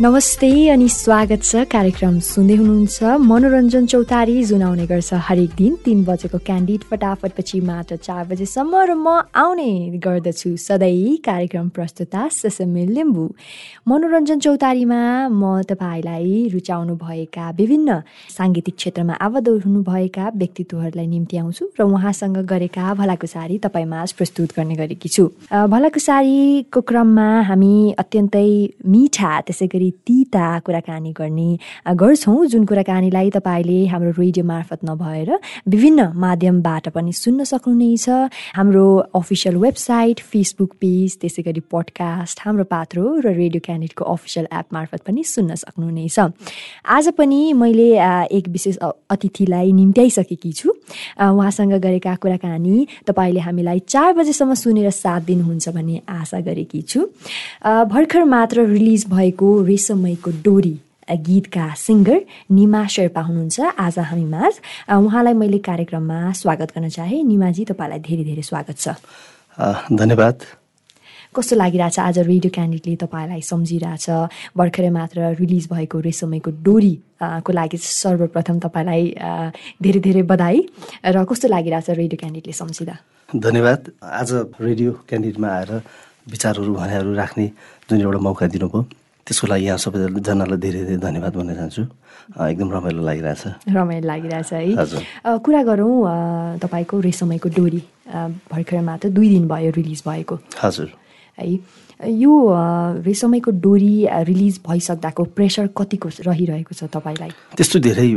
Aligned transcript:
नमस्ते 0.00 0.48
अनि 0.72 0.88
स्वागत 0.88 1.42
छ 1.44 1.62
कार्यक्रम 1.72 2.18
सुन्दै 2.26 2.54
हुनुहुन्छ 2.56 3.08
मनोरञ्जन 3.30 3.86
चौतारी 3.92 4.36
जुन 4.50 4.62
आउने 4.62 4.84
गर्छ 4.92 5.18
हरेक 5.26 5.50
दिन 5.56 5.74
तिन 5.84 6.04
बजेको 6.04 6.38
क्यान्डिड 6.46 6.84
फटाफट 6.90 7.32
पछि 7.38 7.60
मात्र 7.60 7.96
चार 8.06 8.22
बजेसम्म 8.30 8.80
र 8.80 8.94
म 8.96 9.12
आउने 9.42 10.00
गर्दछु 10.06 10.52
सधैँ 10.56 11.16
कार्यक्रम 11.26 11.68
प्रस्तुता 11.76 12.22
ससमे 12.32 12.84
लिम्बू। 12.92 13.24
मनोरञ्जन 13.92 14.38
चौतारीमा 14.46 15.02
म 15.28 15.60
तपाईँलाई 15.68 16.48
रुचाउनु 16.54 16.96
भएका 17.04 17.50
विभिन्न 17.60 18.00
साङ्गीतिक 18.38 18.76
क्षेत्रमा 18.80 19.20
आबद्ध 19.20 19.48
हुनुभएका 19.66 20.30
व्यक्तित्वहरूलाई 20.40 21.06
निम्ति 21.12 21.36
आउँछु 21.44 21.68
र 21.76 21.88
उहाँसँग 21.90 22.40
गरेका 22.54 22.94
भलाकुसारी 23.02 23.58
तपाईँमा 23.68 24.00
प्रस्तुत 24.16 24.56
गर्ने 24.56 24.80
गरेकी 24.80 25.12
छु। 25.12 25.28
भलाकुसारीको 25.76 26.80
क्रममा 26.88 27.28
हामी 27.52 27.74
अत्यन्तै 28.00 28.48
मिठा 28.96 29.36
त्यसै 29.44 29.68
गरी 29.68 29.88
तिता 30.06 30.58
कुराकानी 30.66 31.12
गर्ने 31.12 31.50
गर्छौँ 31.94 32.46
जुन 32.46 32.64
कुराकानीलाई 32.64 33.30
तपाईँले 33.30 33.78
हाम्रो 33.86 34.10
रेडियो 34.18 34.44
मार्फत 34.46 34.80
नभएर 34.84 35.30
विभिन्न 35.68 36.06
माध्यमबाट 36.16 36.88
पनि 36.88 37.12
सुन्न 37.12 37.44
सक्नुहुनेछ। 37.44 38.08
हाम्रो 38.56 38.86
अफिसियल 39.14 39.56
वेबसाइट 39.56 40.20
फेसबुक 40.22 40.72
पेज 40.80 41.16
त्यसै 41.20 41.42
गरी 41.42 41.60
पडकास्ट 41.72 42.40
हाम्रो 42.44 42.64
पात्रो 42.64 43.04
र 43.20 43.34
रेडियो 43.34 43.60
क्यान्डिडको 43.64 44.04
अफिसियल 44.04 44.46
एप 44.52 44.66
मार्फत 44.72 45.00
पनि 45.06 45.24
सुन्न 45.24 45.54
सक्नुहुनेछ। 45.54 46.18
आज 46.86 47.08
पनि 47.18 47.40
मैले 47.52 47.88
एक 48.36 48.48
विशेष 48.48 48.76
अतिथिलाई 49.10 49.72
निम्त्याइसकेकी 49.72 50.52
छु। 50.52 50.68
उहाँसँग 51.20 51.74
गरेका 51.80 52.14
कुराकानी 52.22 52.86
तपाईँले 53.06 53.40
हामीलाई 53.40 53.78
चार 53.88 54.12
बजेसम्म 54.14 54.54
सुनेर 54.54 54.90
साथ 54.90 55.20
दिनुहुन्छ 55.26 55.68
भन्ने 55.68 56.00
आशा 56.08 56.40
गरेकी 56.40 56.82
छु। 56.82 57.00
भर्खर 57.64 58.24
मात्र 58.24 58.64
रिलिज 58.66 59.04
भएको 59.08 59.48
रेशमैको 59.80 60.30
डोरी 60.44 60.76
गीतका 61.08 61.66
सिङ्गर 61.74 62.20
निमा 62.52 62.86
शेर्पा 62.86 63.20
हुनुहुन्छ 63.20 63.60
आज 63.80 63.98
हामी 64.12 64.24
माझ। 64.28 64.52
उहाँलाई 64.92 65.32
मैले 65.32 65.58
कार्यक्रममा 65.64 66.18
स्वागत 66.36 66.68
गर्न 66.76 66.88
चाहेँ। 66.92 67.24
निमाजी 67.24 67.64
तपाईँलाई 67.72 68.00
धेरै 68.04 68.24
धेरै 68.28 68.44
स्वागत 68.44 68.76
छ। 68.76 69.00
धन्यवाद। 69.88 70.36
कस्तो 71.32 71.56
लागिरहेछ 71.56 71.98
आज 71.98 72.18
रेडियो 72.28 72.50
क्यान्डिडेटले 72.52 72.96
तपाईँलाई 73.00 73.40
सम्झिरहेछ? 73.40 74.06
भर्खरै 74.52 74.90
मात्र 74.92 75.18
रिलिज 75.40 75.64
भएको 75.72 75.96
रेशमैको 75.98 76.50
डोरी 76.60 76.94
को 77.40 77.50
लागि 77.50 77.78
सर्वप्रथम 77.80 78.56
तपाईँलाई 78.60 79.02
धेरै 79.80 80.00
धेरै 80.04 80.22
बधाई। 80.28 80.58
र 81.00 81.16
कस्तो 81.24 81.48
लागिरहेछ 81.48 81.88
रेडियो 81.96 82.18
क्यान्डिडेटले 82.20 82.52
सम्झिँदा? 82.52 82.94
धन्यवाद। 83.30 83.80
आज 84.04 84.30
रेडियो 84.60 84.90
क्यान्डिडेटमा 85.08 85.48
आएर 85.48 85.70
विचारहरू 86.30 86.70
भनेहरू 86.76 87.10
राख्ने 87.16 87.46
जुन 87.88 88.00
एउटा 88.00 88.20
मौका 88.20 88.46
दिनुभयो। 88.46 88.99
त्यसको 89.30 89.46
लागि 89.46 89.64
यहाँ 89.64 89.78
सबैजनालाई 89.78 90.58
धेरै 90.58 90.80
धेरै 90.90 90.98
धन्यवाद 91.06 91.32
भन्न 91.38 91.54
चाहन्छु। 91.54 91.82
एकदम 92.50 92.68
रमाइलो 92.74 93.02
लागिरहेछ। 93.06 93.70
रमाइलो 93.70 94.06
लागिरहेछ 94.10 94.50
है। 94.52 95.38
कुरा 95.38 95.62
गरौँ 95.70 96.58
तपाईँको 96.58 96.94
रेसमैको 96.98 97.48
डोरी 97.54 97.82
भर्खर 98.50 98.80
मात्र 98.82 99.08
दुई 99.14 99.28
दिन 99.30 99.46
भयो 99.46 99.70
रिलिज 99.70 100.02
भएको। 100.02 100.34
हजुर। 100.58 100.88
है 101.38 101.46
यो 102.10 102.32
रेसमैको 103.06 103.50
डोरी 103.62 103.94
रिलिज 104.26 104.60
भइसक्दाको 104.66 105.22
प्रेसर 105.38 105.66
कतिको 105.78 106.08
रहिरहेको 106.26 106.74
छ 106.74 106.90
तपाईँलाई? 106.90 107.30
त्यस्तो 107.54 107.78
धेरै 107.86 108.08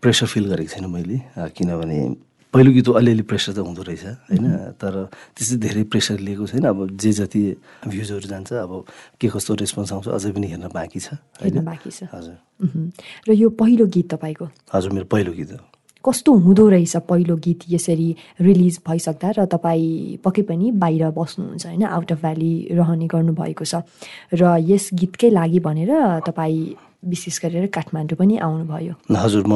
प्रेसर 0.00 0.26
फिल 0.32 0.44
गरेको 0.48 0.70
छैन 0.72 0.88
मैले 0.88 1.20
किनभने 1.52 1.98
पहिलो 2.54 2.70
गीत 2.70 2.88
अलिअलि 2.94 3.24
प्रेसर 3.26 3.52
त 3.52 3.66
हुँदो 3.66 3.82
रहेछ 3.82 4.30
होइन? 4.30 4.78
तर 4.78 5.10
त्यस्तो 5.34 5.56
धेरै 5.58 5.82
प्रेसर 5.90 6.18
लिएको 6.22 6.46
छैन। 6.54 6.64
अब 6.70 6.78
जे 6.94 7.10
जति 7.18 7.42
भ्युजहरू 7.82 8.26
जान्छ 8.30 8.52
अब 8.62 8.72
के 9.18 9.26
कस्तो 9.26 9.54
रेस्पोन्स 9.58 9.90
आउँछ 9.92 10.08
अझै 10.14 10.30
पनि 10.30 10.46
हेर्न 10.54 10.70
बाँकी 10.70 11.00
छ 11.02 11.18
हेर्न 11.42 11.66
बाँकी 11.66 11.90
छ। 11.90 12.06
हजुर। 12.14 12.38
र 13.26 13.30
यो 13.34 13.48
पहिलो 13.58 13.84
गीत 13.90 14.06
तपाईँको? 14.14 14.46
हजुर 14.70 14.90
मेरो 14.94 15.06
पहिलो 15.10 15.32
गीत 15.34 15.50
हो। 15.50 15.58
कस्तो 16.04 16.30
हुँदो 16.30 16.68
रहेछ 16.68 16.96
पहिलो 17.10 17.34
गीत 17.42 17.60
यसरी 17.74 18.08
रिलिज 18.38 18.78
भइसक्दा 18.86 19.28
र 19.34 19.44
तपाईँ 19.50 20.22
पक्कै 20.22 20.42
पनि 20.46 20.70
बाहिर 20.78 21.10
बस्नुहुन्छ 21.10 21.64
होइन? 21.66 21.82
आउट 21.90 22.12
अफ 22.12 22.20
भ्याली 22.22 22.52
रहने 22.70 23.06
गर्नुभएको 23.10 23.64
छ। 23.64 23.82
र 24.30 24.62
यस 24.62 24.94
गीतकै 24.94 25.30
लागि 25.32 25.58
भनेर 25.58 26.22
तपाईँ 26.22 26.76
विशेष 27.02 27.36
गरेर 27.42 27.66
काठमाडौँ 27.72 28.16
पनि 28.20 28.36
आउनुभयो। 28.38 28.94
हजुर 29.10 29.44
म 29.48 29.54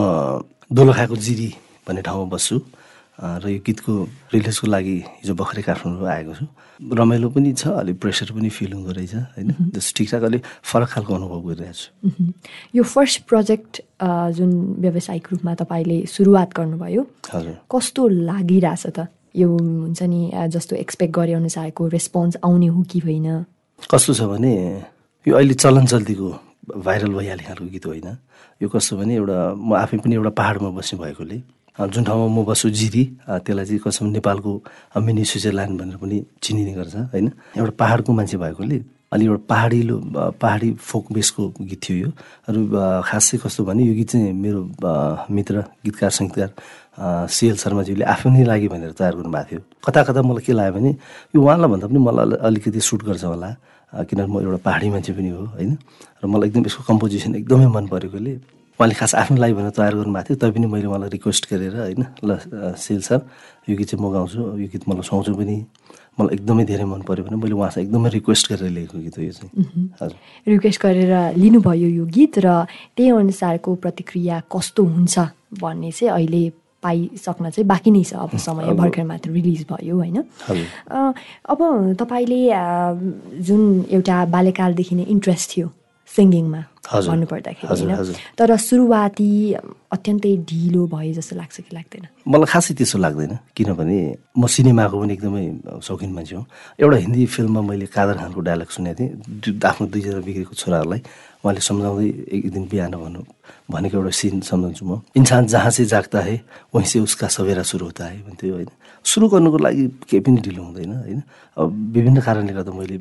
दोलखाको 0.72 1.16
जिरी 1.16 1.50
भन्ने 1.86 2.02
ठाउँमा 2.02 2.32
बस्छु। 2.32 2.56
र 3.18 3.44
यो 3.50 3.60
गीतको 3.66 3.92
रिलिजको 4.32 4.66
लागि 4.66 4.96
हिजो 5.20 5.34
भर्खरै 5.34 5.62
काठमाडौँ 5.66 6.08
आएको 6.08 6.32
छु। 6.38 6.46
रमाइलो 6.80 7.28
पनि 7.34 7.52
छ 7.52 7.74
अलिक 7.82 7.96
प्रेसर 7.98 8.30
पनि 8.30 8.48
फिल 8.48 8.72
हुँदो 8.72 8.92
रहेछ 8.94 9.14
होइन? 9.34 9.48
जस्तो 9.74 9.92
ठिकठाक 9.98 10.22
अलिक 10.22 10.42
फरक 10.62 10.88
खालको 10.88 11.12
अनुभव 11.14 11.40
गरिरहेको 11.50 11.74
छु। 11.74 11.88
यो 12.78 12.82
फर्स्ट 12.86 13.26
प्रोजेक्ट 13.26 13.82
जुन 14.38 14.50
व्यावसायिक 14.78 15.24
रूपमा 15.32 15.54
तपाईँले 15.58 15.98
सुरुवात 16.06 16.50
गर्नुभयो 16.54 17.02
हजुर। 17.34 17.54
कस्तो 17.66 18.02
लागिरहेछ 18.08 18.86
त? 18.94 19.10
यो 19.34 19.48
हुन्छ 19.50 20.02
नि 20.02 20.20
जस्तो 20.54 20.76
एक्सपेक्ट 20.76 21.12
गरे 21.14 21.32
अनुसारको 21.42 21.82
रेस्पोन्स 21.90 22.36
आउने 22.46 22.66
हो 22.70 22.82
कि 22.86 22.98
होइन? 23.02 23.44
कस्तो 23.82 24.14
छ 24.14 24.22
भने 24.30 24.54
यो 25.26 25.34
अहिले 25.34 25.54
चलन 25.58 25.86
चल्तीको 25.90 26.28
भाइरल 26.86 27.12
भइहाल्ने 27.18 27.44
खालको 27.44 27.66
गीत 27.66 27.86
होइन। 27.86 28.08
यो 28.62 28.68
कस्तो 28.70 28.96
भने 28.96 29.14
एउटा 29.14 29.38
म 29.58 29.74
आफै 29.74 29.98
पनि 29.98 30.14
एउटा 30.14 30.30
पाहाडमा 30.38 30.70
बस्ने 30.70 30.98
भएकोले 31.02 31.38
जुन 31.78 32.04
ठाउँमा 32.04 32.26
म 32.34 32.44
बस्छु 32.44 32.68
जिरी 32.74 33.04
त्यसलाई 33.46 33.64
चाहिँ 33.64 33.80
कसम 33.86 34.06
नेपालको 34.18 34.52
मिनी 34.98 35.24
स्विजरल्यान्ड 35.24 35.80
भनेर 35.80 35.96
पनि 36.02 36.16
चिनिने 36.42 36.72
गर्छ 36.74 36.94
होइन? 37.14 37.26
एउटा 37.54 37.72
पाहाडको 37.78 38.10
मान्छे 38.18 38.36
भएकोले 38.36 38.78
अनि 39.14 39.24
एउटा 39.24 39.44
पहाडिलो 39.46 39.96
पहाडी 40.42 40.68
फोक 40.74 41.12
बेसको 41.14 41.42
गीत 41.54 41.80
थियो 41.80 41.96
यो। 41.96 42.10
र 42.50 43.02
खास 43.06 43.30
चाहिँ 43.30 43.40
कस्तो 43.46 43.62
भने 43.64 43.82
यो 43.86 43.94
गीत 43.94 44.10
चाहिँ 44.10 44.32
मेरो 44.34 44.60
मित्र 45.30 45.54
गीतकार 45.86 46.10
सङ्गीतकार 46.18 46.50
सिएल 47.30 47.56
शर्माज्यूले 47.62 48.04
आफ्नै 48.04 48.44
लागि 48.44 48.68
भनेर 48.68 48.92
तयार 48.98 49.14
गर्नुभएको 49.14 49.48
थियो। 49.48 49.60
कता 49.86 50.02
कता 50.02 50.20
मलाई 50.26 50.42
के 50.42 50.52
लाग्यो 50.52 50.74
भने 50.74 50.90
यो 51.30 51.38
उहाँलाई 51.38 51.70
भन्दा 51.70 51.86
पनि 51.86 51.98
मलाई 51.98 52.42
अलिकति 52.42 52.80
सुट 52.82 53.02
गर्छ 53.06 53.24
होला 53.24 53.50
किनभने 54.02 54.26
म 54.34 54.42
एउटा 54.42 54.60
पहाडी 54.66 54.88
मान्छे 54.90 55.12
पनि 55.14 55.30
हो 55.30 55.44
होइन? 55.54 55.72
र 56.20 56.26
मलाई 56.26 56.48
एकदम 56.50 56.66
यसको 56.66 56.82
कम्पोजिसन 56.90 57.34
एकदमै 57.38 57.66
मन 57.70 57.86
परेकोले 57.86 58.57
उहाँले 58.78 58.94
खास 58.94 59.14
आफ्नो 59.14 59.36
लागि 59.42 59.54
भनेर 59.58 59.74
तयार 59.74 59.94
गर्नुभएको 59.98 60.26
थियो 60.28 60.38
तैपनि 60.38 60.66
मैले 60.70 60.86
उहाँलाई 60.86 61.10
रिक्वेस्ट 61.10 61.42
गरेर 61.50 61.74
होइन 61.76 62.04
ल 62.22 62.38
सेल 62.78 63.00
सर 63.02 63.20
यो 63.68 63.76
गीत 63.76 63.88
चाहिँ 63.90 64.04
म 64.06 64.12
गाउँछु 64.14 64.38
यो 64.38 64.68
गीत 64.70 64.82
मलाई 64.88 65.02
सुहाउँछु 65.02 65.34
पनि। 65.34 65.56
मलाई 66.18 66.34
एकदमै 66.34 66.64
धेरै 66.64 66.84
मन 66.86 67.02
पऱ्यो 67.02 67.24
भने 67.26 67.36
मैले 67.42 67.54
उहाँसँग 67.58 67.82
एकदमै 67.84 68.08
रिक्वेस्ट 68.10 68.44
गरेर 68.52 68.70
लिएको 68.70 68.98
गीत 68.98 69.18
हो 69.18 69.22
यो 69.22 69.32
चाहिँ। 69.34 69.50
हजुर। 69.98 70.18
रिक्वेस्ट 70.46 70.80
गरेर 70.82 71.12
लिनुभयो 71.42 71.88
यो 71.98 72.04
गीत 72.06 72.38
र 72.38 72.46
त्यही 72.94 73.10
अनुसारको 73.18 73.74
प्रतिक्रिया 73.82 74.36
कस्तो 74.46 74.82
हुन्छ 74.84 75.14
भन्ने 75.58 75.90
चाहिँ 75.90 76.14
अहिले 76.14 76.42
पाइसक्न 76.82 77.50
चाहिँ 77.50 77.66
बाँकी 77.66 77.90
नै 77.90 78.02
छ 78.06 78.14
अब 78.14 78.38
समय 78.46 78.70
भर्खर 78.78 79.04
मात्र 79.10 79.30
रिलिज 79.30 79.66
भयो 79.70 79.94
होइन। 79.98 80.22
अब 81.50 81.60
तपाईँले 81.98 82.40
जुन 83.42 83.62
एउटा 83.90 84.16
बाल्यकालदेखि 84.30 84.94
नै 84.94 85.06
इन्ट्रेस्ट 85.10 85.56
थियो 85.56 85.66
सिङ्गिङमा 86.16 86.60
भन्नुपर्दाखेरि 86.88 87.68
होइन? 87.68 88.16
तर 88.38 88.50
सुरुवाती 88.56 89.30
अत्यन्तै 89.92 90.32
ढिलो 90.48 90.82
भयो 90.88 91.12
जस्तो 91.20 91.36
लाग्छ 91.36 91.56
कि 91.60 91.72
लाग्दैन? 91.76 92.04
मलाई 92.24 92.48
खासै 92.48 92.72
त्यसो 92.74 92.96
लाग्दैन 92.98 93.32
किनभने 93.56 93.98
म 94.40 94.42
सिनेमाको 94.48 94.96
पनि 95.00 95.12
एकदमै 95.12 95.44
शौखिन 95.84 96.10
मान्छे 96.16 96.34
हो। 96.36 96.42
एउटा 96.80 96.96
हिन्दी 97.04 97.22
फिल्ममा 97.28 97.60
मैले 97.60 97.86
कादर 97.92 98.16
खानको 98.20 98.40
डायलग 98.40 98.68
सुनेको 98.72 98.96
थिएँ। 98.98 99.60
आफ्नो 99.60 99.84
दुईजना 99.92 100.20
बिग्रेको 100.24 100.54
छोराहरूलाई 100.56 101.00
उहाँले 101.44 101.60
सम्झाउँदै 101.60 102.08
एक 102.34 102.44
दिन 102.56 102.64
बिहान 102.72 102.94
भन्नु 102.96 103.20
भनेको 103.68 103.94
एउटा 104.00 104.12
सिन 104.20 104.40
सम्झाउँछु 104.48 104.84
म। 104.88 105.04
इन्सान 105.12 105.46
जहाँ 105.52 105.70
चाहिँ 105.70 105.88
जाग्दा 105.92 106.20
है 106.24 106.34
वहीँ 106.72 106.88
चाहिँ 106.88 107.04
उसका 107.04 107.26
सवेरा 107.28 107.62
सुरु 107.68 107.84
हुँदा 107.84 108.04
है 108.04 108.18
भन्थ्यो 108.26 108.54
होइन? 108.54 108.70
सुरु 109.04 109.28
गर्नुको 109.28 109.58
लागि 109.60 109.84
केही 110.08 110.20
पनि 110.24 110.40
ढिलो 110.40 110.62
हुँदैन 110.64 110.92
होइन? 111.04 111.20
अब 111.56 111.68
विभिन्न 111.94 112.18
कारणले 112.24 112.52
गर्दा 112.56 112.72
मैले 112.72 112.96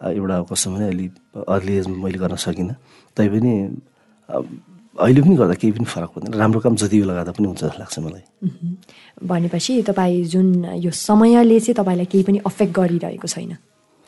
एउटा 0.00 0.36
कस्तो 0.50 0.70
भने 0.70 0.86
अलि 0.88 1.06
अर्ली 1.48 1.72
एजमा 1.76 1.96
मैले 2.02 2.18
गर्न 2.18 2.36
सकिनँ। 2.36 2.74
तैपनि 3.16 3.52
अहिले 4.98 5.20
पनि 5.22 5.34
गर्दा 5.36 5.54
केही 5.54 5.72
पनि 5.72 5.84
फरक 5.84 6.10
पर्दैन 6.14 6.32
राम्रो 6.40 6.60
काम 6.60 6.74
जति 6.76 6.96
बेला 7.00 7.14
गर्दा 7.14 7.32
पनि 7.32 7.46
हुन्छ 7.46 7.60
जस्तो 7.60 7.78
लाग्छ 7.78 7.98
मलाई। 8.04 8.24
भनेपछि 9.22 9.72
तपाईँ 9.88 10.24
जुन 10.32 10.48
यो 10.80 10.90
समयले 10.90 11.60
चाहिँ 11.60 11.74
तपाईँलाई 11.76 12.06
केही 12.12 12.24
पनि 12.24 12.38
अफेक्ट 12.44 12.72
गरिरहेको 12.74 13.28
छैन? 13.28 13.56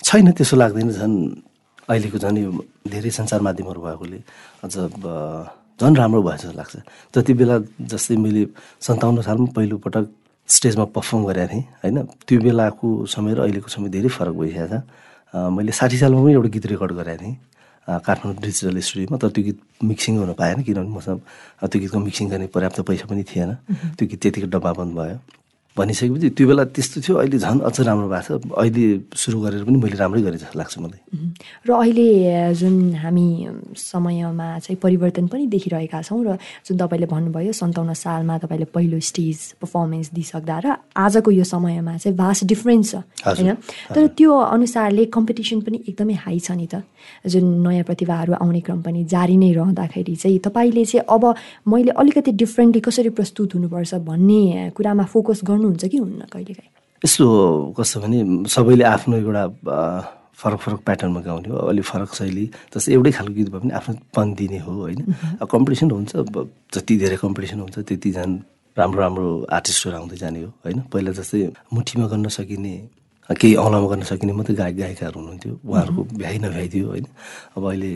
छैन 0.00 0.32
त्यसो 0.32 0.56
लाग्दैन 0.56 0.90
झन्। 0.90 1.16
अहिलेको 1.88 2.18
झन् 2.18 2.38
यो 2.38 2.50
धेरै 2.88 3.10
सञ्चार 3.10 3.40
माध्यमहरू 3.40 3.80
भएकोले 3.80 4.18
अझ 4.64 4.74
झन् 5.80 5.96
राम्रो 5.96 6.22
भएछ 6.22 6.40
जस्तो 6.40 6.56
लाग्छ। 6.56 6.74
जति 7.14 7.32
बेला 7.34 7.56
जस्तै 7.90 8.16
मैले 8.16 8.42
सन्ताउन्न 8.80 9.22
सालमा 9.22 9.48
पहिलोपटक 9.56 10.04
स्टेजमा 10.48 10.84
पर्फर्म 10.94 11.22
गरेको 11.26 11.48
थिएँ 11.52 11.64
होइन? 11.82 11.96
त्यो 12.26 12.38
बेलाको 12.40 12.88
समय 13.06 13.34
र 13.34 13.38
अहिलेको 13.44 13.68
समय 13.68 13.88
धेरै 13.88 14.08
फरक 14.08 14.34
भइसकेको 14.34 14.68
छ। 14.68 14.82
मैले 15.34 15.72
साठी 15.72 15.96
सालमा 15.98 16.22
पनि 16.22 16.32
एउटा 16.32 16.48
गीत 16.48 16.66
रेकर्ड 16.66 16.92
गरेको 16.92 17.22
थिएँ। 17.22 17.36
काठमाडौँ 17.88 18.42
डिजिटल 18.42 18.78
स्टुडियोमा 18.78 19.16
तर 19.18 19.28
त्यो 19.34 19.44
गीत 19.44 19.58
मिक्सिङ 19.84 20.18
गर्नु 20.18 20.34
पाएन 20.38 20.62
किनभने 20.62 20.92
मसँग 20.96 21.20
त्यो 21.66 21.80
गीतको 21.80 21.98
मिक्सिङ 21.98 22.28
गर्ने 22.30 22.46
पर्याप्त 22.52 22.80
पैसा 22.88 23.06
पनि 23.10 23.22
थिएन। 23.24 23.50
त्यो 23.96 24.04
गीत 24.08 24.20
त्यतिको 24.22 24.46
डब्बा 24.52 24.72
बन्द 24.72 24.92
भयो। 24.98 25.16
भनिसकेपछि 25.72 26.28
त्यो 26.36 26.46
बेला 26.48 26.64
त्यस्तो 26.68 27.00
थियो। 27.00 27.16
अहिले 27.16 27.38
झन् 27.40 27.60
अझ 27.64 27.76
राम्रो 27.80 28.08
भएको 28.12 28.38
छ। 28.38 28.52
अहिले 28.52 28.84
सुरु 29.16 29.38
गरेर 29.40 29.64
पनि 29.64 29.76
मैले 29.80 29.96
राम्रै 29.96 30.20
गरेँ 30.20 30.40
जस्तो 30.44 30.58
लाग्छ 30.60 30.74
मलाई। 30.84 31.00
र 31.64 31.70
अहिले 31.72 32.08
जुन 32.60 32.76
हामी 33.00 33.26
समयमा 33.72 34.48
चाहिँ 34.68 34.76
परिवर्तन 34.76 35.26
पनि 35.32 35.46
देखिरहेका 35.48 36.00
छौँ 36.04 36.20
र 36.28 36.36
जुन 36.68 36.76
तपाईँले 36.76 37.06
भन्नुभयो 37.08 37.52
सन्ताउन्न 37.56 37.92
सालमा 37.96 38.34
तपाईँले 38.44 38.68
पहिलो 38.68 39.00
स्टेज 39.00 39.64
पर्फर्मेन्स 39.64 40.12
दिइसक्दा 40.12 40.56
र 40.60 40.66
आजको 40.92 41.30
यो 41.32 41.44
समयमा 41.44 41.96
चाहिँ 41.96 42.16
भास्ट 42.20 42.44
डिफ्रेन्स 42.52 42.90
छ 42.92 42.94
होइन? 43.24 43.56
तर 43.96 44.06
त्यो 44.12 44.28
अनुसारले 44.28 45.04
कम्पिटिसन 45.08 45.60
पनि 45.64 45.76
एकदमै 45.88 46.16
हाई 46.20 46.38
छ 46.38 46.52
नि 46.52 46.68
त। 46.68 46.84
जुन 47.26 47.44
नयाँ 47.64 47.84
प्रतिभाहरू 47.88 48.32
आउने 48.44 48.60
क्रम 48.60 48.80
पनि 48.84 49.04
जारी 49.08 49.36
नै 49.40 49.52
रहँदाखेरि 49.56 50.14
चाहिँ 50.20 50.38
तपाईँले 50.38 50.84
चाहिँ 50.84 51.08
अब 51.08 51.24
मैले 51.64 51.96
अलिकति 51.96 52.32
डिफ्रेन्टली 52.36 52.80
कसरी 52.84 53.10
प्रस्तुत 53.16 53.54
हुनुपर्छ 53.56 53.94
भन्ने 54.04 54.70
कुरामा 54.76 55.04
फोकस 55.08 55.40
गर्नुहुन्छ 55.62 55.84
कि 55.86 55.98
हुन्न 55.98 56.20
कहिलेकाहीँ? 56.32 56.70
यस्तो 57.04 57.26
कस्तो 57.78 58.00
भने 58.02 58.18
सबैले 58.50 58.84
आफ्नो 58.84 59.16
एउटा 59.16 59.42
फरक 60.42 60.58
फरक 60.58 60.80
प्याटर्नमा 60.86 61.20
गाउने 61.22 61.48
हो 61.48 61.56
अलिक 61.70 61.84
फरक 61.84 62.10
शैली 62.14 62.44
जस्तै 62.74 62.92
एउटै 62.92 63.10
खालको 63.14 63.34
गीत 63.34 63.48
भए 63.50 63.60
पनि 63.62 63.72
आफ्नो 63.78 63.94
पन 64.14 64.34
दिने 64.34 64.58
हो 64.66 64.72
होइन? 64.72 65.00
कम्पिटिसन 65.46 65.90
हुन्छ 65.90 66.12
जति 66.74 66.94
धेरै 67.02 67.16
कम्पिटिसन 67.22 67.60
हुन्छ 67.62 67.78
त्यति 67.78 68.10
झन् 68.10 68.34
राम्रो 68.76 69.00
राम्रो 69.02 69.26
आर्टिस्टहरू 69.52 69.96
आउँदै 69.96 70.16
जाने 70.16 70.42
हो 70.42 70.50
होइन? 70.64 70.78
पहिला 70.92 71.10
जस्तै 71.18 71.40
मुठीमा 71.74 72.06
गर्न 72.10 72.28
सकिने 72.38 72.74
केही 73.30 73.54
औँलामा 73.54 73.86
गर्न 73.92 74.02
सकिने 74.02 74.32
मात्रै 74.34 74.54
गायक 74.56 74.76
गायिकाहरू 74.76 75.18
हुनुहुन्थ्यो 75.20 75.52
उहाँहरूको 75.62 76.02
भ्याइ 76.20 76.38
नभ्याइदियो 76.44 76.86
होइन? 76.88 77.06
अब 77.56 77.62
अहिले 77.70 77.90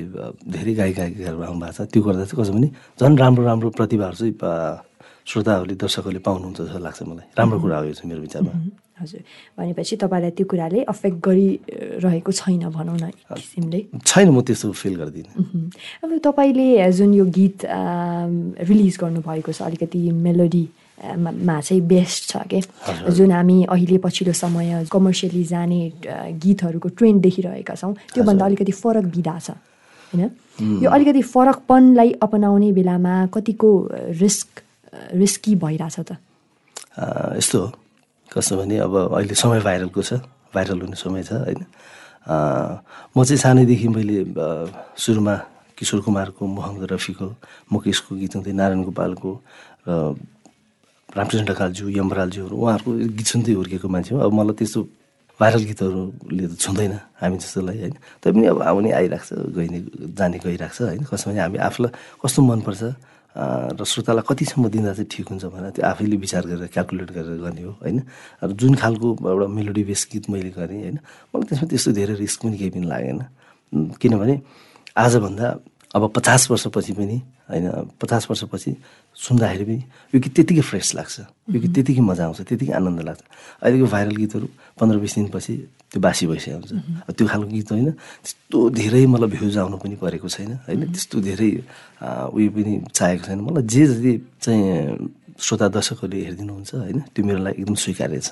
धेरै 0.54 0.74
गायक 0.80 0.94
गायिकाहरू 0.96 1.42
आउनु 1.42 1.60
भएको 1.60 1.72
छ 1.72 1.88
त्यो 1.92 2.02
गर्दा 2.06 2.24
चाहिँ 2.30 2.38
कसो 2.42 2.52
भने 2.54 2.68
झन् 3.00 3.18
राम्रो 3.18 3.42
राम्रो 3.50 3.68
प्रतिभाहरू 3.78 4.16
चाहिँ 4.16 4.34
श्रोताहरूले 5.26 5.74
दर्शकहरूले 5.74 6.22
पाउनुहुन्छ 6.22 6.58
जस्तो 6.60 6.78
लाग्छ 6.78 7.02
मलाई। 7.02 7.26
राम्रो 7.34 7.58
कुरा 7.58 7.76
हो 7.78 7.84
यो 7.84 7.94
चाहिँ 7.98 8.08
मेरो 8.10 8.22
विचारमा। 8.22 8.52
हजुर। 9.02 9.20
भनेपछि 9.58 9.96
तपाईँलाई 9.98 10.30
त्यो 10.38 10.46
कुराले 10.46 10.78
अफेक्ट 10.86 11.18
गरिरहेको 11.26 12.32
छैन 12.32 12.62
भनौँ 12.70 12.96
न 12.96 13.10
किसिमले। 13.34 13.80
छैन 14.06 14.28
म 14.30 14.40
त्यस्तो 14.46 14.70
फिल 14.72 14.94
गर्दिनँ। 14.96 15.34
अब 16.06 16.10
तपाईँले 16.22 16.92
जुन 16.94 17.14
यो 17.14 17.24
गीत 17.26 17.58
रिलिज 18.70 18.96
गर्नुभएको 19.02 19.52
छ 19.52 19.62
अलिकति 19.66 20.00
मेलोडी 20.14 20.64
मा 21.18 21.60
चाहिँ 21.60 21.82
बेस्ट 21.82 22.22
छ 22.30 22.46
के? 22.46 22.60
जुन 23.10 23.30
हामी 23.34 23.56
अहिले 23.68 23.98
पछिल्लो 23.98 24.32
समय 24.32 24.86
कमर्सियली 24.88 25.44
जाने 25.44 25.80
गीतहरूको 26.40 26.88
ट्रेन्ड 26.96 27.20
देखिरहेका 27.22 27.74
छौँ 27.74 27.92
त्योभन्दा 28.14 28.44
अलिकति 28.46 28.72
फरक 28.72 29.04
विधा 29.16 29.38
छ 29.38 29.50
होइन? 30.14 30.30
यो 30.82 30.88
अलिकति 30.88 31.22
फरकपनलाई 31.34 32.10
अपनाउने 32.22 32.70
बेलामा 32.72 33.14
कतिको 33.34 33.70
रिस्क 34.22 34.62
रिस्की 35.14 35.54
भइरहेछ 35.56 35.96
त। 36.00 36.16
यस्तो 37.36 37.58
हो। 37.60 37.68
कस्तो 38.32 38.56
भने 38.56 38.76
अब 38.82 38.92
अहिले 39.14 39.34
समय 39.34 39.60
भाइरलको 39.60 40.02
छ 40.02 40.20
भाइरल 40.54 40.80
हुने 40.82 40.96
समय 40.96 41.22
छ 41.22 41.32
होइन? 41.32 41.60
म 42.26 43.24
चाहिँ 43.24 43.38
सानैदेखि 43.38 43.88
मैले 43.88 44.16
सुरुमा 44.98 45.34
किशोर 45.78 46.00
कुमारको 46.00 46.42
मोहम्मद 46.42 46.92
रफीको 46.92 47.26
मुकेशको 47.72 48.16
गीत 48.16 48.34
हुँदै 48.36 48.52
नारायण 48.52 48.82
गोपालको 48.82 49.30
र 49.86 50.16
रामकृष्ण 51.16 51.44
ढकालज्यू 51.46 51.88
यमरालज्यूहरू 51.96 52.56
उहाँहरूको 52.56 52.90
गीत 53.16 53.26
सुन्दै 53.30 53.52
हुर्केको 53.52 53.88
मान्छे 53.88 54.14
हो। 54.14 54.20
अब 54.20 54.32
मलाई 54.32 54.56
त्यस्तो 54.58 54.80
भाइरल 55.40 55.62
गीतहरूले 55.70 56.44
त 56.48 56.54
छुँदैन 56.58 56.92
हामी 57.20 57.36
जस्तोलाई 57.38 57.78
होइन? 57.78 57.94
तैपनि 58.24 58.46
अब 58.52 58.58
आउने 58.62 58.90
आइरहेको 58.90 59.24
छ 59.24 59.30
गइने 59.54 59.78
जाने 60.16 60.38
गइरहेको 60.42 60.74
छ 60.74 60.80
होइन? 60.82 61.04
कसो 61.06 61.30
भने 61.30 61.40
हामी 61.40 61.58
आफूलाई 61.60 61.92
कस्तो 62.24 62.40
मनपर्छ 62.42 62.82
र 63.36 63.84
श्रोतालाई 63.84 64.24
कतिसम्म 64.28 64.64
दिँदा 64.72 64.92
चाहिँ 64.96 65.08
ठिक 65.12 65.28
हुन्छ 65.28 65.44
भनेर 65.52 65.70
त्यो 65.76 65.84
आफैले 65.84 66.16
विचार 66.16 66.42
गरेर 66.48 66.66
क्यालकुलेट 66.72 67.10
गरेर 67.12 67.36
गर्ने 67.44 67.62
हो 67.62 67.72
होइन? 67.84 67.98
अब 68.42 68.50
जुन 68.56 68.74
खालको 68.80 69.08
एउटा 69.28 69.46
मेलोडी 69.52 69.82
बेस 69.84 70.02
गीत 70.12 70.24
मैले 70.32 70.50
गरेँ 70.56 70.80
होइन? 70.80 70.98
मलाई 71.32 71.46
त्यसमा 71.48 71.68
त्यस्तो 71.68 71.90
धेरै 71.92 72.14
रिस्क 72.16 72.38
पनि 72.42 72.56
केही 72.56 72.70
पनि 72.72 72.86
लागेन। 72.88 73.20
किनभने 74.00 74.34
आजभन्दा 74.96 75.46
अब 75.94 76.02
पचास 76.16 76.50
वर्षपछि 76.50 76.92
पनि 76.92 77.16
होइन 77.50 77.66
पचास 78.02 78.26
वर्षपछि 78.30 78.70
सुन्दाखेरि 79.16 79.64
पनि 79.64 79.78
यो 80.14 80.18
गीत 80.20 80.32
त्यतिकै 80.36 80.64
फ्रेस 80.66 80.88
लाग्छ। 80.98 81.14
यो 81.54 81.58
गीत 81.62 81.72
त्यतिकै 81.74 82.02
मजा 82.02 82.24
आउँछ 82.26 82.40
त्यतिकै 82.48 82.72
आनन्द 82.74 83.00
लाग्छ। 83.06 83.22
अहिलेको 83.62 83.86
भाइरल 83.86 84.16
गीतहरू 84.16 84.46
पन्ध्र 84.76 84.96
बिस 84.98 85.14
दिनपछि 85.14 85.54
त्यो 85.92 86.00
बासी 86.02 86.24
भइसकेको 86.26 86.58
हुन्छ। 86.58 86.72
त्यो 87.16 87.26
खालको 87.26 87.48
गीत 87.48 87.68
होइन 87.72 87.90
त्यस्तो 87.94 88.58
धेरै 88.76 89.02
मलाई 89.06 89.30
भ्युज 89.30 89.56
आउनु 89.62 89.76
पनि 89.78 89.96
परेको 90.02 90.28
छैन 90.28 90.52
होइन 90.66 90.82
त्यस्तो 90.92 91.16
धेरै 91.22 91.50
उयो 92.34 92.48
पनि 92.50 92.72
चाहेको 92.92 93.24
छैन। 93.24 93.40
मलाई 93.46 93.62
जे 93.64 93.82
जति 93.86 94.12
चाहिँ 94.42 94.66
श्रोता 95.36 95.66
दर्शकहरूले 95.68 96.22
हेरिदिनुहुन्छ 96.24 96.70
होइन? 96.74 96.98
त्यो 97.14 97.24
मेरो 97.26 97.40
लागि 97.44 97.60
एकदम 97.62 97.74
स्वीकार्य 97.84 98.20
छ। 98.20 98.30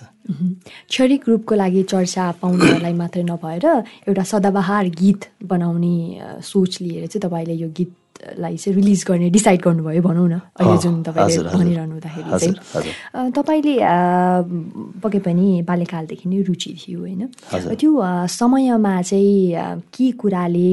क्षणिक 0.89 1.23
रूपको 1.29 1.55
लागि 1.55 1.83
चर्चा 1.93 2.25
पाउनेहरूलाई 2.41 2.95
मात्रै 2.97 3.23
नभएर 3.23 3.67
एउटा 4.09 4.23
सदाबहार 4.33 4.85
गीत 5.01 5.21
बनाउने 5.45 5.97
सोच 6.41 6.73
लिएर 6.81 7.07
चाहिँ 7.07 7.23
तपाईँले 7.25 7.55
यो 7.61 7.69
गीत 7.77 7.93
लाई 8.39 8.57
चाहिँ 8.57 8.75
रिलिज 8.79 9.05
गर्ने 9.05 9.29
डिसाइड 9.31 9.61
गर्नुभयो 9.61 10.03
भनौँ 10.03 10.29
न। 10.29 10.41
अहिले 10.57 10.77
जुन 10.81 11.03
तपाईँले 11.03 11.43
भनिरहनु 11.45 11.93
हुँदाखेरि 11.93 12.31
चाहिँ। 12.41 13.31
तपाईँले 13.37 13.75
पके 15.03 15.19
पनि 15.19 15.47
बाल्यकालदेखि 15.69 16.29
नै 16.29 16.41
रुचि 16.49 16.71
थियो 16.81 17.01
होइन? 17.01 17.23
त्यो 17.53 17.91
समयमा 18.33 18.95
चाहिँ 19.03 19.83
के 19.93 20.11
कुराले 20.17 20.71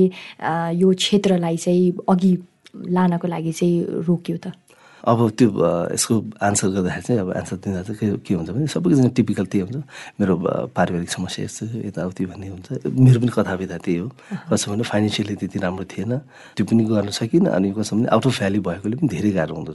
यो 0.80 0.94
क्षेत्रलाई 0.96 1.58
चाहिँ 1.58 1.92
अघि 2.08 2.32
लानको 2.72 3.28
लागि 3.28 3.52
चाहिँ 3.52 4.08
रोक्यो 4.08 4.38
त? 4.38 4.56
अब 5.02 5.20
त्यो 5.34 5.50
यसको 5.94 6.14
आन्सर 6.46 6.68
गर्दाखेरि 6.78 7.04
चाहिँ 7.08 7.22
अब 7.22 7.30
आन्सर 7.34 7.58
दिँदा 7.58 7.82
चाहिँ 7.90 8.18
के 8.22 8.34
हुन्छ 8.38 8.50
भने 8.54 8.68
सबैजना 8.70 9.10
टिपिकल 9.18 9.46
त्यही 9.50 9.62
हुन्छ। 9.66 9.82
मेरो 10.22 10.34
पारिवारिक 10.78 11.10
समस्या 11.10 11.46
यस्तो 11.46 11.66
यताउति 11.90 12.26
भन्ने 12.30 12.48
हुन्छ। 12.54 12.68
मेरो 12.86 13.20
पनि 13.20 13.32
कथा 13.34 13.54
विधा 13.58 13.78
त्यही 13.82 13.98
हो। 13.98 14.08
कसो 14.54 14.72
भने 14.72 14.84
फाइनेन्सियली 14.86 15.36
त्यति 15.42 15.58
राम्रो 15.58 15.86
थिएन। 15.90 16.14
त्यो 16.54 16.64
पनि 16.70 16.84
गर्न 16.86 17.10
सकिनँ 17.10 17.50
अनि 17.50 17.74
कसो 17.74 17.96
भने 17.98 18.08
आउट 18.14 18.26
अफ 18.30 18.38
भ्याली 18.38 18.60
भएकोले 18.62 18.96
पनि 19.02 19.08
धेरै 19.10 19.32
गाह्रो 19.42 19.56
हुँदो 19.58 19.74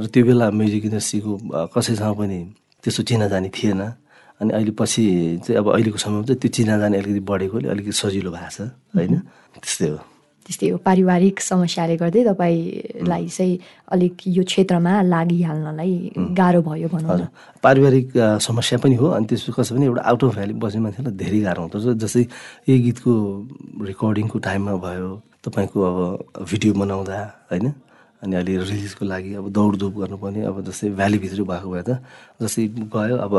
र 0.00 0.06
त्यो 0.12 0.22
बेला 0.28 0.46
म्युजिक 0.52 0.84
इन्डस्ट्रीको 0.84 1.32
कसैसँग 1.72 2.16
पनि 2.20 2.38
त्यस्तो 2.84 3.02
चिनाजानी 3.08 3.48
थिएन। 3.48 3.80
अनि 4.40 4.50
अहिले 4.52 4.72
पछि 4.76 5.02
चाहिँ 5.48 5.58
अब 5.58 5.66
अहिलेको 5.74 5.98
समयमा 5.98 6.22
चाहिँ 6.28 6.40
त्यो 6.44 6.50
चिनाजानी 6.54 6.94
अलिकति 7.00 7.20
बढेकोले 7.24 7.68
अलिकति 7.72 7.92
सजिलो 7.92 8.30
भएको 8.30 8.50
छ। 8.52 8.60
होइन? 8.94 9.14
त्यस्तै 9.64 9.88
हो। 9.88 9.98
त्यस्तै 10.48 10.68
हो 10.72 10.76
पारिवारिक 10.80 11.40
समस्याले 11.44 11.96
गर्दै 12.00 12.24
तपाईँलाई 12.24 13.24
चाहिँ 13.28 13.58
अलिक 13.92 14.14
यो 14.36 14.42
क्षेत्रमा 14.48 14.92
लागिहाल्नलाई 15.12 15.92
गाह्रो 16.40 16.60
भयो 16.64 16.88
भनौँ 16.88 17.16
न। 17.20 17.28
पारिवारिक 17.60 18.06
समस्या 18.48 18.78
पनि 18.80 18.94
हो 18.96 19.06
अनि 19.12 19.26
त्यसपछि 19.28 19.52
कसो 19.52 19.74
भने 19.76 19.86
एउटा 19.92 20.02
आउट 20.08 20.24
अफ 20.24 20.34
भ्याली 20.34 20.54
बस्ने 20.56 20.80
मान्छेलाई 20.80 21.14
धेरै 21.20 21.40
गाह्रो 21.44 21.60
हुन्छ 21.68 22.00
जस्तै 22.00 22.24
यही 22.68 22.78
गीतको 22.86 23.12
रेकर्डिङको 23.92 24.38
टाइममा 24.48 24.74
भयो 24.88 25.08
तपाईँको 25.44 25.78
अब 25.88 25.98
भिडियो 26.48 26.72
बनाउँदा 26.80 27.18
होइन? 27.52 27.66
अनि 28.22 28.34
अहिले 28.34 28.52
रिलिजको 28.72 29.04
लागि 29.04 29.34
अब 29.38 29.46
दौडधुप 29.52 29.92
गर्नुपर्ने 30.00 30.40
अब 30.50 30.56
जस्तै 30.64 30.88
भ्यालीभित्र 30.96 31.42
भएको 31.44 31.68
भए 31.70 31.82
त 31.86 31.90
जस्तै 32.42 32.64
गयो 32.96 33.16
अब 33.26 33.34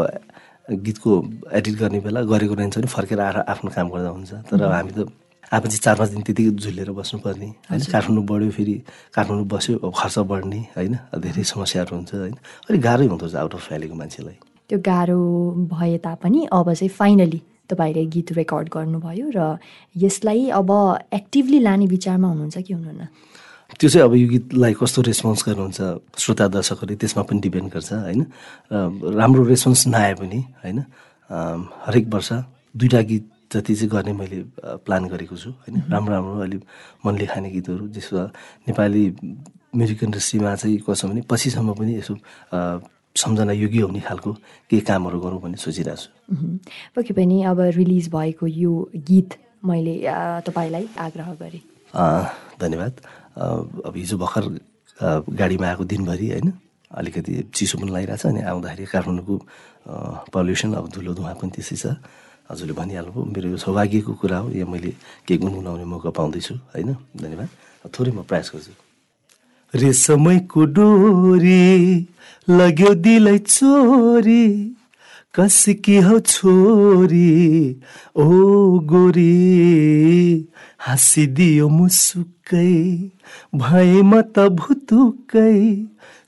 गीतको 0.86 1.12
एडिट 1.58 1.76
गर्ने 1.82 2.00
बेला 2.06 2.22
गरेको 2.32 2.54
रहन्छ 2.54 2.78
भने 2.78 2.88
फर्केर 2.88 3.20
आएर 3.20 3.38
आफ्नो 3.50 3.70
काम 3.76 3.88
गर्दा 3.90 4.10
हुन्छ। 4.14 4.32
तर 4.46 4.62
हामी 4.62 4.92
त 4.94 5.10
चाहिँ 5.50 5.82
चार 5.82 5.96
पाँच 5.98 6.10
दिन 6.10 6.22
त्यतिकै 6.22 6.52
झुलेर 6.62 6.92
बस्नुपर्ने 6.94 7.48
होइन? 7.70 7.82
काठमाडौँ 7.92 8.26
बढ्यो 8.26 8.52
फेरि 8.54 8.76
काठमाडौँ 9.16 9.46
बस्यो 9.50 9.90
खर्च 9.90 10.18
बढ्ने 10.30 10.60
होइन? 10.78 10.96
धेरै 11.18 11.44
समस्याहरू 11.44 11.96
हुन्छ 11.96 12.14
होइन? 12.14 12.36
अलिक 12.70 12.82
गाह्रै 12.82 13.06
हुँदो 13.10 13.26
रहेछ 13.26 13.36
आउट 13.36 13.54
अफ 13.58 13.68
भ्यालीको 13.70 13.96
मान्छेलाई। 13.96 14.38
त्यो 14.70 14.80
गाह्रो 14.86 15.20
भए 15.74 15.98
तापनि 16.06 16.40
अब 16.54 16.68
चाहिँ 16.74 16.90
फाइनली 16.94 17.42
तपाईँले 17.70 18.06
गीत 18.14 18.32
रेकर्ड 18.38 18.68
गर्नुभयो 18.70 19.28
र 19.34 19.58
यसलाई 19.98 20.50
अब 20.54 20.70
एक्टिभली 21.14 21.60
लाने 21.66 21.86
विचारमा 21.86 22.28
हुनुहुन्छ 22.28 22.58
कि 22.58 22.74
हुनुहुन्न? 22.74 23.08
त्यो 23.80 23.90
चाहिँ 23.90 24.06
अब 24.06 24.14
यो 24.16 24.28
गीतलाई 24.30 24.74
कस्तो 24.82 25.02
रेस्पोन्स 25.10 25.42
गर्नुहुन्छ 25.46 25.82
श्रोता 26.18 26.46
दर्शकहरूले 26.54 26.96
त्यसमा 27.02 27.24
पनि 27.26 27.40
डिपेन्ड 27.42 27.70
गर्छ 27.74 27.92
होइन? 27.94 28.22
राम्रो 29.18 29.44
रेस्पोन्स 29.50 29.88
नआए 29.94 30.14
पनि 30.22 30.40
होइन? 30.62 30.78
हरेक 31.86 32.06
वर्ष 32.14 32.30
दुईवटा 32.78 33.02
गीत 33.10 33.26
जति 33.52 33.76
चाहिँ 33.76 33.90
गर्ने 33.90 34.14
मैले 34.14 34.40
प्लान 34.86 35.08
गरेको 35.10 35.36
छु 35.36 35.50
होइन? 35.50 35.76
राम्रो 35.90 36.14
राम्रो 36.14 36.40
अलिक 36.42 36.62
मनले 37.06 37.26
खाने 37.26 37.50
गीतहरू 37.50 37.88
जसमा 37.98 38.24
नेपाली 38.70 39.04
म्युजिक 39.76 40.04
इन्डस्ट्रीमा 40.04 40.56
चाहिँ 40.56 40.78
कसो 40.86 41.08
भने 41.08 41.22
पछिसम्म 41.30 41.74
पनि 41.74 41.94
यसो 41.98 42.14
सम्झना 43.16 43.52
योग्य 43.54 43.82
हुने 43.82 44.00
खालको 44.06 44.32
केही 44.70 44.82
कामहरू 44.86 45.20
गरौँ 45.20 45.42
भन्ने 45.42 45.58
सोचिरहेको 45.58 45.98
छु। 45.98 46.10
पक्कै 46.96 47.14
पनि 47.18 47.42
अब 47.50 47.60
रिलिज 47.74 48.10
भएको 48.14 48.48
यो 48.48 48.74
गीत 48.96 49.30
मैले 49.66 49.96
तपाईँलाई 50.46 50.86
आग्रह 50.98 51.34
गरेँ। 51.42 51.62
धन्यवाद। 52.62 52.94
अब 53.90 53.94
हिजो 53.98 54.18
भर्खर 54.18 54.44
गाडीमा 55.26 55.68
आएको 55.68 55.84
दिनभरि 55.90 56.28
होइन? 56.30 56.54
अलिकति 56.92 57.34
चिसो 57.54 57.78
पनि 57.82 57.92
लगाइरहेछ 57.92 58.26
अनि 58.26 58.42
आउँदाखेरि 58.46 58.86
काठमाडौँको 58.94 59.36
पल्युसन 60.34 60.74
अब 60.74 60.86
धुलो 60.94 61.14
धुवा 61.18 61.34
पनि 61.42 61.52
त्यसै 61.56 61.76
छ। 61.76 61.86
हजुरले 62.50 62.74
भनिहाल्नुभयो 62.74 63.24
मेरो 63.30 63.48
यो 63.50 63.58
सौभाग्यको 63.62 64.14
कुरा 64.22 64.38
हो। 64.38 64.50
यहाँ 64.50 64.70
मैले 64.72 64.92
केही 65.28 65.38
गुनगुनाउने 65.38 65.86
मौका 65.86 66.10
पाउँदैछु 66.18 66.54
होइन? 66.74 66.90
धन्यवाद। 67.22 67.50
थोरै 67.94 68.12
म 68.12 68.26
प्रयास 68.26 68.52
गर्छु। 68.54 68.74
रेशमैको 69.74 70.62
डोरी 70.74 71.62
लग्यो 72.50 72.92
दिलै 73.06 73.38
चोरी 73.46 74.46
कसकी 75.30 75.98
हो 76.02 76.20
छोरी 76.26 77.30
ओ 78.18 78.26
गोरी 78.82 79.30
हाँसिदियो 80.80 81.70
मुसुकै 81.70 82.74
भए 83.54 84.02
म 84.02 84.22
त 84.26 84.50
भुतुकै 84.58 85.60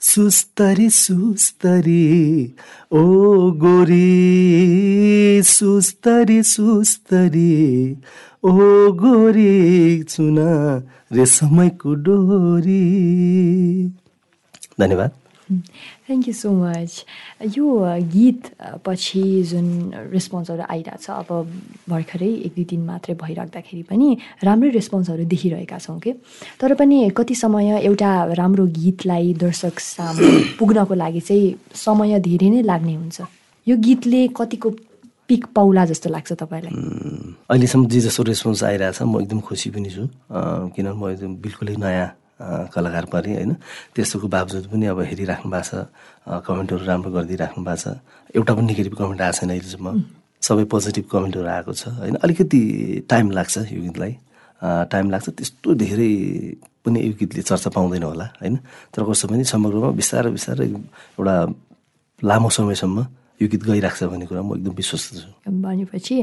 सुस्तरी 0.02 0.90
सुस्तरी। 0.90 2.54
ओ 2.92 3.02
गोरी 3.50 4.02
सुस्तरी 5.42 6.42
सुस्तरी। 6.42 7.92
ओ 8.44 8.58
गोरी 8.92 10.02
चुना 10.02 10.82
रेशमैको 11.12 11.94
डोरी। 11.94 12.82
धन्यवाद। 14.80 15.10
थ्याङ्क 15.60 16.28
यू 16.28 16.34
सो 16.34 16.50
मच 16.52 17.04
यो 17.56 17.66
गीत 18.14 18.50
पछि 18.84 19.22
जुन 19.42 19.66
रेस्पोन्सहरू 20.12 20.62
आइरहेछ 20.68 21.10
अब 21.10 21.28
भर्खरै 21.88 22.30
एक 22.46 22.52
दुई 22.56 22.64
दिन 22.64 22.84
मात्रै 22.84 23.14
भइराख्दाखेरि 23.14 23.82
पनि 23.82 24.16
राम्रै 24.44 24.70
रेस्पोन्सहरू 24.70 25.24
देखिरहेका 25.24 25.78
छौँ 25.78 25.98
कि? 26.00 26.12
तर 26.60 26.74
पनि 26.74 27.10
कति 27.16 27.34
समय 27.34 27.80
एउटा 27.82 28.12
राम्रो 28.34 28.66
गीतलाई 28.66 29.34
दर्शक 29.34 29.80
सामु 29.80 30.30
पुग्नको 30.58 30.94
लागि 30.94 31.20
चाहिँ 31.20 31.54
समय 31.74 32.18
धेरै 32.20 32.48
नै 32.50 32.62
लाग्ने 32.62 32.94
हुन्छ। 32.94 33.20
यो 33.66 33.76
गीतले 33.76 34.28
कतिको 34.36 34.70
पिक 35.28 35.46
पाउला 35.54 35.84
जस्तो 35.86 36.10
लाग्छ 36.10 36.32
तपाईँलाई? 36.32 36.74
अहिलेसम्म 37.50 37.86
जे 37.86 38.00
जस्तो 38.00 38.22
रेस्पोन्स 38.22 38.62
आइरहेछ 38.64 39.02
म 39.02 39.20
एकदम 39.20 39.40
खुसी 39.40 39.70
पनि 39.70 39.90
छु। 39.90 40.08
किनभने 40.74 41.00
म 41.00 41.10
एकदम 41.10 41.32
बिल्कुलै 41.40 41.76
नयाँ 41.76 42.21
कलाकार 42.74 43.04
परेँ 43.12 43.34
होइन। 43.36 43.52
त्यस्तोको 43.94 44.26
बावजुद 44.28 44.64
पनि 44.72 44.86
अब 44.92 45.00
हेरिराख्नु 45.06 45.48
भएको 45.50 45.66
छ। 45.68 45.86
कमेन्टहरू 46.42 46.84
राम्रो 46.84 47.10
गरिदिइराख्नु 47.12 47.62
भएको 47.64 47.78
छ। 47.78 47.86
एउटा 48.34 48.52
पनि 48.54 48.66
नेगेटिभ 48.66 48.94
कमेन्ट 48.98 49.20
आएको 49.20 49.36
छैन 49.38 49.50
अहिलेसम्म। 49.50 49.86
सबै 50.42 50.64
पोजिटिभ 50.66 51.04
कमेन्टहरू 51.06 51.48
आएको 51.48 51.72
छ। 51.72 51.82
होइन 52.02 52.16
अलिकति 52.18 52.60
टाइम 53.06 53.26
लाग्छ 53.30 53.54
यो 53.70 53.80
गीतलाई। 53.86 54.12
टाइम 54.62 55.06
लाग्छ। 55.10 55.26
त्यस्तो 55.38 55.68
धेरै 55.74 56.12
पनि 56.82 56.98
यो 56.98 57.14
गीतले 57.14 57.42
चर्चा 57.46 57.70
पाउँदैन 57.70 58.02
होला 58.02 58.26
होइन। 58.42 58.54
तर 58.90 59.00
कस्तो 59.06 59.26
पनि 59.30 59.44
समग्रमा 59.46 59.90
बिस्तारै 59.94 60.30
बिस्तारै 60.34 60.66
एउटा 60.66 61.34
लामो 62.22 62.48
समयसम्म 62.50 62.98
यो 63.42 63.46
गीत 63.50 63.62
गइरहेको 63.66 63.98
छ 63.98 64.02
भन्ने 64.10 64.26
कुरा 64.26 64.42
म 64.42 64.58
एकदम 64.58 64.74
विश्वस्त 64.78 65.06
छु। 65.18 65.30
भनेपछि 65.46 66.14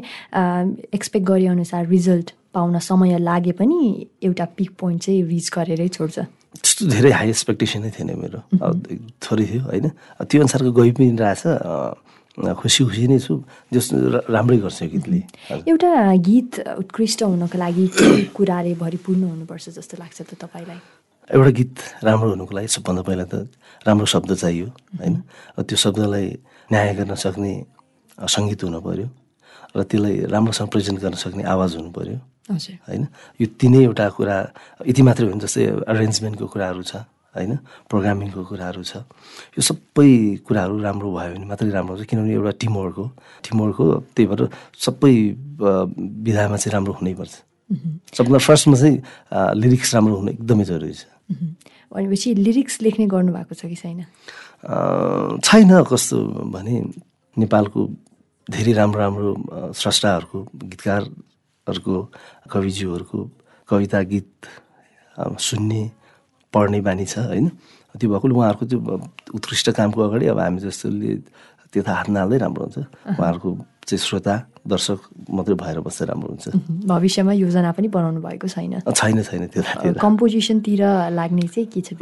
एक्सपेक्ट 0.95 1.25
गरे 1.27 1.47
अनुसार 1.47 1.87
रिजल्ट 1.87 2.27
पाउन 2.53 2.79
समय 2.79 3.17
लागे 3.19 3.51
पनि 3.59 3.79
एउटा 4.23 4.45
पिक 4.57 4.71
पोइन्ट 4.79 5.01
चाहिँ 5.03 5.23
रिच 5.29 5.47
गरेरै 5.53 5.87
छोड्छ। 5.87 6.19
त्यस्तो 6.19 6.85
धेरै 6.89 7.11
हाई 7.11 7.29
एक्सपेक्टेसनै 7.29 7.89
थिएन 7.93 8.09
मेरो। 8.17 8.39
थोरै 9.21 9.45
थियो 9.45 9.61
होइन? 9.69 9.87
त्यो 10.29 10.39
अनुसारको 10.41 10.71
गइ 10.73 10.91
पनि 10.97 11.13
रहेछ। 11.13 11.43
खुसी 12.39 12.83
खुसी 12.87 13.05
नै 13.07 13.19
छु। 13.19 13.33
जस 13.73 13.87
राम्रै 14.33 14.57
गर्छ 14.63 14.79
गीतले। 14.93 15.19
एउटा 15.69 15.91
गीत 16.17 16.51
उत्कृष्ट 16.81 17.19
हुनको 17.23 17.57
लागि 17.57 17.85
के 17.93 18.09
कुराले 18.33 18.73
भरिपूर्ण 18.81 19.23
हुनुपर्छ 19.29 19.65
जस्तो 19.77 19.95
लाग्छ 20.01 20.17
त 20.21 20.33
तपाईँलाई। 20.41 20.79
एउटा 21.29 21.51
गीत 21.59 21.73
राम्रो 22.01 22.29
हुनुको 22.33 22.53
लागि 22.57 22.67
सबभन्दा 22.73 23.01
पहिला 23.05 23.25
त 23.29 23.45
राम्रो 23.85 24.05
शब्द 24.09 24.33
चाहियो 24.33 24.67
होइन? 24.97 25.15
त्यो 25.61 25.77
शब्दलाई 25.77 26.25
न्याय 26.71 26.89
गर्न 26.97 27.13
सक्ने 27.13 27.53
सङ्गीत 28.17 28.63
हुनु 28.65 28.79
पऱ्यो 28.81 29.07
र 29.77 29.79
त्यसलाई 29.85 30.15
राम्रोसँग 30.33 30.67
प्रेजेन्ट 30.73 30.97
गर्न 31.03 31.15
सक्ने 31.21 31.43
आवाज 31.45 31.75
हुनु 31.77 31.91
पऱ्यो 31.93 32.17
होइन? 32.49 33.03
यो 33.41 33.45
तिनै 33.59 33.81
एउटा 33.85 34.05
कुरा 34.17 34.35
यति 34.89 35.01
मात्रै 35.07 35.25
होइन 35.29 35.39
जस्तै 35.39 35.63
एरेन्जमेन्टको 35.85 36.45
कुराहरू 36.53 36.81
छ 36.83 37.05
होइन? 37.35 37.51
प्रोग्रामिङको 37.89 38.41
कुराहरू 38.49 38.81
छ। 38.83 39.05
यो 39.55 39.61
सबै 39.61 40.09
कुराहरू 40.47 40.75
राम्रो 40.81 41.09
भयो 41.13 41.31
भने 41.37 41.45
मात्रै 41.45 41.69
राम्रो 41.69 41.93
हुन्छ 41.95 42.09
किनभने 42.09 42.33
एउटा 42.33 42.51
टिमवर्क 42.61 42.95
हो। 42.97 43.05
टिमवर्क 43.45 43.77
हो 43.77 43.87
त्यही 44.15 44.27
भएर 44.29 44.41
सबै 44.85 45.13
विधामा 46.25 46.57
चाहिँ 46.57 46.73
राम्रो 46.73 46.93
हुनैपर्छ 46.99 47.33
सबभन्दा 48.17 48.39
फर्स्टमा 48.41 48.75
चाहिँ 48.81 48.97
लिरिक्स 49.61 49.89
राम्रो 49.95 50.15
हुनु 50.19 50.29
एकदमै 50.33 50.65
जरुरी 50.65 50.95
छ। 50.97 51.05
भनेपछि 51.93 52.29
लिरिक्स 52.33 52.81
लेख्ने 52.81 53.05
गर्नुभएको 53.13 53.53
छ 53.53 53.61
कि 53.69 53.77
छैन? 53.77 53.99
छैन 55.45 55.71
कस्तो 55.85 56.17
भने 56.53 56.75
नेपालको 57.37 57.79
धेरै 58.47 58.73
राम्रो 58.73 58.99
राम्रो 58.99 59.29
स्रष्टाहरूको 59.77 60.37
गीतकारहरूको 60.69 61.95
कविज्यूहरूको 62.51 63.19
कविता 63.69 63.99
गीत 64.03 64.31
सुन्ने 65.39 65.81
पढ्ने 66.53 66.79
बानी 66.81 67.05
छ 67.05 67.17
होइन? 67.29 67.47
त्यो 67.95 68.09
भएकोले 68.09 68.33
उहाँहरूको 68.35 68.65
त्यो 68.65 68.79
उत्कृष्ट 69.35 69.69
कामको 69.71 69.99
अगाडि 70.01 70.25
अब 70.27 70.39
हामी 70.39 70.59
जस्तोले 70.61 71.15
त्यता 71.73 71.91
हात 71.91 72.09
नहाल्दै 72.09 72.37
राम्रो 72.37 72.63
हुन्छ 72.65 72.77
उहाँहरूको 73.11 73.49
चाहिँ 73.89 74.05
श्रोता 74.05 74.33
दर्शक 74.69 74.99
मात्रै 75.33 75.55
भएर 75.57 75.79
बस्दा 75.81 76.03
राम्रो 76.13 76.29
हुन्छ। 76.29 76.45
भविष्यमा 76.85 77.33
योजना 77.33 77.71
पनि 77.73 77.87
बनाउनु 77.89 78.21
भएको 78.21 78.47
छैन। 78.47 78.85
छैन 78.85 79.17
छैन 79.25 79.43
त्यो 79.49 79.97
कम्पोजिसनतिर 79.97 80.81
लाग्ने 81.17 81.45
चाहिँ 81.49 81.67
के 81.73 81.81
छ 81.81 81.97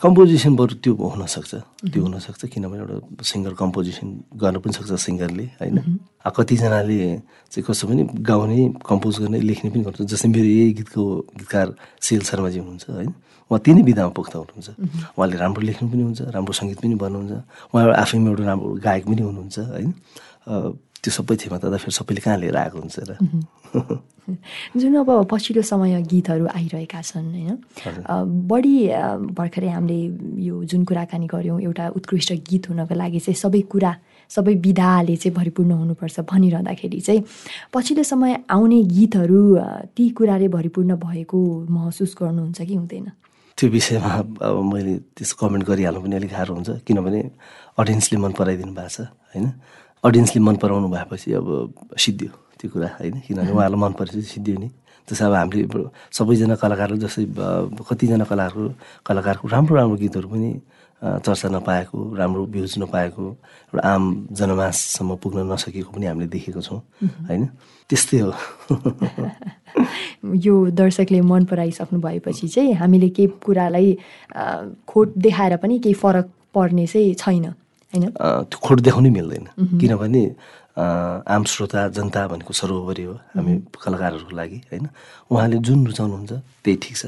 कम्पोजिसन 0.00 0.52
बरु 0.56 0.74
त्यो 0.80 0.92
हुनसक्छ। 0.96 1.52
त्यो 1.92 2.00
हुनसक्छ 2.02 2.42
किनभने 2.48 2.80
एउटा 2.80 2.96
सिङ्गर 3.20 3.52
कम्पोजिसन 3.60 4.08
गर्नु 4.40 4.58
पनि 4.64 4.72
सक्छ 4.80 4.92
सिङ्गरले 4.96 5.46
होइन? 5.60 5.76
कतिजनाले 6.24 6.98
चाहिँ 7.52 7.64
कस्तो 7.68 7.84
पनि 7.84 8.02
गाउने 8.24 8.58
कम्पोज 8.80 9.14
गर्ने 9.20 9.38
लेख्ने 9.44 9.68
पनि 9.76 9.82
गर्छ। 9.84 10.00
जस्तै 10.08 10.28
मेरो 10.32 10.48
यही 10.48 10.72
गीतको 10.78 11.02
गीतकार 11.36 11.66
सिल 12.00 12.20
शर्माजी 12.24 12.58
हुनुहुन्छ 12.64 12.86
होइन? 12.96 13.12
उहाँ 13.50 13.60
तिनै 13.60 13.82
विधामा 13.86 14.10
पोख्ता 14.16 14.36
हुनुहुन्छ। 14.40 14.68
उहाँले 15.14 15.36
राम्रो 15.36 15.62
लेख्नु 15.68 15.86
पनि 15.92 16.02
हुन्छ 16.02 16.20
राम्रो 16.34 16.52
सङ्गीत 16.58 16.78
पनि 16.82 16.94
भन्नुहुन्छ। 16.96 17.32
उहाँ 17.70 17.94
आफैमा 18.02 18.28
एउटा 18.30 18.44
राम्रो 18.50 18.68
गायक 18.86 19.04
पनि 19.06 19.22
हुनुहुन्छ 19.22 19.56
होइन? 19.76 19.90
त्यो 21.06 21.14
सबै 21.14 21.36
थिएमा 21.38 21.58
त 21.62 21.70
फेरि 21.78 21.94
सबैले 21.94 22.20
कहाँ 22.26 22.38
लिएर 22.42 22.56
आएको 22.66 22.78
हुन्छ 22.82 22.98
र? 23.06 23.14
जुन 24.74 24.94
अब 25.06 25.10
पछिल्लो 25.30 25.62
समय 25.62 26.02
गीतहरू 26.02 26.46
आइरहेका 26.50 27.00
छन् 27.00 27.30
होइन? 27.30 27.56
बढी 28.50 28.76
भर्खरै 29.38 29.70
हामीले 29.70 29.98
यो 30.42 30.64
जुन 30.66 30.82
कुराकानी 30.82 31.26
गऱ्यौँ 31.30 31.60
एउटा 31.62 31.84
उत्कृष्ट 31.94 32.32
गीत 32.50 32.74
हुनको 32.74 32.94
लागि 32.98 33.20
चाहिँ 33.22 33.38
सबै 33.38 33.60
कुरा 33.70 33.92
सबै 34.26 34.54
विधाले 34.66 35.14
चाहिँ 35.14 35.34
भरिपूर्ण 35.38 35.72
हुनुपर्छ 35.78 36.26
भनिरहँदाखेरि 36.26 37.00
चाहिँ 37.06 37.22
पछिल्लो 37.70 38.02
समय 38.02 38.50
आउने 38.50 38.82
गीतहरू 38.82 39.42
ती 39.94 40.04
कुराले 40.18 40.48
भरिपूर्ण 40.50 40.98
भएको 41.06 41.38
महसुस 41.70 42.16
गर्नुहुन्छ 42.18 42.58
कि 42.66 42.74
हुँदैन? 42.74 43.06
त्यो 43.58 43.70
विषयमा 43.70 44.10
अब 44.42 44.56
मैले 44.74 44.94
त्यस 45.14 45.32
कमेन्ट 45.38 45.64
गरिहाल्नु 45.70 46.00
पनि 46.02 46.16
अलिक 46.18 46.30
गाह्रो 46.34 46.54
हुन्छ 46.54 46.70
किनभने 46.82 47.20
अडियन्सले 47.78 48.18
मन 48.18 48.32
पराइदिनु 48.34 48.74
भएको 48.74 48.90
छ 48.90 49.06
होइन? 49.32 49.46
अडियन्सले 50.06 50.40
मन 50.46 50.56
पराउनु 50.62 50.88
भएपछि 50.88 51.32
अब 51.40 51.46
सिद्धियो 51.98 52.32
त्यो 52.58 52.70
कुरा 52.70 52.88
होइन? 52.98 53.14
किनभने 53.26 53.50
उहाँहरूलाई 53.52 53.80
मन 53.82 53.92
परेपछि 53.98 54.22
सिद्धियो 54.22 54.58
नि। 54.58 54.68
त्यसो 55.08 55.24
अब 55.26 55.34
हामीले 55.34 55.66
सबैजना 56.10 56.54
कलाकारहरू 56.62 56.98
जस्तै 57.04 57.24
कतिजना 57.88 58.24
कलाकारको 58.30 58.62
कलाकारको 59.06 59.48
राम्रो 59.48 59.74
राम्रो 59.76 59.96
गीतहरू 60.02 60.28
पनि 60.28 60.50
चर्चा 61.02 61.48
नपाएको 61.52 61.98
राम्रो 62.16 62.46
भ्युज 62.54 62.74
नपाएको 62.78 63.22
एउटा 63.22 63.82
आम 63.86 64.04
जनमाससम्म 64.32 65.16
पुग्न 65.22 65.38
नसकेको 65.52 65.90
पनि 65.94 66.06
हामीले 66.06 66.28
देखेको 66.32 66.60
छौँ 66.60 66.80
होइन? 67.28 67.46
त्यस्तै 67.90 68.18
हो। 68.18 68.32
यो 70.46 70.54
दर्शकले 70.70 71.20
मन 71.20 71.44
पराइसक्नु 71.50 72.00
भएपछि 72.00 72.48
चाहिँ 72.48 72.74
हामीले 72.74 73.08
केही 73.14 73.28
कुरालाई 73.44 73.88
खोट 74.88 75.08
देखाएर 75.18 75.56
पनि 75.62 75.78
केही 75.78 75.94
फरक 75.94 76.26
पर्ने 76.54 76.86
चाहिँ 76.86 77.14
छैन। 77.14 77.54
त्यो 78.04 78.58
खोट 78.60 78.78
देखाउनै 78.86 79.10
मिल्दैन। 79.10 79.46
किनभने 79.80 80.22
आम 80.76 81.42
श्रोता 81.48 81.88
जनता 81.96 82.20
भनेको 82.28 82.52
सर्वोपरि 82.52 83.04
हो 83.08 83.14
हामी 83.32 83.52
कलाकारहरूको 83.80 84.32
लागि 84.36 84.58
होइन? 84.70 84.86
उहाँले 85.32 85.56
जुन 85.64 85.86
रुचाउनुहुन्छ 85.88 86.32
त्यही 86.64 86.76
ठिक 86.82 86.96
छ। 86.96 87.04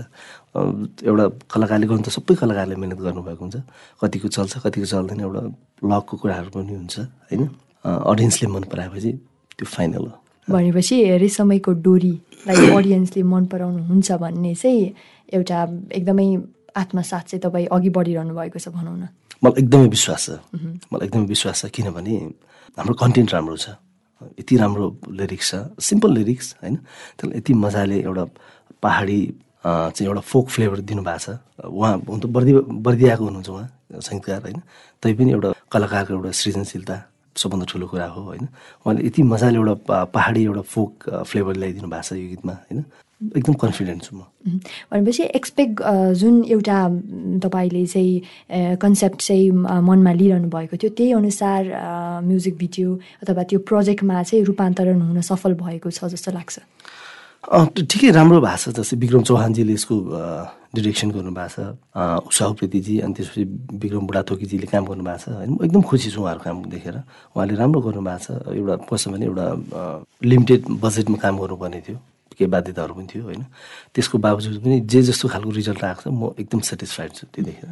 एउटा 1.04 1.24
कलाकारले 1.52 1.86
गर्नु 1.86 2.02
त 2.02 2.08
सबै 2.16 2.34
कलाकारले 2.40 2.74
मिहिनेत 2.80 3.00
गर्नुभएको 3.04 3.42
हुन्छ। 3.44 3.56
कतिको 4.00 4.28
चल्छ 4.32 4.64
कतिको 4.64 4.86
चल्दैन 4.88 5.20
एउटा 5.20 5.42
लकको 5.84 6.14
कुराहरू 6.16 6.50
पनि 6.56 6.72
हुन्छ 6.80 6.96
होइन? 7.28 7.42
अडियन्सले 7.84 8.46
मन 8.48 8.64
पराएपछि 8.72 9.12
त्यो 9.58 9.66
फाइनल 9.68 10.04
हो। 10.08 10.16
भनेपछि 10.48 10.96
रेसमैको 11.20 11.72
डोरीलाई 11.84 12.72
अडियन्सले 12.78 13.22
मन 13.22 13.44
पराउनु 13.52 13.80
हुन्छ 13.84 14.08
भन्ने 14.24 14.54
चाहिँ 14.54 14.94
एउटा 15.36 15.58
एकदमै 15.92 16.28
आत्मसाथ 16.72 17.24
चाहिँ 17.28 17.42
तपाईँ 17.44 17.66
अघि 17.68 17.90
बढिरहनु 17.92 18.32
भएको 18.32 18.58
छ 18.58 18.72
भनौँ 18.72 18.96
न। 18.96 19.12
मलाई 19.42 19.62
एकदमै 19.62 19.88
विश्वास 19.88 20.24
छ। 20.26 20.30
मलाई 20.92 21.06
एकदमै 21.06 21.26
विश्वास 21.34 21.56
छ 21.62 21.70
किनभने 21.74 22.14
हाम्रो 22.78 22.94
कन्टेन्ट 23.02 23.30
राम्रो 23.34 23.56
छ। 23.56 23.78
यति 24.40 24.54
राम्रो 24.56 24.86
लिरिक्स 25.14 25.50
छ। 25.50 25.54
सिम्पल 25.78 26.10
लिरिक्स 26.18 26.46
होइन? 26.62 26.74
त्यसलाई 27.18 27.38
यति 27.38 27.52
मजाले 27.54 27.98
एउटा 28.02 28.24
पहाडी 28.82 29.20
चाहिँ 29.64 30.06
एउटा 30.10 30.22
फोक 30.26 30.46
फ्लेभर 30.54 30.78
दिनुभएको 30.90 31.18
छ। 31.18 31.38
उहाँ 31.66 31.94
हुन 32.08 32.18
त 32.20 32.26
बर्दि 32.34 32.52
बर्दियाएको 32.86 33.24
हुनुहुन्छ 33.24 33.48
उहाँ 33.50 33.68
सङ्गीतकार 34.06 34.40
होइन? 34.42 34.58
तैपनि 35.02 35.30
एउटा 35.38 35.50
कलाकारको 35.72 36.10
एउटा 36.14 36.30
सृजनशीलता 36.34 36.96
सबभन्दा 37.36 37.66
ठुलो 37.70 37.86
कुरा 37.86 38.06
हो 38.14 38.20
होइन? 38.30 38.44
उहाँले 38.82 39.06
यति 39.06 39.22
मजाले 39.22 39.58
एउटा 39.58 40.04
पहाडी 40.14 40.42
एउटा 40.50 40.62
फोक 40.66 40.90
फ्लेभर 41.30 41.54
ल्याइदिनु 41.62 41.88
भएको 41.88 42.02
छ 42.02 42.12
यो 42.18 42.26
गीतमा 42.34 42.54
होइन? 42.66 42.78
एकदम 43.18 43.54
कन्फिडेन्ट 43.58 44.02
छु 44.02 44.16
म। 44.16 44.22
भनेपछि 44.92 45.22
एक्सपेक्ट 45.34 45.82
जुन 46.14 46.34
एउटा 46.54 46.78
तपाईँले 47.42 47.84
चाहिँ 47.86 48.76
कन्सेप्ट 48.78 49.18
चाहिँ 49.20 49.50
मनमा 49.82 50.12
लिइरहनु 50.12 50.48
भएको 50.48 50.76
थियो 50.78 50.90
त्यही 50.94 51.12
अनुसार 51.18 51.60
म्युजिक 52.22 52.54
भिडियो 52.58 52.88
अथवा 53.22 53.42
त्यो 53.42 53.58
प्रोजेक्टमा 53.66 54.22
चाहिँ 54.22 54.44
रूपान्तरण 54.44 55.00
हुन 55.02 55.20
सफल 55.20 55.54
भएको 55.58 55.90
छ 55.90 56.04
जस्तो 56.14 56.30
लाग्छ। 56.30 56.58
ठिकै 57.90 58.10
राम्रो 58.14 58.40
भएको 58.40 58.70
छ 58.70 58.76
जस्तै 58.78 58.96
विक्रम 59.02 59.22
चौहानजीले 59.26 59.72
यसको 59.74 59.94
डिरेक्सन 60.74 61.10
गर्नुभएको 61.10 61.48
छ। 61.54 61.58
उषा 62.28 62.44
उप्रेतीजी 62.54 62.94
अनि 63.02 63.12
त्यसपछि 63.14 63.42
विक्रम 63.82 64.04
बुढाथोकीजीले 64.06 64.66
काम 64.70 64.84
गर्नुभएको 64.90 65.18
छ। 65.18 65.26
होइन 65.38 65.50
म 65.54 65.64
एकदम 65.64 65.82
खुसी 65.82 66.10
छु 66.14 66.20
उहाँहरूको 66.22 66.44
काम 66.44 66.56
देखेर। 66.70 66.96
उहाँले 67.34 67.54
राम्रो 67.58 67.80
गर्नुभएको 67.82 68.22
छ। 68.22 68.54
एउटा 68.58 68.74
कस्तो 68.86 69.10
भने 69.10 69.26
एउटा 69.26 69.46
लिमिटेड 70.22 70.60
बजेटमा 70.82 71.18
काम 71.18 71.34
गर्नुपर्ने 71.38 71.80
थियो। 71.82 71.98
केही 72.38 72.50
बाध्यताहरू 72.54 72.94
पनि 72.94 73.06
थियो 73.10 73.24
होइन? 73.26 73.42
त्यसको 73.94 74.16
बावजुद 74.18 74.56
पनि 74.62 74.76
जे 74.86 75.00
जस्तो 75.10 75.26
खालको 75.28 75.50
रिजल्ट 75.58 75.82
आएको 75.84 76.02
छ 76.02 76.06
म 76.14 76.30
एकदम 76.38 76.60
सेटिस्फाइड 76.70 77.10
छु 77.18 77.24
त्यो 77.34 77.42
देखेर। 77.44 77.68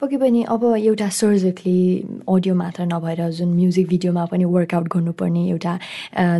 पक्कै 0.00 0.16
पनि 0.22 0.40
अब 0.54 0.62
एउटा 0.78 1.08
सर्जकले 1.10 1.78
अडियो 2.30 2.54
मात्र 2.54 2.80
नभएर 2.94 3.20
जुन 3.34 3.50
म्युजिक 3.58 3.86
भिडियोमा 3.90 4.24
पनि 4.30 4.44
वर्कआउट 4.46 4.86
गर्नुपर्ने 4.94 5.42
एउटा 5.50 5.72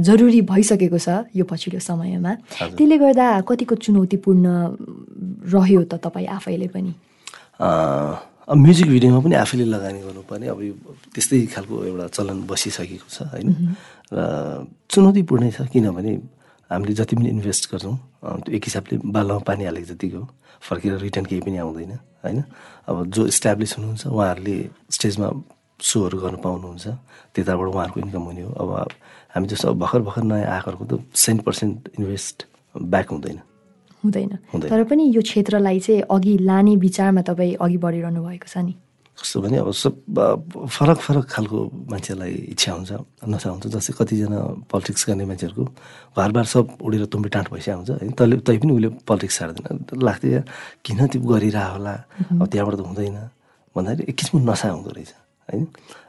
जरुरी 0.06 0.40
भइसकेको 0.54 0.98
छ 0.98 1.08
यो 1.34 1.44
पछिल्लो 1.50 1.80
समयमा। 1.82 2.32
त्यसले 2.78 2.96
गर्दा 3.02 3.26
कतिको 3.42 3.74
चुनौतीपूर्ण 3.82 4.46
रह्यो 5.50 5.82
त 5.90 5.98
तपाईँ 5.98 6.28
आफैले 6.38 6.68
पनि? 6.70 6.92
अब 8.44 8.56
म्युजिक 8.60 8.88
भिडियोमा 8.92 9.18
पनि 9.24 9.34
आफैले 9.34 9.64
लगानी 9.64 10.00
गर्नुपर्ने 10.04 10.46
अब 10.52 10.60
यो 10.62 10.74
त्यस्तै 11.16 11.38
खालको 11.48 11.74
एउटा 11.90 12.06
चलन 12.12 12.38
बसिसकेको 12.44 13.08
छ 13.08 13.18
होइन? 13.32 13.48
र 14.12 14.18
चुनौतीपूर्णै 14.92 15.50
छ 15.50 15.64
किनभने 15.72 16.12
हामीले 16.74 16.94
जति 16.98 17.16
पनि 17.16 17.28
इन्भेस्ट 17.28 17.70
गर्छौँ 17.72 17.96
त्यो 18.44 18.54
एक 18.56 18.64
हिसाबले 18.68 18.94
बालमा 19.14 19.38
पानी 19.48 19.64
हालेको 19.64 19.86
जतिको 19.94 20.22
फर्केर 20.60 20.92
रिटर्न 20.98 21.24
केही 21.30 21.40
पनि 21.46 21.56
आउँदैन 21.62 21.92
होइन? 22.24 22.42
अब 22.88 22.96
जो 23.14 23.26
इस्टाब्लिस 23.26 23.76
हुनुहुन्छ 23.78 24.06
उहाँहरूले 24.06 24.56
स्टेजमा 24.90 25.28
सोहरू 25.80 26.18
गर्नु 26.18 26.38
पाउनुहुन्छ 26.44 26.86
त्यताबाट 27.34 27.68
उहाँहरूको 27.68 28.00
इन्कम 28.00 28.22
हुने 28.28 28.42
हो। 28.42 28.52
अब 28.52 28.70
हामी 29.34 29.46
जस्तो 29.46 29.68
अब 29.68 29.78
भर्खर 29.78 30.00
भर्खर 30.06 30.22
नयाँ 30.22 30.50
आएकोहरूको 30.54 30.84
त 30.84 30.92
सेन्ट 31.14 31.40
पर्सेन्ट 31.42 31.88
इन्भेस्ट 31.98 32.36
ब्याक 32.76 33.08
हुँदैन। 33.10 33.38
हुँदैन। 34.04 34.30
तर 34.70 34.84
पनि 34.84 35.04
यो 35.16 35.22
क्षेत्रलाई 35.22 35.80
चाहिँ 35.80 36.02
अघि 36.10 36.34
लाने 36.40 36.76
विचारमा 36.76 37.22
तपाईँ 37.28 37.54
अघि 37.60 37.76
बढिरहनु 37.84 38.20
भएको 38.24 38.48
छ 38.48 38.56
नि। 38.64 38.74
कस्तो 39.14 39.40
भने 39.40 39.56
अब 39.62 39.70
सब 39.70 39.94
फरक 40.74 40.98
फरक 41.06 41.24
खालको 41.30 41.58
मान्छेलाई 41.90 42.34
इच्छा 42.52 42.72
हुन्छ 42.74 42.92
नसा 43.30 43.48
हुन्छ। 43.50 43.66
जस्तै 43.70 43.92
कतिजना 43.94 44.38
पोलिटिक्स 44.66 45.02
गर्ने 45.08 45.24
मान्छेहरूको 45.30 45.64
घरबार 46.18 46.44
सब 46.44 46.64
उडेर 46.82 47.04
तुम्बी 47.12 47.28
टाँट 47.30 47.46
भइसकेको 47.54 47.78
हुन्छ 47.78 47.90
होइन 48.02 48.12
तैँले 48.18 48.36
तै 48.42 48.56
पनि 48.58 48.72
उसले 48.74 48.88
पोलिटिक्स 49.06 49.34
छाड्दैन 49.38 49.76
लाग्थ्यो 50.02 50.40
किन 50.84 50.98
त्यो 51.14 51.20
गरिरह 51.22 51.66
होला? 51.78 51.94
अब 52.42 52.46
त्यहाँबाट 52.50 52.74
त 52.74 52.82
हुँदैन। 52.90 53.16
भन्दाखेरि 53.76 54.02
एक 54.10 54.16
किसिमको 54.18 54.44
नसा 54.50 54.66
हुँदो 54.74 54.90
रहेछ। 54.90 55.10
होइन। 55.48 55.64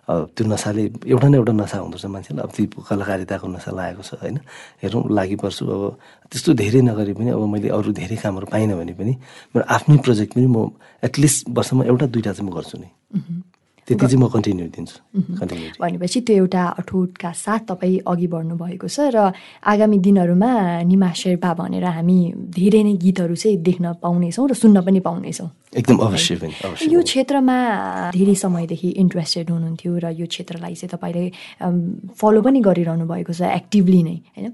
त्यो 0.05 0.45
नसाले 0.45 0.83
एउटा 1.09 1.27
न 1.27 1.33
एउटा 1.35 1.53
नसा 1.53 1.77
हुँदो 1.81 1.97
रहेछ 1.97 2.05
मान्छेलाई। 2.05 2.43
अब 2.45 2.51
त्यो 2.53 2.81
कलाकारिताको 2.89 3.47
नसा 3.47 3.71
लागेको 3.73 4.03
छ 4.05 4.13
होइन? 4.21 4.37
हेरौँ 4.85 5.01
लागि 5.09 5.35
पर्छु। 5.41 5.63
अब 5.65 5.81
त्यस्तो 6.29 6.53
धेरै 6.61 6.81
नगरे 6.85 7.13
पनि 7.17 7.29
अब 7.33 7.41
मैले 7.49 7.69
अरू 7.73 7.89
धेरै 7.89 8.17
कामहरू 8.21 8.45
पाइनँ 8.53 8.77
भने 8.77 8.93
पनि 8.93 9.13
मेरो 9.57 9.65
आफ्नै 9.65 9.97
प्रोजेक्ट 10.05 10.31
पनि 10.37 10.45
म 10.45 10.57
एटलिस्ट 11.03 11.49
वर्षमा 11.49 11.83
एउटा 11.89 12.05
दुइटा 12.13 12.31
चाहिँ 12.37 12.45
म 12.45 12.53
गर्छु 12.53 12.77
नि। 12.77 12.89
त्यति 13.85 14.05
चाहिँ 14.05 14.17
म 14.17 14.27
कन्टिन्यू 14.33 14.65
दिन्छु। 14.75 14.97
भनेपछि 15.77 16.19
त्यो 16.25 16.35
एउटा 16.35 16.63
अठोटका 16.81 17.31
साथ 17.31 17.61
तपाईँ 17.69 18.01
अघि 18.01 18.27
बढ्नु 18.33 18.55
भएको 18.57 18.87
छ 18.89 19.13
र 19.13 19.29
आगामी 19.61 19.97
दिनहरूमा 20.01 20.51
निमा 20.89 21.09
शेर्पा 21.13 21.53
भनेर 21.53 21.85
हामी 21.85 22.17
धेरै 22.49 22.81
नै 22.81 22.93
गीतहरू 22.97 23.35
चाहिँ 23.37 23.57
देख्न 23.61 23.85
पाउनेछौँ 24.01 24.45
र 24.49 24.53
सुन्न 24.57 24.81
पनि 24.81 24.99
पाउनेछौँ। 25.05 25.49
एकदम 25.77 25.97
अवश्य 26.01 26.33
यो 26.89 27.01
क्षेत्रमा 27.05 27.57
धेरै 28.15 28.35
समयदेखि 28.41 28.89
इन्ट्रेस्टेड 29.05 29.49
हुनुहुन्थ्यो 29.53 29.91
र 30.01 30.05
यो 30.17 30.25
क्षेत्रलाई 30.33 30.73
चाहिँ 30.81 30.89
तपाईँले 30.89 31.25
फलो 32.17 32.41
पनि 32.41 32.59
गरिरहनु 32.65 33.05
भएको 33.05 33.33
छ 33.37 33.41
एक्टिभली 33.53 34.01
नै 34.01 34.17
होइन? 34.33 34.49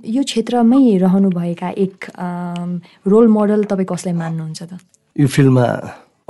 यो 0.00 0.22
क्षेत्रमै 0.22 0.96
रहनुभएका 1.04 1.68
एक 1.76 1.98
रोल 3.04 3.26
मोडल 3.36 3.68
तपाईँ 3.68 3.88
कसलाई 3.92 4.14
मान्नुहुन्छ 4.16 4.62
त? 4.62 4.72
यो 5.16 5.26
फिल्डमा 5.28 5.66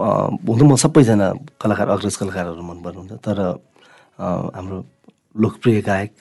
हुन 0.03 0.63
म 0.67 0.77
सबैजना 0.77 1.27
कलाकार 1.63 1.89
अग्रज 1.95 2.17
कलाकारहरू 2.21 2.63
मन 2.63 2.79
पर्नुहुन्छ 2.83 3.13
तर 3.23 3.39
हाम्रो 4.19 4.77
लोकप्रिय 5.43 5.81
गायक 5.87 6.13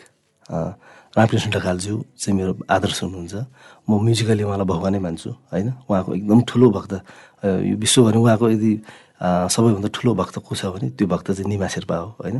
रामकृष्ण 1.17 1.50
ढकालज्यू 1.52 1.96
चाहिँ 2.17 2.36
मेरो 2.38 2.54
आदर्श 2.70 3.04
हुनुहुन्छ। 3.04 3.36
म 3.89 4.00
म्युजिकली 4.06 4.44
उहाँलाई 4.44 4.67
भगवानै 4.70 5.00
मान्छु 5.02 5.30
होइन? 5.52 5.67
उहाँको 5.89 6.10
एकदम 6.15 6.39
ठुलो 6.48 6.67
भक्त 6.72 6.94
यो 7.44 7.76
विश्वभरि 7.76 8.17
उहाँको 8.17 8.50
यदि 8.56 8.72
सबैभन्दा 9.22 9.89
ठुलो 9.91 10.12
भक्त 10.15 10.36
को 10.39 10.56
छ 10.56 10.65
भने 10.72 10.89
त्यो 10.96 11.08
भक्त 11.08 11.32
चाहिँ 11.36 11.50
निमा 11.50 11.67
शेर्पा 11.67 11.96
हो 11.98 12.08
होइन? 12.22 12.38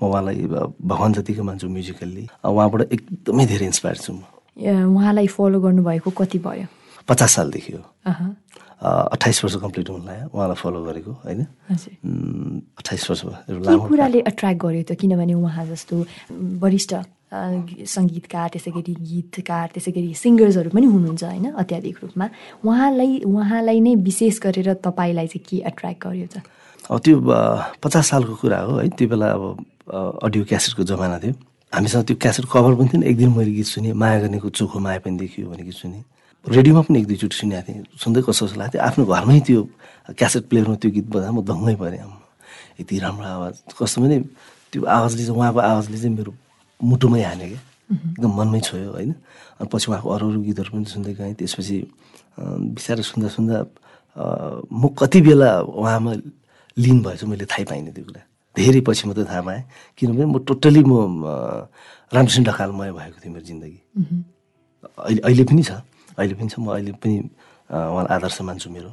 म 0.00 0.02
उहाँलाई 0.02 0.38
भगवान् 0.78 1.14
जतिको 1.20 1.42
मान्छु 1.42 1.68
म्युजिकल्ली। 1.68 2.24
उहाँबाट 2.42 2.80
एकदमै 2.94 3.44
धेरै 3.46 3.66
इन्सपायर 3.66 3.96
छु 3.98 4.12
म। 4.14 4.22
उहाँलाई 4.94 5.26
फलो 5.26 5.60
गर्नुभएको 5.60 6.10
कति 6.10 6.38
भयो? 6.38 6.66
पचास 7.08 7.30
सालदेखि 7.36 7.72
हो। 7.76 7.82
अठाइस 8.84 9.44
वर्ष 9.44 9.54
कम्प्लिट 9.64 9.88
हुन 9.90 10.02
लाग्यो। 10.04 10.28
उहाँलाई 10.34 10.58
फलो 10.60 10.78
गरेको 10.84 11.12
होइन? 11.24 11.40
अठाइस 12.80 13.02
वर्ष 13.10 13.22
कुराले 13.88 14.18
एट्र्याक्ट 14.30 14.60
गर्यो 14.60 14.82
त 14.84 14.92
किनभने 15.00 15.34
उहाँ 15.34 15.64
जस्तो 15.72 15.94
वरिष्ठ 16.60 16.92
सङ्गीतकार 17.34 18.48
त्यसै 18.54 18.70
गरी 18.70 18.94
गीतकार 18.94 19.66
त्यसै 19.74 19.90
गरी 19.90 20.14
सिङ्गर्सहरू 20.14 20.70
पनि 20.70 20.86
हुनुहुन्छ 20.86 21.22
होइन 21.24 21.46
अत्याधिक 21.58 21.96
रूपमा। 22.02 22.26
उहाँलाई 22.62 23.10
उहाँलाई 23.26 23.78
नै 23.80 23.94
विशेष 24.06 24.38
गरेर 24.44 24.68
तपाईँलाई 24.86 25.26
चाहिँ 25.32 25.42
के 25.42 25.56
एट्र्याक्ट 25.66 26.00
गर्यो 26.06 26.26
त? 26.30 26.36
अब 26.90 26.98
त्यो 27.02 27.16
पचास 27.82 28.06
सालको 28.10 28.34
कुरा 28.38 28.58
हो 28.68 28.72
है। 28.78 28.88
त्यो 28.94 29.08
बेला 29.08 29.28
अब 29.34 30.22
अडियो 30.22 30.44
क्यासेटको 30.46 30.82
जमाना 30.86 31.18
थियो। 31.24 31.34
हामीसँग 31.74 32.04
त्यो 32.06 32.16
क्यासेट 32.22 32.46
कभर 32.46 32.72
पनि 32.78 32.88
थिएन। 32.92 33.02
एक 33.02 33.16
दिन 33.18 33.30
मैले 33.34 33.50
गीत 33.50 33.66
सुनेँ 33.66 33.92
माया 33.98 34.18
गर्नेको 34.22 34.48
चोखो 34.54 34.78
माया 34.78 34.98
पनि 35.02 35.16
देखियो 35.18 35.50
भने 35.50 35.62
गीत 35.66 35.74
सुनेँ। 35.74 36.02
रेडियोमा 36.44 36.82
पनि 36.84 36.98
एक 37.00 37.06
दुईचोटि 37.08 37.36
सुनेको 37.40 37.62
थिएँ। 37.66 37.84
सुन्दै 37.96 38.20
कस्तो 38.28 38.44
कस्तो 38.46 38.58
लाग्थ्यो। 38.60 38.80
आफ्नो 38.84 39.02
घरमै 39.08 39.40
त्यो 39.48 39.60
क्यासेट 40.12 40.44
प्लेयरमा 40.50 40.76
त्यो 40.76 40.90
गीत 40.92 41.06
बजाएर 41.08 41.32
म 41.32 41.40
दङ्गै 41.40 41.76
परेँ 41.80 42.04
यति 42.80 42.94
राम्रो 43.00 43.24
आवाज। 43.24 43.54
कस्तो 43.80 43.98
भने 44.04 44.16
त्यो 44.68 44.80
आवाजले 44.84 45.22
चाहिँ 45.24 45.38
उहाँको 45.40 45.60
आवाजले 45.72 45.96
चाहिँ 46.02 46.14
मेरो 46.20 46.32
मुटुमै 46.84 47.22
हान्यो 47.24 47.48
क्या। 47.48 47.62
एकदम 48.18 48.32
मनमै 48.38 48.60
छोयो 48.60 48.90
होइन। 48.92 49.12
अनि 49.60 49.68
पछि 49.72 49.86
उहाँको 49.88 50.08
अरू 50.14 50.24
अरू 50.30 50.40
गीतहरू 50.44 50.70
पनि 50.74 50.84
सुन्दै 50.84 51.12
गएँ। 51.16 51.34
त्यसपछि 51.40 51.76
बिस्तारै 52.76 53.04
सुन्दा 53.08 53.28
सुन्दा 53.32 53.56
म 54.68 54.82
कति 55.00 55.20
बेला 55.24 55.50
उहाँमा 55.64 56.12
लिन 56.76 56.98
भएछ 57.02 57.24
मैले 57.24 57.46
थाहै 57.48 57.64
पाइनँ 57.70 57.92
त्यो 57.96 58.04
कुरा। 58.04 58.22
धेरै 58.56 58.80
पछि 58.84 59.02
मात्रै 59.08 59.24
थाहा 59.32 59.42
पाएँ। 59.48 59.62
किनभने 59.96 60.24
म 60.28 60.36
टोटल्ली 60.44 60.82
म 60.84 60.92
रामकृष्ण 62.12 62.42
ढकालमय 62.44 62.90
भएको 62.92 63.18
थिएँ 63.22 63.32
मेरो 63.32 63.46
जिन्दगी। 63.48 63.78
अहिले 65.08 65.20
अहिले 65.24 65.44
पनि 65.48 65.62
छ। 65.64 65.72
अहिले 66.18 66.34
पनि 66.38 66.48
छ। 66.48 66.54
म 66.58 66.66
अहिले 66.74 66.92
पनि 67.02 67.16
उहाँलाई 67.70 68.14
आदर्श 68.16 68.38
मान्छु 68.48 68.68
मेरो 68.70 68.90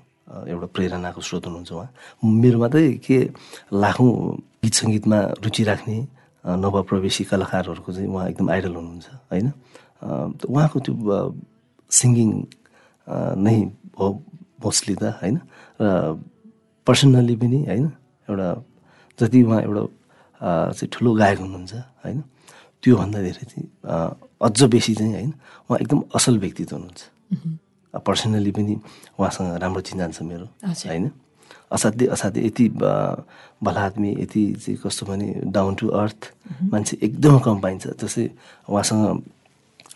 एउटा 0.48 0.68
प्रेरणाको 0.76 1.22
स्रोत 1.22 1.46
हुनुहुन्छ 1.48 1.72
उहाँ। 1.72 1.90
मेरो 2.24 2.58
मात्रै 2.64 2.84
के 3.06 3.18
लाखौँ 3.84 4.12
गीत 4.64 4.74
सङ्गीतमा 4.80 5.18
रुचि 5.44 5.64
राख्ने 5.70 5.98
नवप्रवेशी 6.46 7.24
कलाकारहरूको 7.32 7.90
चाहिँ 7.92 8.10
उहाँ 8.10 8.26
एकदम 8.32 8.48
आइडल 8.50 8.74
हुनुहुन्छ 8.80 9.08
होइन? 9.32 9.48
उहाँको 10.50 10.78
त्यो 10.86 10.94
सिङ्गिङ 11.92 12.30
नै 13.46 13.58
हो 14.00 14.06
मोस्टली 14.64 14.96
त 14.96 15.04
होइन? 15.22 15.36
र 15.82 15.86
पर्सनल्ली 16.88 17.36
पनि 17.36 17.60
होइन? 17.70 17.86
एउटा 18.30 18.50
जति 19.20 19.40
उहाँ 19.44 19.62
एउटा 19.68 19.84
चाहिँ 20.74 20.90
ठुलो 20.94 21.10
गायक 21.22 21.40
हुनुहुन्छ 21.46 21.74
होइन? 22.02 22.20
त्योभन्दा 22.82 23.20
धेरै 23.22 23.46
चाहिँ 23.52 23.68
अझ 24.42 24.64
बेसी 24.64 24.94
चाहिँ 24.96 25.14
होइन 25.14 25.34
उहाँ 25.70 25.80
एकदम 25.80 26.02
असल 26.16 26.38
व्यक्तित्व 26.40 26.76
हुनुहुन्छ। 26.76 27.02
पर्सनली 27.94 28.52
पनि 28.52 28.76
उहाँसँग 29.20 29.58
राम्रो 29.62 29.82
चिन्जान 29.88 30.12
छ 30.12 30.22
मेरो 30.24 30.46
होइन? 30.66 31.10
असाध्यै 31.72 32.08
असाध्यै 32.16 32.46
यति 32.46 32.66
भला 33.64 33.82
आदमी 33.82 34.10
यति 34.20 34.42
चाहिँ 34.60 34.78
कस्तो 34.84 35.06
भने 35.06 35.28
डाउन 35.56 35.74
टु 35.80 35.88
अर्थ 35.88 36.22
मान्छे 36.72 36.98
एकदमै 37.00 37.40
कम 37.46 37.60
पाइन्छ। 37.64 37.88
जस्तै 38.02 38.26
उहाँसँग 38.68 39.04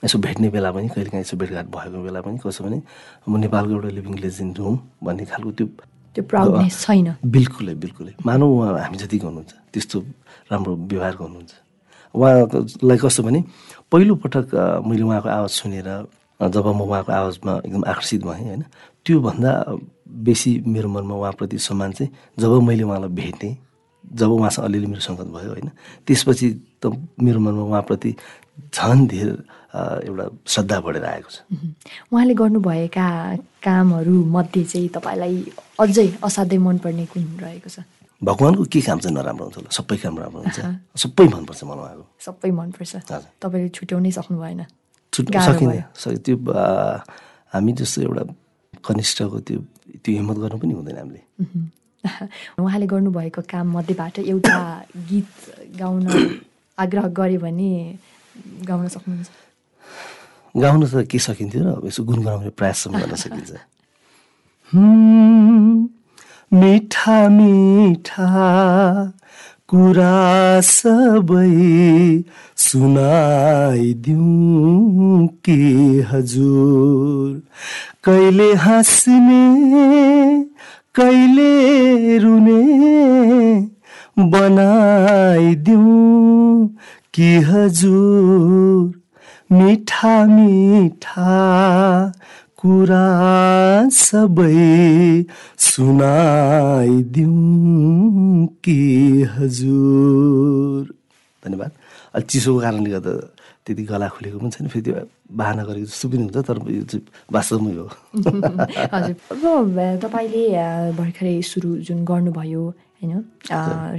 यसो 0.03 0.17
भेट्ने 0.19 0.47
बेला 0.55 0.71
पनि 0.71 0.87
कहिलेकाहीँ 0.93 1.23
यसो 1.25 1.35
भेटघाट 1.37 1.67
भएको 1.67 1.97
बेला 2.03 2.21
पनि 2.21 2.37
कसो 2.43 2.63
भने 2.63 2.79
म 3.27 3.33
नेपालको 3.43 3.71
एउटा 3.75 3.89
लिभिङ 3.97 4.13
लेजेन्ड 4.23 4.55
हुँ 4.59 4.75
भन्ने 5.03 5.25
खालको 5.25 5.51
त्यो 5.51 5.67
त्यो 6.15 6.23
प्राउडनेस 6.31 6.75
छैन। 6.85 7.07
बिल्कुलै 7.25 7.75
बिल्कुलै। 7.75 8.13
मानव 8.23 8.47
उहाँ 8.55 8.71
हामी 8.85 8.97
जतिको 8.97 9.27
हुनुहुन्छ 9.27 9.51
त्यस्तो 9.73 9.97
राम्रो 10.51 10.73
व्यवहार 10.91 11.15
गर्नुहुन्छ 11.19 11.51
उहाँलाई 12.15 12.97
कस्तो 13.03 13.21
भने 13.23 13.39
पहिलोपटक 13.91 14.47
मैले 14.87 15.03
उहाँको 15.03 15.29
आवाज 15.29 15.49
सुनेर 15.51 15.89
जब 16.39 16.67
म 16.67 16.81
उहाँको 16.81 17.11
आवाजमा 17.11 17.53
एकदम 17.65 17.83
आकर्षित 17.87 18.21
भएँ 18.25 18.43
होइन 18.43 18.63
त्योभन्दा 19.05 19.51
बेसी 20.25 20.51
मेरो 20.67 20.89
मनमा 20.89 21.15
उहाँप्रति 21.15 21.57
सम्मान 21.57 21.91
चाहिँ 21.91 22.11
जब 22.39 22.51
मैले 22.61 22.83
उहाँलाई 22.83 23.09
भेटेँ 23.09 23.55
जब 24.13 24.31
उहाँसँग 24.31 24.65
अलिअलि 24.65 24.87
मेरो 24.87 25.01
सङ्गत 25.01 25.27
भयो 25.35 25.49
होइन 25.49 25.69
त्यसपछि 26.07 26.49
त 26.81 26.91
मेरो 27.21 27.39
मनमा 27.39 27.63
उहाँप्रति 27.63 28.11
झन् 28.73 29.07
धेर 29.07 29.29
एउटा 29.75 30.25
श्रद्धा 30.47 30.79
बढेर 30.81 31.05
आएको 31.05 31.29
छ। 31.29 31.37
उहाँले 32.13 32.33
गर्नुभएका 32.33 33.07
कामहरू 33.63 34.15
मध्ये 34.35 34.63
चाहिँ 34.63 34.89
तपाईँलाई 34.89 35.35
अझै 35.79 36.07
असाध्यै 36.23 36.59
मनपर्ने 36.59 37.05
कुन 37.05 37.23
रहेको 37.39 37.69
छ? 37.69 37.79
भगवान्को 38.23 38.63
के 38.71 38.81
काम 38.81 38.99
चाहिँ 38.99 39.15
नराम्रो 39.15 39.43
हुन्छ 39.45 39.57
होला? 39.57 39.69
सबै 39.69 39.97
काम 39.97 40.17
राम्रो 40.19 40.41
हुन्छ। 40.41 40.59
सबै 40.95 41.27
मनपर्छ 41.27 41.63
मलाई 41.63 41.95
उहाँको 41.95 42.05
सबै 42.19 42.51
मनपर्छ। 42.51 42.93
तपाईँले 43.41 43.69
छुट्याउनै 43.69 44.11
सक्नु 44.11 44.37
भएन। 44.39 44.61
छुट्नु 45.13 45.39
सकिँदैन। 45.41 45.83
त्यो 46.23 46.35
हामी 47.53 47.71
जस्तो 47.73 48.01
एउटा 48.01 48.23
कनिष्ठको 48.79 49.39
त्यो 49.39 49.59
त्यो 49.99 50.11
हिम्मत 50.15 50.37
गर्नु 50.37 50.57
पनि 50.59 50.73
हुँदैन 50.73 50.97
हामीले। 50.97 51.21
उहाँले 52.61 52.87
गर्नुभएको 52.87 53.41
काम 53.49 53.67
मध्येबाट 53.77 54.19
एउटा 54.19 54.55
गीत 55.09 55.31
गाउन 55.79 56.03
आग्रह 56.77 57.05
गऱ्यो 57.11 57.39
भने 57.39 57.71
गाउन 58.63 58.87
सक्नुहुन्छ। 58.87 59.29
गाउन 60.55 60.81
त 60.87 61.03
के 61.03 61.19
सकिन्थ्यो 61.19 61.61
र 61.63 61.87
यसो 61.87 62.03
गुनगुनाउने 62.03 62.49
प्रयाससम्म 62.55 62.95
गर्न 62.95 63.15
सकिन्छ। 63.15 63.51
मिठा 66.59 67.17
मिठा 67.29 68.27
कुरा 69.69 70.61
सबै 70.61 71.49
सुनाइदिउँ 72.65 74.21
के 75.45 75.61
हजुर? 76.11 77.41
कहिले 78.03 78.53
हाँस्ने 78.53 79.45
कहिले 80.95 82.17
रुने 82.17 82.63
बनाइदिउँ 84.31 85.83
कि 87.13 87.41
हजुर? 87.41 89.05
मिठा 89.51 90.25
मिठा 90.25 91.33
कुरा 92.65 93.05
सबै 93.93 94.57
सुनाइदिउँ 95.61 97.29
कि 98.65 98.79
हजुर। 99.33 100.83
धन्यवाद। 101.45 101.71
अलिक 102.13 102.27
चिसोको 102.27 102.59
कारणले 102.59 102.89
गर्दा 102.89 103.13
त्यति 103.65 103.83
गला 103.85 104.07
खुलेको 104.09 104.37
पनि 104.41 104.49
छैन 104.49 104.67
फेरि 104.73 104.81
त्यो 104.81 104.97
बाहना 105.29 105.63
गरेको 105.63 105.85
जस्तो 105.85 106.09
पनि 106.09 106.21
हुन्छ 106.25 106.37
तर 106.41 106.57
यो 106.65 106.83
चाहिँ 106.89 107.05
वास्तवमै 107.29 107.73
हो। 107.77 107.85
हजुर। 108.97 109.15
अब 109.29 109.77
तपाईँले 110.01 110.43
भर्खरै 110.97 111.35
सुरु 111.45 111.69
जुन 111.85 112.01
गर्नुभयो 112.01 112.63
होइन 112.97 113.13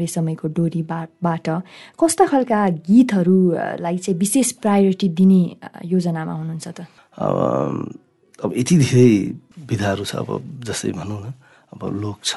रेशमैको 0.02 0.46
डोरीबाट 0.58 1.48
कस्ता 2.02 2.24
खालका 2.26 2.58
गीतहरूलाई 2.82 3.96
चाहिँ 4.02 4.18
विशेष 4.18 4.48
प्रायोरिटी 4.58 5.08
दिने 5.14 5.42
योजनामा 5.86 6.32
हुनुहुन्छ 6.32 6.66
त? 6.68 6.90
अब 8.44 8.50
यति 8.56 8.74
धेरै 8.76 9.08
विधाहरू 9.70 10.04
छ 10.04 10.16
अब 10.20 10.28
जस्तै 10.66 10.92
भनौँ 10.92 11.20
न 11.24 11.32
अब 11.72 11.80
लोक 12.02 12.18
छ 12.24 12.32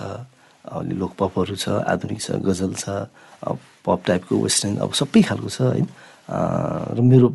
अलि 0.65 0.95
लोक 1.01 1.11
पपहरू 1.19 1.55
छ 1.55 1.83
आधुनिक 1.91 2.19
छ 2.21 2.39
गजल 2.45 2.73
छ 2.73 3.09
अब 3.43 3.57
पप 3.85 3.99
टाइपको 4.07 4.33
वेस्टर्न 4.43 4.75
अब 4.83 4.91
सबै 4.93 5.21
खालको 5.27 5.49
छ 5.49 5.61
होइन? 5.61 5.87
र 6.95 6.99
मेरो 7.01 7.27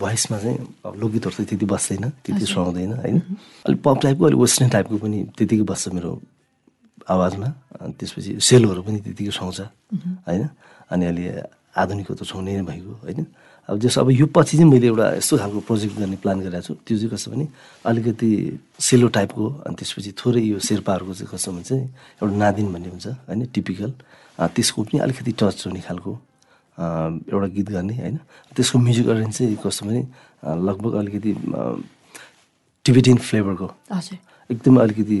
भोइसमा 0.00 0.38
चाहिँ 0.38 0.58
अब 0.86 0.94
लोकगीतहरू 1.00 1.34
चाहिँ 1.34 1.48
त्यति 1.50 1.66
बस्दैन 1.66 2.04
त्यति 2.24 2.44
सुहाउँदैन 2.46 2.92
होइन? 3.02 3.18
अलिक 3.66 3.80
पप 3.82 3.98
टाइपको 4.02 4.24
अलिक 4.26 4.40
वेस्टर्न 4.40 4.68
टाइपको 4.70 4.96
पनि 4.96 5.18
त्यतिकै 5.36 5.64
बस्छ 5.70 5.88
मेरो 5.94 6.10
आवाजमा 7.10 7.48
अनि 7.80 7.92
त्यसपछि 7.98 8.32
सेलहरू 8.48 8.82
पनि 8.82 8.98
त्यतिकै 9.06 9.32
सुहाउँछ 9.38 9.60
होइन? 10.26 10.42
अनि 10.90 11.04
अलि 11.10 11.24
आधुनिकको 11.76 12.14
त 12.14 12.22
सुहाउने 12.24 12.50
नै 12.58 12.64
भइगयो 12.70 12.94
होइन? 13.04 13.26
अब 13.70 13.78
जस 13.78 13.98
अब 14.02 14.10
यो 14.10 14.26
पछि 14.34 14.56
चाहिँ 14.58 14.70
मैले 14.70 14.86
एउटा 14.86 15.06
यस्तो 15.22 15.38
खालको 15.38 15.60
प्रोजेक्ट 15.62 15.94
गर्ने 15.98 16.16
प्लान 16.18 16.40
गरिरहेको 16.42 16.66
छु। 16.66 16.74
त्यो 16.82 16.96
चाहिँ 16.98 17.10
कस्तो 17.14 17.30
भने 17.30 17.46
अलिकति 17.86 18.30
सेलो 18.82 19.08
टाइपको 19.14 19.44
अनि 19.62 19.74
त्यसपछि 19.78 20.10
थोरै 20.18 20.42
यो 20.42 20.58
शेर्पाहरूको 20.58 21.14
चाहिँ 21.14 21.30
कस्तो 21.30 21.50
भने 21.54 21.62
चाहिँ 21.62 21.84
एउटा 22.18 22.34
नादिन 22.34 22.66
भन्ने 22.74 22.88
हुन्छ 22.90 23.06
होइन 23.30 23.46
टिपिकल। 23.54 23.90
त्यसको 24.58 24.82
पनि 24.82 24.98
अलिकति 25.06 25.32
टच 25.38 25.66
हुने 25.66 25.80
खालको 25.86 26.12
एउटा 27.30 27.48
गीत 27.54 27.68
गर्ने 27.70 27.94
होइन। 27.94 28.16
त्यसको 28.58 28.78
म्युजिक 28.78 29.06
अरेन्ज 29.06 29.34
चाहिँ 29.38 29.56
कस्तो 29.62 29.86
भने 29.86 30.02
लगभग 30.66 30.92
अलिकति 30.98 31.30
टिबेटियन 32.84 33.18
फ्लेभरको 33.22 33.66
एकदमै 34.50 34.80
अलिकति 34.82 35.18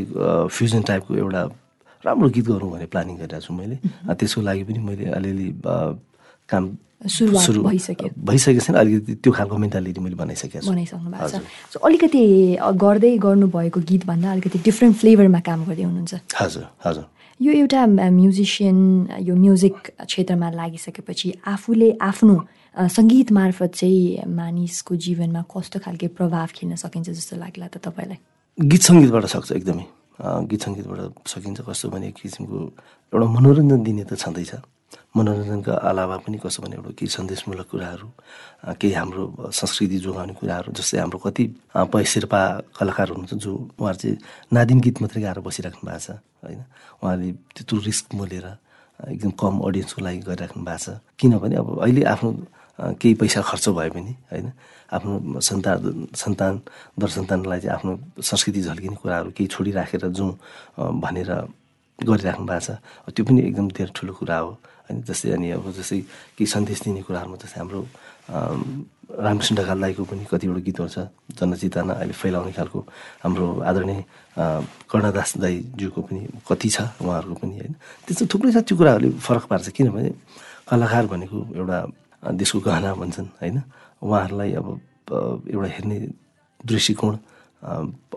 फ्युजन 0.50 0.82
टाइपको 0.90 1.14
एउटा 1.14 1.42
राम्रो 2.04 2.28
गीत 2.34 2.46
गरौँ 2.50 2.70
भन्ने 2.70 2.86
प्लानिङ 2.90 3.14
गरिरहेको 3.16 3.46
छु 3.46 3.52
मैले। 3.54 3.76
त्यसको 4.10 4.40
लागि 4.42 4.62
पनि 4.66 4.78
मैले 4.82 5.04
अलिअलि 5.14 5.48
काम 6.50 6.64
सुरु 7.06 7.62
भइसक्यो। 7.64 8.08
भइसकेको 8.18 8.60
छैन 8.60 8.76
अलिकति 8.76 9.14
त्यो 9.24 9.32
खालको 9.32 9.56
मेन्टालिटी 9.56 10.00
मैले 10.00 10.16
बनाइसकेको 10.20 10.64
छु। 10.64 10.70
बनाइसक्नु 10.70 11.10
भएको 11.10 11.28
छ। 11.28 11.40
सो 11.72 11.78
अलिकति 11.80 12.22
गर्दै 12.76 13.12
गर्नुभएको 13.16 13.80
गीतभन्दा 13.80 14.28
अलिकति 14.32 14.58
डिफ्रेन्ट 14.68 14.96
फ्लेभरमा 15.00 15.40
काम 15.40 15.64
गर्दै 15.64 15.84
हुनुहुन्छ। 15.88 16.14
हजुर 16.36 16.64
हजुर। 16.84 17.04
यो 17.40 17.52
एउटा 17.52 17.80
म्युजिसियन 18.20 18.78
यो 19.24 19.34
म्युजिक 19.34 19.76
क्षेत्रमा 20.04 20.48
लागिसकेपछि 20.60 21.28
आफूले 21.48 21.88
आफ्नो 22.04 22.36
सङ्गीत 22.76 23.32
मार्फत 23.32 23.70
चाहिँ 23.80 24.28
मानिसको 24.28 24.92
जीवनमा 24.96 25.42
कस्तो 25.48 25.78
खालके 25.80 26.06
प्रभाव 26.12 26.48
खेल्न 26.52 26.76
सकिन्छ 26.76 27.08
जस्तो 27.16 27.36
लाग्ला 27.40 27.66
त 27.72 27.80
तपाईँलाई? 27.80 28.18
गीत 28.60 28.82
सङ्गीतबाट 28.82 29.24
सक्छ 29.24 29.52
एकदमै। 29.56 29.84
गीत 30.20 30.60
सङ्गीतबाट 30.68 31.00
सकिन्छ 31.32 31.60
कस्तो 31.64 31.88
भने 31.88 32.12
किसिमको 32.12 32.58
एउटा 33.12 33.26
मनोरञ्जन 33.26 33.82
दिने 33.82 34.04
त 34.04 34.20
छँदैछ। 34.20 34.52
मनोरञ्जनका 35.16 35.74
अलावा 35.90 36.16
पनि 36.22 36.38
कसो 36.38 36.62
भने 36.62 36.76
एउटा 36.78 36.90
केही 36.94 37.10
सन्देशमूलक 37.10 37.66
कुराहरू 37.70 38.08
केही 38.78 38.94
हाम्रो 38.94 39.50
संस्कृति 39.50 39.98
जोगाउने 40.06 40.34
कुराहरू 40.38 40.70
जस्तै 40.70 40.98
हाम्रो 41.02 41.18
कति 41.18 41.44
पैसेर्पा 41.74 42.40
कलाकार 42.78 43.08
हुनुहुन्छ 43.10 43.34
जो 43.42 43.50
उहाँहरू 43.74 43.98
चाहिँ 43.98 44.16
नादिन 44.54 44.78
गीत 44.86 44.96
मात्रै 45.02 45.22
गाएर 45.22 45.40
बसिराख्नु 45.42 45.82
भएको 45.82 45.98
छ 45.98 46.10
होइन? 46.46 46.62
उहाँले 47.02 47.28
त्यत्रो 47.58 47.78
रिस्क 47.90 48.14
मोलेर 48.14 48.46
एकदम 49.10 49.30
कम 49.34 49.54
अडियन्सको 49.66 50.00
लागि 50.06 50.20
गरिराख्नु 50.30 50.62
भएको 50.62 50.78
छ। 50.78 51.02
किनभने 51.18 51.56
अब 51.58 51.68
अहिले 51.82 52.02
आफ्नो 52.14 52.30
केही 53.02 53.14
पैसा 53.18 53.40
खर्च 53.50 53.66
भयो 53.74 53.90
भने 53.90 54.14
होइन? 54.30 54.46
आफ्नो 54.94 55.40
सन्तान 55.42 56.06
सन्तान 56.14 56.52
दर 56.98 57.08
सन्तानलाई 57.18 57.60
चाहिँ 57.60 57.74
आफ्नो 57.76 57.92
संस्कृति 58.22 58.60
झल्किने 58.62 58.96
कुराहरू 59.02 59.30
केही 59.34 59.48
छोडिराखेर 59.50 60.06
जाउँ 60.06 60.30
भनेर 61.02 61.30
गरिराख्नु 62.06 62.44
भएको 62.46 62.60
छ। 62.66 62.68
त्यो 63.14 63.22
पनि 63.24 63.40
एकदम 63.48 63.66
धेरै 63.76 63.92
ठुलो 63.96 64.12
कुरा 64.18 64.36
हो। 64.38 64.50
होइन 64.88 64.96
जस्तै 65.06 65.30
अनि 65.36 65.46
अब 65.56 65.66
जस्तै 65.76 66.00
केही 66.36 66.46
सन्देश 66.54 66.78
दिने 66.84 67.02
कुराहरूमा 67.06 67.36
जस्तै 67.42 67.58
हाम्रो 67.60 67.80
रामकृष्ण 69.10 69.54
ढकाल 69.58 69.78
दाईको 69.82 70.02
पनि 70.06 70.22
कतिवटा 70.30 70.60
गीतहरू 70.66 70.88
छ। 70.88 70.98
जनचेतना 71.34 71.92
अहिले 71.98 72.14
फैलाउने 72.14 72.52
खालको 72.54 72.78
हाम्रो 73.22 73.46
आदरणीय 73.70 74.00
कर्णदास 74.90 75.30
दाईज्यूको 75.42 76.00
पनि 76.06 76.20
कति 76.48 76.68
छ 76.74 76.78
उहाँहरूको 77.02 77.34
पनि 77.42 77.54
होइन। 77.58 77.74
त्यस्तो 78.06 78.24
थुप्रै 78.30 78.50
छ 78.54 78.58
त्यो 78.66 78.74
कुराहरूले 78.78 79.10
फरक 79.18 79.44
पार्छ। 79.50 79.68
किनभने 79.74 80.10
कलाकार 80.70 81.04
भनेको 81.10 81.38
एउटा 81.58 81.78
देशको 82.38 82.58
गहना 82.62 82.90
भन्छन् 82.94 83.28
होइन? 83.42 83.56
उहाँहरूलाई 84.02 84.50
अब 84.58 84.66
एउटा 85.50 85.68
हेर्ने 85.74 85.96
दृष्टिकोण 86.62 87.14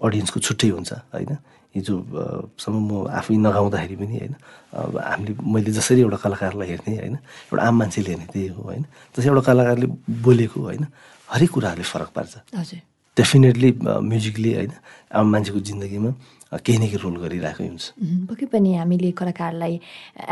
अडियन्सको 0.06 0.40
छुट्टै 0.46 0.70
हुन्छ 0.78 0.92
होइन? 1.10 1.32
हिजोसम्म 1.76 2.78
म 2.88 2.92
आफै 3.20 3.36
नगाउँदाखेरि 3.46 3.96
पनि 4.02 4.16
होइन 4.18 4.34
हामीले 4.74 5.34
मैले 5.42 5.72
जसरी 5.74 6.02
एउटा 6.02 6.18
कलाकारलाई 6.24 6.68
हेर्थेँ 6.70 6.96
होइन 6.98 7.16
एउटा 7.16 7.64
आम 7.68 7.76
मान्छेले 7.80 8.10
हेर्ने 8.10 8.28
त्यही 8.34 8.48
हो 8.56 8.62
होइन 8.64 8.84
जस्तै 9.16 9.30
एउटा 9.30 9.44
कलाकारले 9.50 9.88
बोलेको 10.26 10.58
होइन 10.62 10.84
हरेक 11.30 11.50
कुराहरूले 11.50 11.86
फरक 11.94 12.10
पार्छ। 12.16 12.34
हजुर। 12.54 12.80
डेफिनेटली 13.18 13.70
म्युजिकले 14.10 14.52
होइन 14.54 14.72
आम 15.18 15.26
मान्छेको 15.34 15.60
जिन्दगीमा 15.70 16.12
केही 16.66 16.78
न 16.78 16.86
केही 16.86 16.98
रोल 17.02 17.16
गरिरहेकै 17.24 17.66
हुन्छ। 17.66 17.86
पक्कै 18.30 18.46
पनि 18.54 18.70
हामीले 18.78 19.10
कलाकारलाई 19.18 19.74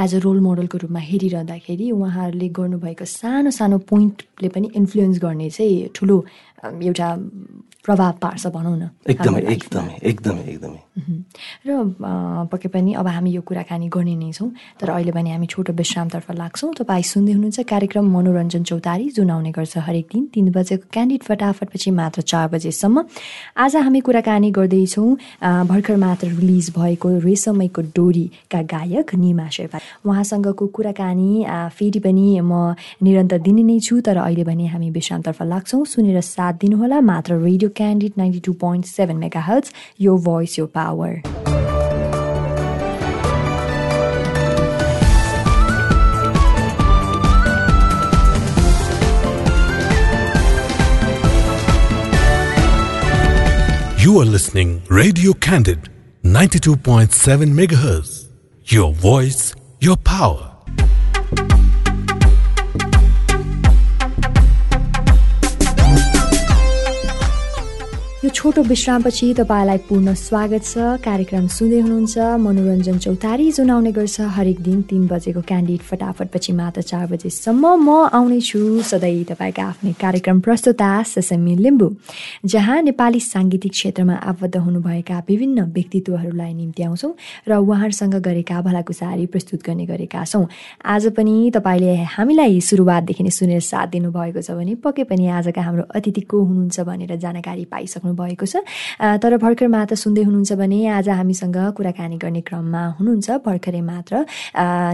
एज 0.04 0.12
अ 0.15 0.19
रोल 0.25 0.39
मोडलको 0.45 0.77
रूपमा 0.86 1.01
हेरिरहँदाखेरि 1.10 1.86
उहाँहरूले 1.91 2.47
गर्नुभएको 2.58 3.06
सानो 3.06 3.49
सानो 3.49 3.77
पोइन्टले 3.89 4.49
पनि 4.54 4.67
इन्फ्लुएन्स 4.77 5.17
गर्ने 5.25 5.49
चाहिँ 5.49 5.89
ठुलो 5.97 6.17
एउटा 6.62 7.10
प्रभाव 7.86 8.13
पार्छ 8.22 8.48
भनौँ 8.48 8.78
न। 8.78 8.89
एकदमै 9.10 9.41
एकदमै 9.41 9.96
एकदमै 10.04 10.44
एकदमै। 10.54 10.82
र 11.65 11.70
पक्कै 12.52 12.70
पनि 12.70 12.94
अब 12.94 13.08
हामी 13.08 13.32
यो 13.32 13.41
कुराकानी 13.41 13.88
गर्ने 13.89 14.15
नै 14.15 14.32
छौँ। 14.38 14.50
तर 14.80 14.89
अहिले 14.94 15.12
पनि 15.12 15.30
हामी 15.32 15.48
छोटो 15.50 15.74
विश्रामतर्फ 15.74 16.32
लाग्छौँ। 16.32 16.74
तपाईँ 16.78 17.04
सुन्दै 17.04 17.34
हुनुहुन्छ 17.34 17.60
कार्यक्रम 17.65 18.06
मनोरञ्जन 18.06 18.63
चौतारी 18.70 19.10
जुन 19.17 19.30
आउने 19.34 19.52
गर्छ 19.58 19.78
हरेक 19.82 20.06
दिन 20.13 20.24
तिन 20.34 20.52
बजेको 20.52 20.86
क्यान्डिड 20.94 21.22
फटाफटपछि 21.26 21.89
मात्र 21.91 22.22
चार 22.22 22.48
बजेसम्म। 22.54 23.04
आज 23.58 23.76
हामी 23.76 24.00
कुराकानी 24.06 24.50
गर्दैछौँ 24.52 25.10
भर्खर 25.41 25.96
मात्र 25.98 26.28
रिलिज 26.38 26.70
भएको 26.78 27.08
रेशमैको 27.26 27.82
डोरीका 27.98 28.62
गायक 28.62 29.15
निमा 29.15 29.48
शेर्पा। 29.50 29.80
उहाँसँगको 30.06 30.67
कुराकानी 30.70 31.32
फेरि 31.74 32.00
पनि 32.00 32.39
म 32.46 32.78
निरन्तर 33.02 33.39
दिने 33.41 33.63
नै 33.63 33.80
छु। 33.82 34.02
तर 34.06 34.17
अहिले 34.22 34.44
भने 34.46 34.65
हामी 34.70 34.89
विश्रामतर्फ 34.91 35.41
लाग्छौँ। 35.41 35.84
सुनेर 35.88 36.22
साथ 36.22 36.54
दिनुहोला 36.62 37.02
मात्र 37.02 37.41
radio 37.41 37.70
Candid 37.71 38.15
92.7 38.15 38.86
MHz, 39.29 39.71
your 39.97 40.19
voice, 40.19 40.57
your 40.57 40.67
power. 40.67 41.21
You 54.01 54.19
are 54.19 54.25
listening 54.25 54.81
Radio 54.89 55.31
Candid 55.34 55.89
92.7 56.23 57.53
MHz. 57.53 58.27
Your 58.65 58.93
voice, 58.93 59.53
your 59.79 59.95
power. 59.95 60.51
छोटो 68.41 68.62
विश्रामपछि 68.63 69.27
तपाईँलाई 69.38 69.77
पूर्ण 69.86 70.13
स्वागत 70.17 70.63
छ। 70.65 70.97
कार्यक्रम 71.06 71.45
सुन्दै 71.47 71.80
हुनुहुन्छ। 71.80 72.17
मनोरञ्जन 72.41 72.97
चौतारी 72.97 73.45
जुन 73.54 73.69
आउने 73.69 73.91
गर्छ। 73.93 74.17
हरेक 74.34 74.60
दिन 74.65 74.82
तिन 74.89 75.06
बजेको 75.06 75.41
क्यान्डिड 75.45 75.82
फटाफटपछि 75.86 76.51
मात्र 76.51 76.82
चार 76.82 77.06
बजेसम्म 77.06 77.65
म 77.77 78.10
आउने 78.10 78.39
छु 78.41 78.82
सधैँ 78.82 79.30
तपाईँका 79.30 79.63
आफ्नै 79.63 79.93
कार्यक्रम 79.93 80.39
प्रस्तुता 80.41 80.89
ससमी 81.06 81.56
लिम्बू 81.56 81.88
जहाँ 82.45 82.82
नेपाली 82.82 83.19
साङ्गीतिक 83.21 83.71
क्षेत्रमा 83.71 84.15
आबद्ध 84.34 84.58
हुनुभएका 84.58 85.17
विभिन्न 85.30 85.69
व्यक्तित्वहरूलाई 85.77 86.54
निम्ति 86.58 86.82
आउँछौँ 86.82 87.13
र 87.45 87.51
उहाँहरूसँग 87.62 88.15
गरेका 88.25 88.58
भलाकुसारी 88.60 89.25
प्रस्तुत 89.30 89.62
गर्ने 89.62 89.86
गरेका 89.86 90.25
छौँ। 90.25 90.45
आज 90.82 91.13
पनि 91.13 91.36
तपाईँले 91.54 91.93
हामीलाई 92.17 92.60
सुरुवातदेखि 92.60 93.21
नै 93.21 93.30
सुनेर 93.30 93.62
साथ 93.62 93.88
दिनुभएको 93.93 94.41
छ 94.41 94.58
भने 94.58 94.73
पक्कै 94.82 95.06
पनि 95.13 95.30
आजका 95.30 95.62
हाम्रो 95.62 95.86
अतिथि 95.93 96.21
को 96.25 96.41
हुनुहुन्छ 96.41 96.89
भनेर 96.89 97.15
जानकारी 97.21 97.65
पाइसक्नु 97.69 98.30
भएको 98.32 98.46
छ। 98.48 98.63
तर 99.20 99.38
भर्खर 99.38 99.67
मात्र 99.67 99.96
सुन्दै 100.00 100.24
हुनुहुन्छ 100.24 100.52
भने 100.56 100.80
आज 100.88 101.10
हामीसँग 101.20 101.58
कुराकानी 101.76 102.17
गर्ने 102.24 102.41
क्रममा 102.48 102.84
हुनुहुन्छ। 102.98 103.28
भर्खरै 103.44 103.82
मात्र 103.84 104.13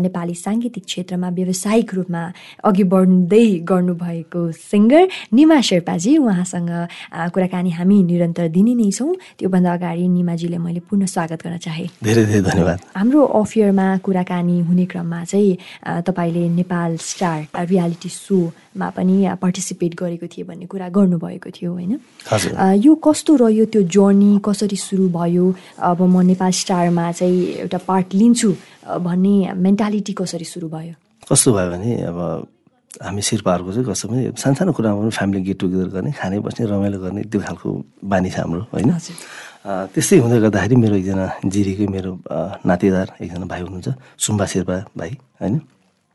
नेपाली 0.02 0.36
साङ्गीतिक 0.36 0.84
क्षेत्रमा 0.90 1.30
व्यावसायिक 1.38 1.90
रूपमा 1.94 2.24
अघि 2.66 2.84
बढ्दै 2.94 3.48
गर्नुभएको 3.70 4.42
सिङ्गर 4.52 5.04
निमा 5.38 5.58
शेर्पाजी 5.70 6.12
उहाँसँग 6.18 6.72
कुराकानी 7.34 7.72
हामी 7.78 7.98
निरन्तर 8.10 8.48
दिने 8.56 8.74
नै 8.74 8.90
छौँ। 8.98 9.14
त्योभन्दा 9.38 9.74
अगाडि 9.78 10.06
निमाजीले 10.18 10.58
मैले 10.58 10.82
पुनः 10.90 11.06
स्वागत 11.06 11.40
गर्न 11.46 11.58
चाहेँ। 11.66 11.90
धेरै 12.04 12.24
धेरै 12.26 12.42
धन्यवाद। 12.50 12.78
हाम्रो 12.98 13.22
अफियरमा 13.42 13.88
कुराकानी 14.06 14.58
हुने 14.68 14.86
क्रममा 14.92 15.20
चाहिँ 15.30 15.58
तपाईँले 16.08 16.44
नेपाल 16.58 16.92
स्टार 16.98 17.40
रियालिटी 17.54 18.10
सोमा 18.10 18.88
पनि 18.96 19.16
पार्टिसिपेट 19.42 19.92
गरेको 20.02 20.28
थिएँ 20.32 20.48
भन्ने 20.48 20.66
कुरा 20.72 20.88
गर्नुभएको 20.90 21.50
थियो 21.52 21.72
होइन? 21.74 21.94
यो 22.86 22.94
कस्तो 23.06 23.27
रह्यो 23.36 23.66
त्यो 23.74 23.82
जर्नी 23.92 24.32
कसरी 24.46 24.78
सुरु 24.78 25.08
भयो? 25.10 25.46
अब 25.80 26.00
म 26.02 26.22
नेपाल 26.32 26.52
स्टारमा 26.52 27.12
चाहिँ 27.12 27.68
एउटा 27.68 27.80
पार्ट 27.88 28.08
लिन्छु 28.16 28.50
भन्ने 29.04 29.36
मेन्टालिटी 29.56 30.14
कसरी 30.14 30.46
सुरु 30.46 30.68
भयो? 30.70 30.94
कस्तो 31.28 31.50
भयो 31.54 31.70
भने 31.72 31.92
अब 32.08 32.20
हामी 33.04 33.22
शिर्पाहरूको 33.22 33.72
चाहिँ 33.74 33.88
कस्तो 33.90 34.06
पनि 34.10 34.22
सानसानो 34.40 34.72
कुरामा 34.74 35.00
पनि 35.02 35.12
फ्यामिली 35.12 35.42
गेट 35.44 35.58
टुगेदर 35.60 35.88
गर्ने 35.96 36.12
खाने 36.18 36.40
बस्ने 36.40 36.66
रमाइलो 36.66 37.00
गर्ने 37.04 37.22
त्यो 37.30 37.40
खालको 37.46 37.68
बानी 38.10 38.30
छ 38.32 38.40
हाम्रो 38.40 38.62
होइन? 38.74 38.92
त्यस्तै 39.68 40.18
हुँदै 40.24 40.40
गर्दाखेरि 40.40 40.76
मेरो 40.80 40.96
एकजना 40.96 41.26
जिरीकै 41.52 41.88
मेरो 41.92 42.12
नातेदार 42.64 43.08
एकजना 43.22 43.46
भाइ 43.52 43.62
हुनुहुन्छ 43.62 43.90
सुम्बा 44.26 44.46
शेर्पा 44.54 44.78
भाइ 44.98 45.12
होइन? 45.42 45.54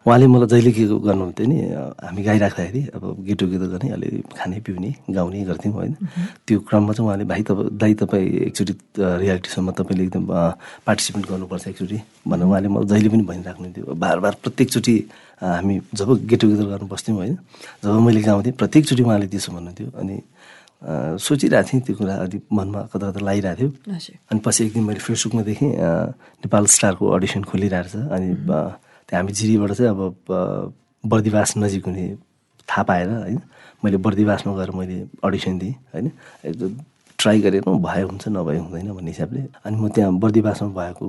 उहाँले 0.02 0.26
मलाई 0.26 0.48
जहिले 0.50 0.70
के 0.74 0.84
गर्नुहुन्थ्यो 0.98 1.46
नि 1.46 1.58
हामी 2.02 2.22
गाइराख्दाखेरि 2.26 2.82
अब 2.94 3.02
गेट 3.22 3.38
टुगेदर 3.38 3.68
गर्ने 3.72 3.88
अलि 3.94 4.08
खाने 4.34 4.58
पिउने 4.66 4.90
गाउने 5.14 5.44
गर्थ्यौँ 5.46 5.74
होइन। 5.74 5.92
त्यो 6.46 6.58
क्रममा 6.66 6.92
चाहिँ 6.92 7.06
उहाँले 7.06 7.24
भाइ 7.30 7.42
तपाईँ 7.46 7.70
दाइ 7.78 7.94
तपाईँ 8.02 8.26
एकचोटि 8.50 8.74
रियालिटीसम्म 8.98 9.70
तपाईँले 9.78 10.04
एकदम 10.04 10.24
पार्टिसिपेट 10.86 11.24
गर्नुपर्छ 11.30 11.68
एकचोटि 11.68 11.98
भनेर 12.26 12.46
उहाँले 12.50 12.68
मलाई 12.68 12.86
जहिले 12.90 13.08
पनि 13.14 13.22
भनिराख्नुहुन्थ्यो 13.30 13.94
बार 13.94 14.18
बार 14.20 14.34
प्रत्येकचोटि 14.42 14.96
हामी 15.38 15.74
जब 15.94 16.08
गेट 16.26 16.40
टुगेदर 16.40 16.66
गर्नु 16.66 16.86
बस्थ्यौँ 16.90 17.16
होइन 17.18 17.34
जब 17.84 17.94
मैले 18.02 18.20
गाउँथेँ 18.26 18.52
प्रत्येकचोटि 18.58 19.02
उहाँले 19.02 19.26
त्यसो 19.30 19.52
भन्नुहुन्थ्यो 19.54 19.88
अनि 20.02 20.16
सोचिरहेको 21.22 21.68
थिएँ 21.70 21.82
त्यो 21.86 21.94
कुरा 21.94 22.14
अलिक 22.26 22.42
मनमा 22.50 22.80
कता 22.90 23.10
कता 23.10 23.20
लगाइरहेको 23.22 23.70
थियो। 23.86 24.18
अनि 24.30 24.40
पछि 24.42 24.64
एक 24.66 24.72
दिन 24.74 24.82
मैले 24.82 24.98
फेसबुकमा 24.98 25.42
देखेँ 25.46 25.70
नेपाल 26.42 26.64
स्टारको 26.74 27.04
अडिसन 27.06 27.42
खोलिरहेको 27.46 27.88
छ 27.88 28.10
अनि 28.10 28.28
हामी 29.12 29.32
जिरीबाट 29.32 29.72
चाहिँ 29.72 29.90
अब 29.90 30.00
बर्दिवास 31.04 31.56
नजिक 31.56 31.84
हुने 31.86 32.04
थाहा 32.68 32.82
पाएर 32.88 33.08
होइन। 33.08 33.40
मैले 33.84 33.96
बर्दिवासमा 33.98 34.52
गएर 34.56 34.70
मैले 34.70 34.96
अडिसन 35.24 35.58
दिएँ 35.58 35.74
होइन। 35.92 36.10
एकदम 36.44 36.72
ट्राई 37.18 37.40
गरेर 37.40 37.62
भयो 37.66 38.06
हुन्छ 38.08 38.28
नभए 38.28 38.58
हुँदैन 38.58 38.92
भन्ने 38.92 39.10
हिसाबले। 39.10 39.40
अनि 39.66 39.76
म 39.76 39.88
त्यहाँ 39.94 40.12
बर्दिवासमा 40.18 40.68
भएको 40.78 41.06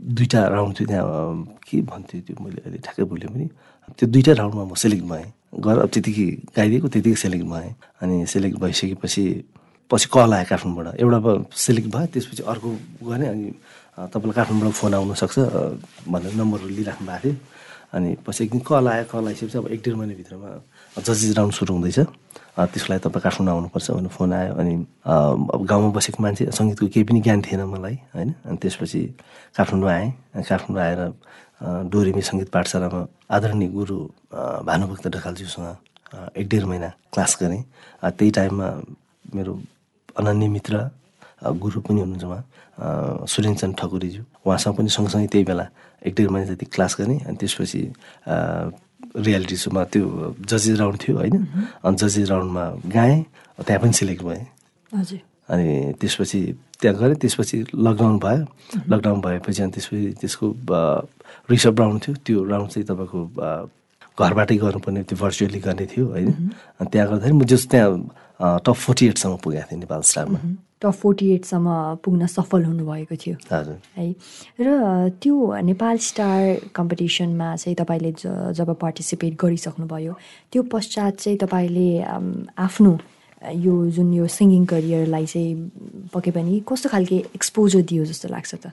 दुईवटा 0.00 0.40
राउन्ड 0.48 0.74
थियो 0.78 0.86
त्यहाँ 0.86 1.06
के 1.68 1.80
भन्थ्यो 1.82 2.20
त्यो 2.26 2.36
मैले 2.44 2.60
अहिले 2.62 2.78
ठ्याक्कै 2.78 3.04
भुलेँ 3.04 3.28
पनि। 3.34 3.46
त्यो 3.98 4.06
दुईवटा 4.08 4.32
राउन्डमा 4.38 4.64
म 4.64 4.74
सेलेक्ट 4.74 5.04
भएँ। 5.04 5.26
गएर 5.62 5.78
अब 5.78 5.88
त्यतिकै 5.94 6.26
गाइदिएको 6.56 6.88
त्यतिकै 6.88 7.18
सेलेक्ट 7.22 7.46
भएँ। 7.46 7.70
अनि 8.02 8.26
सेलेक्ट 8.26 8.56
भइसकेपछि 8.62 9.24
पछि 9.90 10.06
कल 10.08 10.32
आयो 10.32 10.46
काठमाडौँबाट। 10.50 11.00
एउटा 11.02 11.18
सेलेक्ट 11.54 11.88
भयो 11.94 12.06
त्यसपछि 12.14 12.42
अर्को 12.42 12.68
गरेँ 13.04 13.28
अनि 13.28 13.46
तपाईँलाई 13.92 14.34
काठमाडौँबाट 14.38 14.74
फोन 14.80 14.94
आउनसक्छ 14.94 15.38
भनेर 16.08 16.32
नम्बरहरू 16.40 16.68
लिइराख्नु 16.68 17.06
भएको 17.06 17.20
थियो। 17.22 17.36
अनि 17.92 18.10
पछि 18.24 18.44
एक 18.44 18.50
दिन 18.50 18.60
कल 18.64 18.88
आयो 18.88 19.04
कल 19.04 19.26
आइसकेपछि 19.28 19.58
अब 19.58 19.66
एक 19.68 19.80
डेढ 19.84 19.94
महिनाभित्रमा 20.00 20.48
जजिज 20.96 21.36
राउन्ड 21.36 21.52
सुरु 21.52 21.72
हुँदैछ। 21.76 21.98
त्यसको 22.72 22.88
लागि 22.88 23.02
तपाईँ 23.04 23.22
काठमाडौँ 23.22 23.52
आउनुपर्छ 23.52 23.90
भनेर 23.92 24.12
फोन 24.16 24.32
आयो। 24.32 24.52
अनि 24.56 24.74
अब 25.04 25.60
गाउँमा 25.68 25.88
बसेको 25.92 26.22
मान्छे 26.24 26.44
सङ्गीतको 26.56 26.86
केही 26.88 27.04
पनि 27.04 27.20
ज्ञान 27.20 27.40
थिएन 27.44 27.62
मलाई 27.68 27.96
होइन? 28.16 28.30
अनि 28.48 28.56
त्यसपछि 28.64 29.00
काठमाडौँ 29.56 29.90
आएँ। 29.92 30.08
काठमाडौँ 30.40 30.82
आएर 30.88 31.00
डोरेमी 31.92 32.22
सङ्गीत 32.24 32.48
पाठशालामा 32.48 33.00
आदरणीय 33.28 33.68
गुरु 33.76 33.96
भानुभक्त 34.68 35.04
ढकालज्यूसँग 35.12 35.68
एक 36.40 36.46
डेढ 36.48 36.64
महिना 36.64 36.88
क्लास 37.12 37.36
गरेँ। 37.40 37.62
त्यही 38.16 38.30
टाइममा 38.40 38.68
मेरो 39.36 39.52
अनन्य 40.16 40.48
मित्र 40.48 40.74
गुरु 41.60 41.80
पनि 41.84 42.00
हुनुहुन्छ 42.00 42.24
उहाँ। 42.24 42.42
सुरेनचन्द 42.78 43.74
ठकुरीज्यू 43.78 44.22
उहाँसँग 44.46 44.74
पनि 44.76 44.88
सँगसँगै 44.88 45.26
त्यही 45.32 45.44
बेला 45.44 45.66
एक 46.06 46.14
डेढ 46.16 46.28
महिना 46.30 46.46
जति 46.52 46.66
क्लास 46.74 46.96
गरेँ 47.00 47.18
अनि 47.28 47.36
त्यसपछि 47.36 47.80
रियालिटी 49.12 49.56
सोमा 49.56 49.82
त्यो 49.92 50.34
जजेस 50.40 50.78
राउन्ड 50.80 50.98
थियो 51.02 51.16
होइन? 51.16 51.36
अनि 51.84 51.96
जजेस 51.96 52.28
राउन्डमा 52.30 52.64
गाएँ 52.88 53.18
त्यहाँ 53.60 53.80
पनि 53.82 53.92
सिलेक्ट 53.92 54.22
भएँ। 54.24 54.44
अनि 55.52 55.92
त्यसपछि 56.00 56.40
त्यहाँ 56.80 56.96
गएँ 56.96 57.14
त्यसपछि 57.22 57.58
लकडाउन 57.76 58.18
भयो। 58.18 58.44
लकडाउन 58.88 59.20
भएपछि 59.20 59.62
अनि 59.62 59.72
त्यसपछि 59.72 60.16
त्यसको 60.20 60.46
रिसर्भ 61.50 61.78
राउन्ड 61.80 62.00
थियो। 62.02 62.14
त्यो 62.24 62.44
राउन्ड 62.50 62.70
चाहिँ 62.72 62.86
तपाईँको 62.88 63.20
घरबाटै 64.18 64.56
गर्नुपर्ने 64.56 65.02
त्यो 65.08 65.16
भर्चुअली 65.20 65.60
गर्ने 65.60 65.86
थियो 65.92 66.06
होइन? 66.08 66.30
अनि 66.80 66.88
त्यहाँ 66.92 67.08
गर्दाखेरि 67.08 67.36
म 67.36 67.44
जस 67.44 67.68
त्यहाँ 67.68 68.58
टप 68.64 68.76
फोर्टी 68.84 69.06
एटसम्म 69.12 69.36
पुगेको 69.44 69.66
थिएँ 69.70 69.80
नेपाल 69.80 70.00
स्टारमा 70.08 70.38
टप 70.82 70.94
फोर्टी 71.02 71.30
एटसम्म 71.34 71.68
पुग्न 72.04 72.26
सफल 72.26 72.64
हुनुभएको 72.64 73.16
थियो। 73.16 73.36
हजुर। 73.50 73.78
है 73.96 74.06
र 74.60 74.68
त्यो 75.22 75.34
नेपाल 75.62 75.96
स्टार 76.02 76.70
कम्पिटिसनमा 76.74 77.48
चाहिँ 77.56 77.76
तपाईँले 77.78 78.12
जब 78.58 78.74
पार्टिसिपेट 78.82 79.32
गरिसक्नुभयो 79.38 80.12
त्यो 80.52 80.62
पश्चात 80.72 81.12
चाहिँ 81.22 81.38
तपाईँले 81.38 81.88
आफ्नो 82.58 82.92
यो 83.42 83.74
जुन 83.90 84.12
यो 84.14 84.26
सिङ्गिङ 84.26 84.64
करियरलाई 84.70 85.26
चाहिँ 85.26 85.54
पक्कै 86.14 86.30
पनि 86.30 86.62
कस्तो 86.68 86.88
खालके 86.88 87.16
एक्सपोजर 87.34 87.82
दियो 87.90 88.04
जस्तो 88.06 88.28
लाग्छ 88.28 88.54
त? 88.54 88.70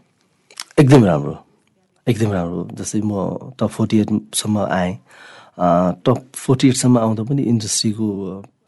एकदम 0.77 1.05
राम्रो। 1.05 1.35
एकदम 2.07 2.31
राम्रो। 2.31 2.59
जस्तै 2.77 3.01
म 3.01 3.13
टप 3.57 3.69
फोर्टी 3.69 3.97
एटसम्म 3.99 4.57
आएँ। 4.69 4.93
टप 6.05 6.19
फोर्टी 6.35 6.67
एटसम्म 6.69 6.97
आउँदा 6.97 7.23
पनि 7.23 7.41
इन्डस्ट्रीको 7.43 8.07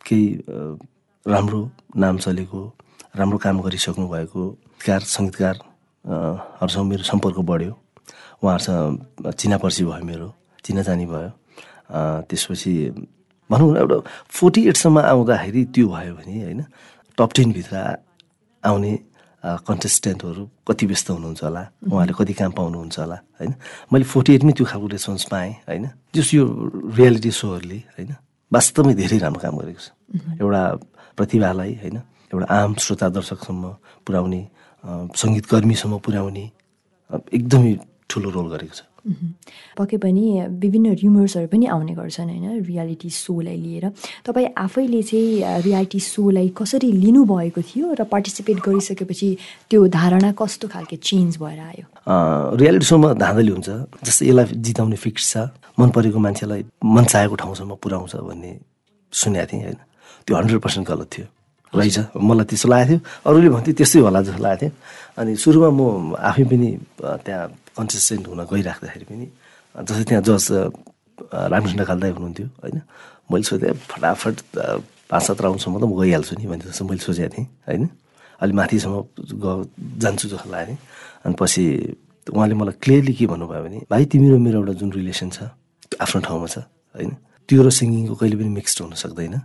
केही 0.06 0.26
राम्रो 1.26 1.62
नाम 1.98 2.18
चलेको 2.18 2.60
राम्रो 3.16 3.38
काम 3.38 3.56
गरिसक्नु 3.62 4.08
भएको 4.08 4.42
गीतकार 4.80 5.02
सङ्गीतकारहरूसँग 5.16 6.86
मेरो 6.92 7.04
सम्पर्क 7.04 7.38
बढ्यो। 7.44 7.74
उहाँहरूसँग 8.42 9.32
चिनापर्ची 9.36 9.84
भयो 9.86 10.04
मेरो 10.04 10.28
चिनाजानी 10.66 11.06
भयो। 11.06 11.30
त्यसपछि 12.30 12.74
भनौँ 13.50 13.72
न 13.74 13.78
एउटा 13.84 13.98
फोर्टी 14.32 14.62
एटसम्म 14.72 14.98
आउँदाखेरि 15.12 15.62
त्यो 15.76 15.88
भयो 15.92 16.14
भने 16.16 16.36
होइन 16.44 16.62
टप 17.18 17.30
टेनभित्र 17.36 17.76
आउने 18.64 18.94
कन्टेस्टेन्टहरू 19.44 20.44
कति 20.68 20.86
व्यस्त 20.86 21.10
हुनुहुन्छ 21.10 21.44
होला 21.44 21.64
उहाँले 21.92 22.14
कति 22.16 22.34
काम 22.40 22.52
पाउनुहुन्छ 22.56 22.98
होला 23.00 23.18
होइन। 23.42 23.54
मैले 23.92 24.06
फोर्टी 24.08 24.32
एटमै 24.36 24.54
त्यो 24.56 24.66
खालको 24.72 24.88
रेस्पोन्स 24.88 25.24
पाएँ 25.28 25.52
होइन। 25.68 25.86
जस 26.16 26.34
यो 26.34 26.44
रियालिटी 26.96 27.32
सोहरूले 27.32 27.80
होइन 27.98 28.16
वास्तवमै 28.52 28.94
धेरै 28.96 29.18
राम्रो 29.20 29.42
काम 29.42 29.56
गरेको 29.60 29.82
छ। 29.82 29.90
एउटा 30.40 30.62
प्रतिभालाई 31.18 31.74
होइन 31.82 31.98
एउटा 32.32 32.46
आम 32.48 32.74
श्रोता 32.80 33.08
दर्शकसम्म 33.18 33.64
पुर्याउने 34.06 34.42
सङ्गीतकर्मीसम्म 35.22 35.98
पुर्याउने 36.06 36.46
एकदमै 37.38 37.72
ठुलो 38.10 38.30
रोल 38.30 38.48
गरेको 38.56 38.76
छ। 38.76 38.82
पक्कै 39.78 39.98
पनि 39.98 40.24
विभिन्न 40.62 40.94
रिमर्सहरू 40.94 41.48
पनि 41.50 41.66
आउने 41.74 41.94
गर्छन् 41.98 42.30
होइन? 42.30 42.62
रियालिटी 42.70 43.10
सोलाई 43.10 43.58
लिएर। 43.58 43.86
तपाईँ 44.26 44.54
आफैले 44.54 45.02
चाहिँ 45.02 45.62
रियालिटी 45.66 46.00
सोलाई 46.00 46.50
कसरी 46.54 46.92
लिनुभएको 47.04 47.62
थियो 47.66 47.86
र 47.98 48.04
पार्टिसिपेट 48.06 48.58
गरिसकेपछि 48.62 49.30
त्यो 49.70 49.82
धारणा 49.90 50.32
कस्तो 50.38 50.68
खालको 50.70 50.96
चेन्ज 51.02 51.38
भएर 51.42 51.60
आयो? 51.60 51.86
रियालिटी 52.62 52.86
सोमा 52.86 53.10
धाँधली 53.18 53.52
हुन्छ 53.52 53.70
जस्तै 54.06 54.26
यसलाई 54.30 54.46
जिताउने 54.70 54.98
फिक्स 55.02 55.24
छ 55.34 55.50
मन 55.82 55.90
परेको 55.98 56.20
मान्छेलाई 56.22 56.62
मन 56.86 57.04
चाहेको 57.10 57.36
ठाउँसम्म 57.42 57.82
पुऱ्याउँछ 57.82 58.14
भन्ने 58.22 58.52
सुनेको 59.14 59.46
थिएँ 59.50 59.64
होइन? 59.66 59.78
त्यो 60.26 60.34
हन्ड्रेड 60.38 60.60
पर्सेन्ट 60.62 60.88
गलत 60.88 61.10
थियो। 61.10 61.26
रहेछ। 61.76 61.98
मलाई 62.20 62.46
त्यस्तो 62.52 62.68
लागेको 62.74 62.90
थियो। 62.92 63.00
अरूले 63.28 63.50
भन्थ्यो 63.56 63.74
त्यस्तै 63.80 64.00
होला 64.06 64.20
जस्तो 64.28 64.42
लागेको 64.44 64.60
थियो। 64.62 64.72
अनि 65.20 65.32
सुरुमा 65.44 65.70
म 65.72 65.82
आफै 66.20 66.44
पनि 66.52 66.70
त्यहाँ 67.00 67.48
कन्सिस्टेन्ट 67.78 68.24
हुन 68.28 68.42
गइराख्दाखेरि 68.52 69.06
पनि 69.10 69.26
जस्तै 69.88 70.06
त्यहाँ 70.10 70.24
जज 70.28 70.46
रामकृष्ण 71.52 71.78
ढकालदाई 71.82 72.12
हुनुहुन्थ्यो 72.16 72.48
होइन। 72.62 72.78
मैले 73.32 73.46
सोधेँ 73.48 73.74
फटाफट 73.92 74.36
पाँच 75.12 75.24
सात 75.24 75.40
राउन्डसम्म 75.42 75.76
त 75.80 75.84
म 75.88 75.94
गइहाल्छु 76.00 76.34
नि 76.40 76.46
भन्ने 76.52 76.66
जस्तो 76.72 76.84
मैले 76.88 77.04
सोचेको 77.08 77.32
थिएँ 77.36 77.48
होइन। 77.68 77.84
अलि 78.42 78.54
माथिसम्म 78.60 78.96
ग 79.44 79.46
जान्छु 80.02 80.26
जस्तो 80.34 80.50
लागेको 80.52 80.76
थियो 80.76 81.24
अनि 81.26 81.36
पछि 81.40 81.64
उहाँले 82.28 82.56
मलाई 82.60 82.76
क्लियरली 82.84 83.14
के 83.16 83.26
भन्नुभयो 83.32 83.62
भने 83.64 83.80
भाइ 83.92 84.04
तिमी 84.12 84.28
र 84.32 84.36
मेरो 84.40 84.58
एउटा 84.60 84.74
जुन 84.80 84.90
रिलेसन 84.92 85.30
छ 85.36 85.40
आफ्नो 86.04 86.20
ठाउँमा 86.28 86.48
छ 86.52 86.58
होइन। 86.96 87.12
त्यो 87.50 87.60
र 87.64 87.70
सिङ्गिङको 87.70 88.16
कहिले 88.20 88.36
पनि 88.40 88.52
मिक्स्ड 88.60 88.78
हुन 88.82 88.94
सक्दैन। 89.04 89.36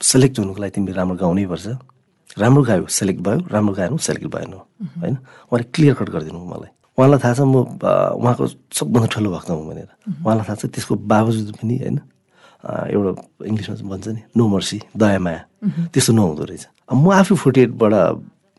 सेलेक्ट 0.00 0.38
हुनुको 0.38 0.60
लागि 0.60 0.72
तिमीले 0.76 0.94
राम्रो 0.96 1.16
गाउनै 1.16 1.46
पर्छ। 1.46 1.66
राम्रो 2.36 2.62
गायो 2.68 2.86
सेलेक्ट 2.86 3.20
भयो 3.26 3.38
राम्रो 3.48 3.74
गाएन 3.74 3.96
सेलेक्ट 3.96 4.26
भएन 4.34 4.52
होइन? 5.00 5.16
उहाँले 5.48 5.64
क्लियर 5.74 5.94
कट 5.94 6.08
गरिदिनु 6.12 6.38
मलाई। 6.38 6.70
उहाँलाई 6.98 7.18
थाहा 7.24 7.34
छ 7.34 7.40
म 7.48 7.54
उहाँको 8.20 8.44
सबभन्दा 8.76 9.08
ठुलो 9.08 9.28
भक्त 9.32 9.50
हुँ 9.50 9.66
भनेर। 9.68 9.88
उहाँलाई 10.20 10.44
थाहा 10.44 10.56
छ 10.60 10.64
त्यसको 10.68 10.94
बावजुद 11.06 11.56
पनि 11.56 11.76
होइन? 11.80 11.96
एउटा 12.66 13.10
इङ्ग्लिसमा 13.46 13.88
भन्छ 13.88 14.06
नि 14.16 14.22
नो 14.36 14.44
मर्सी 14.48 14.78
दया 14.96 15.18
माया। 15.18 15.40
त्यस्तो 15.92 16.12
नहुँदो 16.12 16.44
रहेछ। 16.44 16.64
म 16.92 17.04
आफै 17.16 17.34
फोर्टी 17.36 17.60
एटबाट 17.72 17.94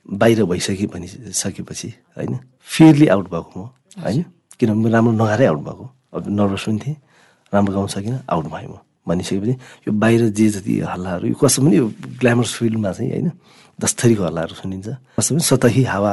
बाहिर 0.08 0.44
भइसके 0.48 0.86
पनि 0.90 1.08
सकेपछि 1.38 1.90
होइन? 2.18 2.34
फेयरली 2.66 3.08
आउट 3.14 3.26
भएको 3.30 3.52
म 3.58 3.70
होइन? 4.02 4.24
किनभने 4.58 4.90
म 4.90 4.94
राम्रो 4.94 5.12
नगाएरै 5.22 5.46
आउट 5.52 5.62
भएको। 5.68 5.86
अब 6.14 6.24
नर्भस 6.34 6.64
पनि 6.66 6.80
थिएँ 6.82 6.98
राम्रो 7.54 7.74
गाउन 7.74 7.88
सकिनँ 7.94 8.24
आउट 8.26 8.46
भएँ 8.48 8.68
म। 8.68 8.82
भनिसकेपछि 9.08 9.56
यो 9.88 9.92
बाहिर 9.94 10.30
जे 10.30 10.50
जति 10.50 10.80
हल्लाहरू 10.80 11.28
यो 11.28 11.36
कसो 11.36 11.62
पनि 11.62 11.78
यो 11.78 11.88
ग्ल्यामरस 12.20 12.54
फिल्डमा 12.54 12.92
चाहिँ 12.92 13.12
होइन 13.12 13.32
दस्तरीको 13.80 14.24
हल्लाहरू 14.24 14.56
सुनिन्छ 14.56 14.88
कसो 15.20 15.36
पनि 15.36 15.44
सतही 15.44 15.84
हावा 15.84 16.12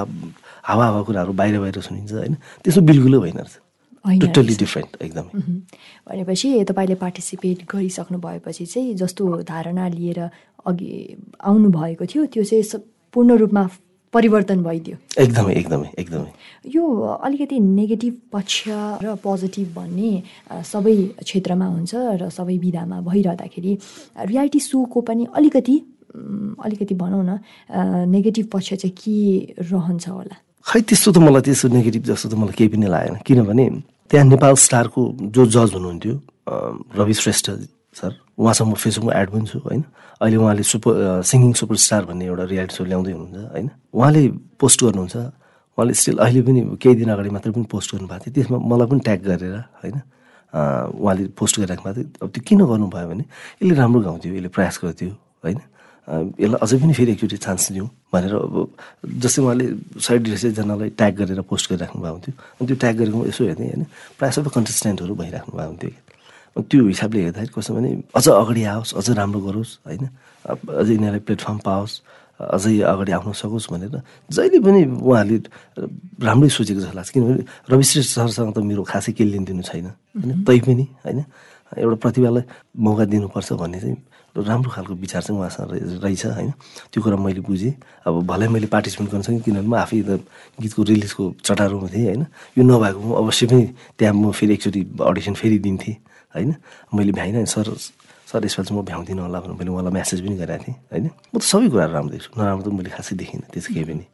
हावा 0.63 0.85
हावा 0.85 1.03
कुराहरू 1.03 1.33
बाहिर 1.33 1.59
बाहिर 1.61 1.81
सुनिन्छ 1.81 2.13
होइन 2.13 2.35
त्यसो 2.65 2.81
बिल्कुलै 2.81 3.19
होइन 3.19 3.39
रहेछ 3.39 3.59
टोटल्ली। 4.05 4.55
डिफ्रेन्ट 4.55 5.03
एकदमै। 5.03 5.33
भनेपछि 6.09 6.65
तपाईँले 6.65 6.95
पार्टिसिपेट 6.95 7.59
गरिसक्नु 7.65 8.19
भएपछि 8.19 8.67
चाहिँ 8.67 8.95
जस्तो 8.95 9.43
धारणा 9.43 9.89
लिएर 9.89 10.21
अघि 10.67 11.17
आउनु 11.41 11.69
भएको 11.71 12.05
थियो 12.05 12.27
त्यो 12.27 12.45
चाहिँ 12.45 12.85
पूर्ण 13.13 13.37
रूपमा 13.37 13.63
परिवर्तन 14.15 14.63
भइदियो। 14.63 14.97
एकदमै 15.23 15.53
एकदमै 15.61 15.89
एकदमै। 15.99 16.31
यो 16.75 16.85
अलिकति 17.27 17.57
नेगेटिभ 17.61 18.15
पक्ष 18.33 18.57
र 19.03 19.15
पोजिटिभ 19.23 19.69
भन्ने 19.75 20.13
सबै 20.63 20.97
क्षेत्रमा 21.27 21.67
हुन्छ 21.67 21.93
र 22.23 22.31
सबै 22.31 22.57
विधामा 22.65 23.01
भइरहँदाखेरि 23.11 23.73
रियालिटी 24.31 24.61
सोको 24.71 25.01
पनि 25.09 25.27
अलिकति 25.35 25.77
अलिकति 26.15 26.95
भनौँ 26.95 27.23
न 27.27 27.39
नेगेटिभ 28.15 28.47
पक्ष 28.53 28.69
चाहिँ 28.81 28.95
के 28.95 29.19
रहन्छ 29.67 30.09
होला? 30.09 30.37
खै 30.63 30.81
त्यस्तो 30.81 31.11
त 31.13 31.19
मलाई 31.19 31.43
त्यस्तो 31.43 31.69
नेगेटिभ 31.75 32.03
जस्तो 32.09 32.29
त 32.31 32.35
मलाई 32.39 32.55
केही 32.55 32.71
पनि 32.71 32.87
लागेन। 32.87 33.15
किनभने 33.27 33.67
त्यहाँ 34.11 34.27
नेपाल 34.31 34.55
स्टारको 34.55 35.01
जो 35.35 35.43
जज 35.45 35.75
हुनुहुन्थ्यो 35.75 36.15
रवि 36.99 37.15
श्रेष्ठ 37.19 37.47
सर 37.95 38.13
उहाँसँग 38.39 38.69
म 38.69 38.75
फेसबुकमा 38.75 39.13
एड 39.21 39.29
पनि 39.31 39.47
छु 39.47 39.59
होइन? 39.63 39.83
अहिले 40.21 40.37
उहाँले 40.37 40.63
सुपर 40.63 41.23
सिङ्गिङ 41.23 41.53
सुपरस्टार 41.61 42.03
भन्ने 42.11 42.25
एउटा 42.27 42.45
रियालिटी 42.51 42.75
सो 42.75 42.85
ल्याउँदै 42.85 43.13
हुनुहुन्छ 43.13 43.51
होइन? 43.55 43.69
उहाँले 43.95 44.23
पोस्ट 44.59 44.79
गर्नुहुन्छ 44.85 45.17
उहाँले 45.17 45.95
स्टिल 45.95 46.17
अहिले 46.19 46.41
पनि 46.47 46.61
केही 46.83 46.95
दिन 46.99 47.11
अगाडि 47.15 47.31
मात्र 47.35 47.51
पनि 47.55 47.67
पोस्ट 47.71 47.89
गर्नुभएको 47.95 48.25
थियो 48.25 48.35
त्यसमा 48.35 48.59
मलाई 48.71 48.87
पनि 48.91 49.01
ट्याग 49.07 49.21
गरेर 49.27 49.55
होइन? 49.83 49.97
उहाँले 50.55 51.23
पोस्ट 51.39 51.55
गरिराख्नु 51.61 51.93
भएको 51.93 52.03
थियो। 52.03 52.23
अब 52.23 52.29
त्यो 52.35 52.43
किन 52.47 52.61
गर्नुभयो 52.67 53.07
भने 53.11 53.25
यसले 53.63 53.75
राम्रो 53.75 54.01
गाउँथ्यो 54.07 54.35
यसले 54.35 54.51
प्रयास 54.55 54.77
गर्थ्यो 54.83 55.11
होइन? 55.45 55.59
यसलाई 56.39 56.59
अझै 56.63 56.77
पनि 56.79 56.93
फेरि 56.95 57.13
एकचोटि 57.17 57.37
चान्स 57.43 57.73
दिउँ 57.75 57.89
भनेर 58.13 58.35
अब 58.37 58.55
जस्तै 59.25 59.41
उहाँले 59.43 59.67
सय 59.99 60.19
डेढ 60.21 60.37
सयजनालाई 60.37 60.91
ट्याग 61.01 61.13
गरेर 61.19 61.41
पोस्ट 61.49 61.65
गरिराख्नु 61.71 61.99
भएको 62.03 62.15
हुन्थ्यो 62.15 62.35
अनि 62.61 62.67
त्यो 62.69 62.77
ट्याग 62.77 62.95
गरेको 63.01 63.19
यसो 63.33 63.43
हेर्थेँ 63.45 63.67
होइन? 63.67 63.85
प्रायः 64.19 64.33
सबै 64.37 64.51
कन्टेस्टेन्टहरू 64.55 65.15
भइराख्नु 65.17 65.53
भएको 65.59 65.71
हुन्थ्यो। 65.75 66.04
त्यो 66.57 66.87
हिसाबले 66.87 67.21
हेर्दाखेरि 67.21 67.53
कस्तो 67.55 67.75
भने 67.75 67.91
अझ 68.15 68.27
अगाडि 68.29 68.63
आओस् 68.65 68.95
अझ 68.95 69.07
राम्रो 69.19 69.41
गरोस् 69.43 69.73
होइन? 69.87 70.05
अझै 70.45 70.93
यिनीहरूलाई 70.95 71.23
प्लेटफर्म 71.27 71.59
पाओस् 71.67 71.95
अझै 72.55 72.75
अगाडि 72.95 73.13
आउन 73.13 73.33
सकोस् 73.35 73.67
भनेर 73.73 73.95
जहिले 74.31 74.59
पनि 74.63 74.81
उहाँहरूले 75.03 75.39
राम्रै 76.23 76.49
सोचेको 76.49 76.81
जस्तो 76.81 76.95
लाग्छ। 76.95 77.11
किनभने 77.11 77.43
रविश्रेष्ठ 77.71 78.11
सरसँग 78.15 78.55
त 78.55 78.59
मेरो 78.63 78.83
खासै 78.87 79.13
केही 79.19 79.31
लेनदेन 79.35 79.63
छैन 79.63 79.87
होइन? 80.15 80.31
तैपनि 80.47 80.87
होइन? 81.05 81.19
एउटा 81.75 81.97
प्रतिभालाई 82.05 82.43
मौका 82.79 83.05
दिनुपर्छ 83.11 83.53
भन्ने 83.59 83.81
चाहिँ 83.83 83.99
राम्रो 84.35 84.71
खालको 84.71 84.95
विचार 84.95 85.23
चाहिँ 85.23 85.39
उहाँसँग 85.39 85.71
रहे- 85.71 86.03
रहेछ 86.03 86.27
होइन? 86.27 86.51
त्यो 86.91 87.03
कुरा 87.03 87.17
मैले 87.19 87.41
बुझेँ। 87.43 87.75
अब 88.07 88.15
भलै 88.27 88.47
मैले 88.55 88.67
पार्टिसिपेट 88.67 89.11
गर्न 89.11 89.23
सकेँ 89.23 89.41
किनभने 89.43 89.67
म 89.67 89.75
आफै 89.75 90.03
त 90.03 90.23
गीतको 90.59 90.83
रिलिजको 90.83 91.23
चटारोमा 91.47 91.89
थिएँ 91.91 92.07
होइन? 92.07 92.23
यो 92.59 92.63
नभएको 92.63 92.99
म 92.99 93.11
अवश्य 93.23 93.47
पनि 93.47 93.65
त्यहाँ 93.99 94.15
म 94.15 94.31
फेरि 94.31 94.53
एकचोटि 94.55 94.81
अडिसन 95.03 95.35
फेरि 95.35 95.59
दिन्थेँ। 95.59 95.95
होइन? 96.35 96.55
मैले 96.95 97.13
भ्याइनँ 97.15 97.47
सर 97.47 97.67
सर 98.25 98.45
यसपालि 98.45 98.67
चाहिँ 98.67 98.81
म 98.81 98.85
भ्याउँदिनँ 98.85 99.23
होला 99.23 99.39
भनेर 99.41 99.55
मैले 99.55 99.71
उहाँलाई 99.71 99.93
म्यासेज 99.95 100.21
पनि 100.27 100.37
गरेको 100.43 100.65
थिएँ 100.65 100.77
होइन? 100.91 101.07
म 101.31 101.37
त 101.39 101.43
सबै 101.45 101.69
कुराहरू 101.71 101.93
राम्रो 101.95 102.13
देख्छु 102.15 102.31
नराम्रो 102.35 102.65
त 102.65 102.75
मैले 102.75 102.91
खासै 102.91 103.15
देखिनँ 103.15 103.47
त्यस्तो 103.53 103.71
केही 103.75 103.85
पनि। 103.85 104.05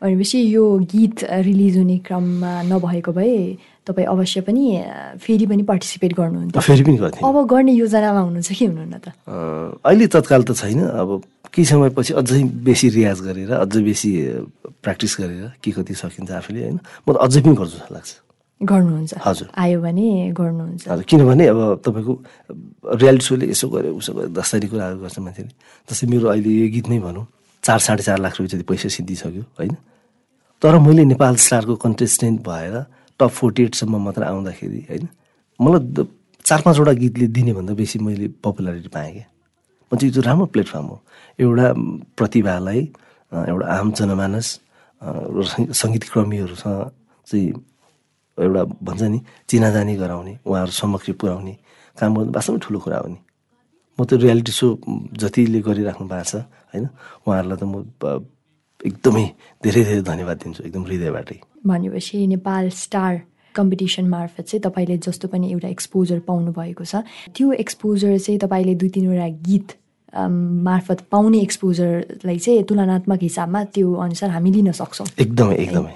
भनेपछि 0.00 0.38
यो 0.54 0.64
गीत 0.88 1.16
रिलिज 1.28 1.76
हुने 1.76 1.98
क्रममा 2.06 2.52
नभएको 2.70 3.12
भए 3.12 3.36
तपाईँ 3.84 4.06
अवश्य 4.06 4.40
पनि 4.48 4.64
फेरि 5.20 5.44
पनि 5.44 5.62
पार्टिसिपेट 5.68 6.12
गर्नुहुन्थ्यो। 6.16 6.60
फेरि 6.62 6.82
पनि 6.88 6.96
गर्थेँ। 7.04 7.20
अब 7.20 7.36
गर्ने 7.44 7.72
योजनामा 7.74 8.20
हुनुहुन्छ 8.22 8.50
कि 8.54 8.64
हुनुहुन्न 8.64 8.96
त? 9.04 9.06
अहिले 9.84 10.06
तत्काल 10.08 10.42
त 10.48 10.50
छैन 10.56 10.80
अब 10.88 11.10
केही 11.52 11.66
समयपछि 11.68 12.12
अझै 12.16 12.40
बेसी 12.64 12.86
रियाज 12.96 13.18
गरेर 13.20 13.50
अझै 13.60 13.82
बेसी 13.84 14.10
प्र्याक्टिस 14.80 15.12
गरेर 15.20 15.44
के 15.60 15.70
कति 15.76 15.92
सकिन्छ 15.92 16.30
आफूले 16.32 16.60
होइन? 16.64 16.78
म 16.80 17.08
त 17.12 17.16
अझै 17.20 17.40
पनि 17.44 17.54
गर्छु 17.60 17.76
जस्तो 17.76 17.92
लाग्छ। 17.92 18.23
गर्नुहुन्छ। 18.60 19.14
हजुर। 19.24 19.48
आयो 19.58 19.80
भने 19.82 20.30
गर्नुहुन्छ। 20.32 20.88
हजुर 20.88 21.04
किनभने 21.04 21.44
अब 21.46 21.60
तपाईँको 21.84 22.12
रियालिटी 23.00 23.24
सोले 23.26 23.46
यसो 23.50 23.66
गर्यो 23.68 23.92
उसो 23.98 24.12
गर्यो 24.14 24.28
दसरी 24.30 24.66
कुराहरू 24.68 24.98
गर्छ 25.00 25.18
मान्छेले। 25.18 25.52
जस्तै 25.90 26.06
मेरो 26.06 26.26
अहिले 26.28 26.50
यो 26.50 26.68
गीत 26.72 26.86
नै 26.88 26.98
भनौँ 27.00 27.26
चार 27.62 27.78
साढे 27.78 28.02
चार 28.02 28.18
लाख 28.18 28.32
रुपियाँ 28.40 28.48
जति 28.48 28.66
पैसा 28.68 28.88
सिद्धिसक्यो 28.88 29.42
होइन? 29.58 29.76
तर 30.62 30.78
मैले 30.78 31.04
नेपाल 31.04 31.34
स्टारको 31.36 31.74
कन्टेस्टेन्ट 31.76 32.40
भएर 32.40 32.74
टप 33.20 33.30
फोर्टी 33.30 33.62
एटसम्म 33.62 33.96
मात्र 34.04 34.22
आउँदाखेरि 34.22 34.80
होइन? 34.90 35.08
मलाई 35.60 36.06
चार 36.44 36.60
पाँचवटा 36.64 36.92
गीतले 36.92 37.26
दिने 37.26 37.52
भन्दा 37.52 37.74
बेसी 37.74 37.98
मैले 37.98 38.28
पपुलारिटी 38.44 38.88
पाएँ 38.88 39.12
क्या। 39.12 39.26
म 39.92 39.96
चाहिँ 39.96 40.08
यो 40.08 40.14
चाहिँ 40.14 40.26
राम्रो 40.26 40.46
प्लेटफर्म 40.46 40.86
हो। 40.86 41.00
एउटा 41.40 41.66
प्रतिभालाई 42.16 42.80
एउटा 43.34 43.66
आम 43.66 43.92
जनमानस 43.92 44.60
अ, 45.02 45.06
र 45.36 45.42
सङ्- 45.44 45.72
सङ्गीत 45.72 46.04
कर्मीहरूसँग 46.04 46.90
चाहिँ 47.26 47.52
एउटा 48.38 48.62
भन्छ 48.82 49.02
नि 49.02 49.18
चिनाजानी 49.48 49.94
गराउने 49.96 50.32
उहाँहरू 50.46 50.72
समक्ष 50.72 51.10
पुर्याउने 51.20 51.54
काम 51.98 52.10
गर्नु 52.14 52.32
वास्तवमै 52.34 52.58
ठुलो 52.64 52.78
कुरा 52.84 52.98
हो 52.98 53.08
नि। 53.08 53.18
म 53.98 54.04
त 54.04 54.18
रियालिटी 54.18 54.52
सो 54.52 54.66
जतिले 55.14 55.60
गरिराख्नु 55.62 56.06
भएको 56.08 56.24
छ 56.26 56.34
होइन 56.74 56.84
उहाँहरूलाई 57.26 57.58
त 57.58 57.64
म 57.64 57.74
एकदमै 58.84 59.24
धेरै 59.64 59.82
धेरै 59.84 60.02
धन्यवाद 60.02 60.36
दिन्छु 60.42 60.60
एकदम 60.66 60.82
हृदयबाटै। 60.84 61.38
भनेपछि 61.66 62.26
नेपाल 62.26 62.64
स्टार 62.74 63.12
कम्पिटिसन 63.54 64.04
मार्फत 64.10 64.44
चाहिँ 64.50 64.62
तपाईँले 64.66 64.96
जस्तो 64.98 65.28
पनि 65.30 65.46
एउटा 65.54 65.68
एक्सपोजर 65.68 66.18
पाउनु 66.26 66.50
भएको 66.52 66.84
छ। 66.84 67.06
त्यो 67.32 67.52
एक्सपोजर 67.64 68.18
चाहिँ 68.18 68.38
तपाईँले 68.42 68.74
दुई 68.74 68.88
तिनवटा 68.90 69.28
गीत 69.46 69.68
मार्फत 70.14 71.00
पाउने 71.10 71.38
एक्सपोजरलाई 71.40 72.38
चाहिँ 72.38 72.62
तुलनात्मक 72.64 73.22
हिसाबमा 73.22 73.64
त्यो 73.74 73.92
अनुसार 74.06 74.30
हामी 74.30 74.50
लिन 74.52 74.70
सक्छौँ। 74.72 75.06
एकदमै 75.18 75.54
एकदमै 75.54 75.92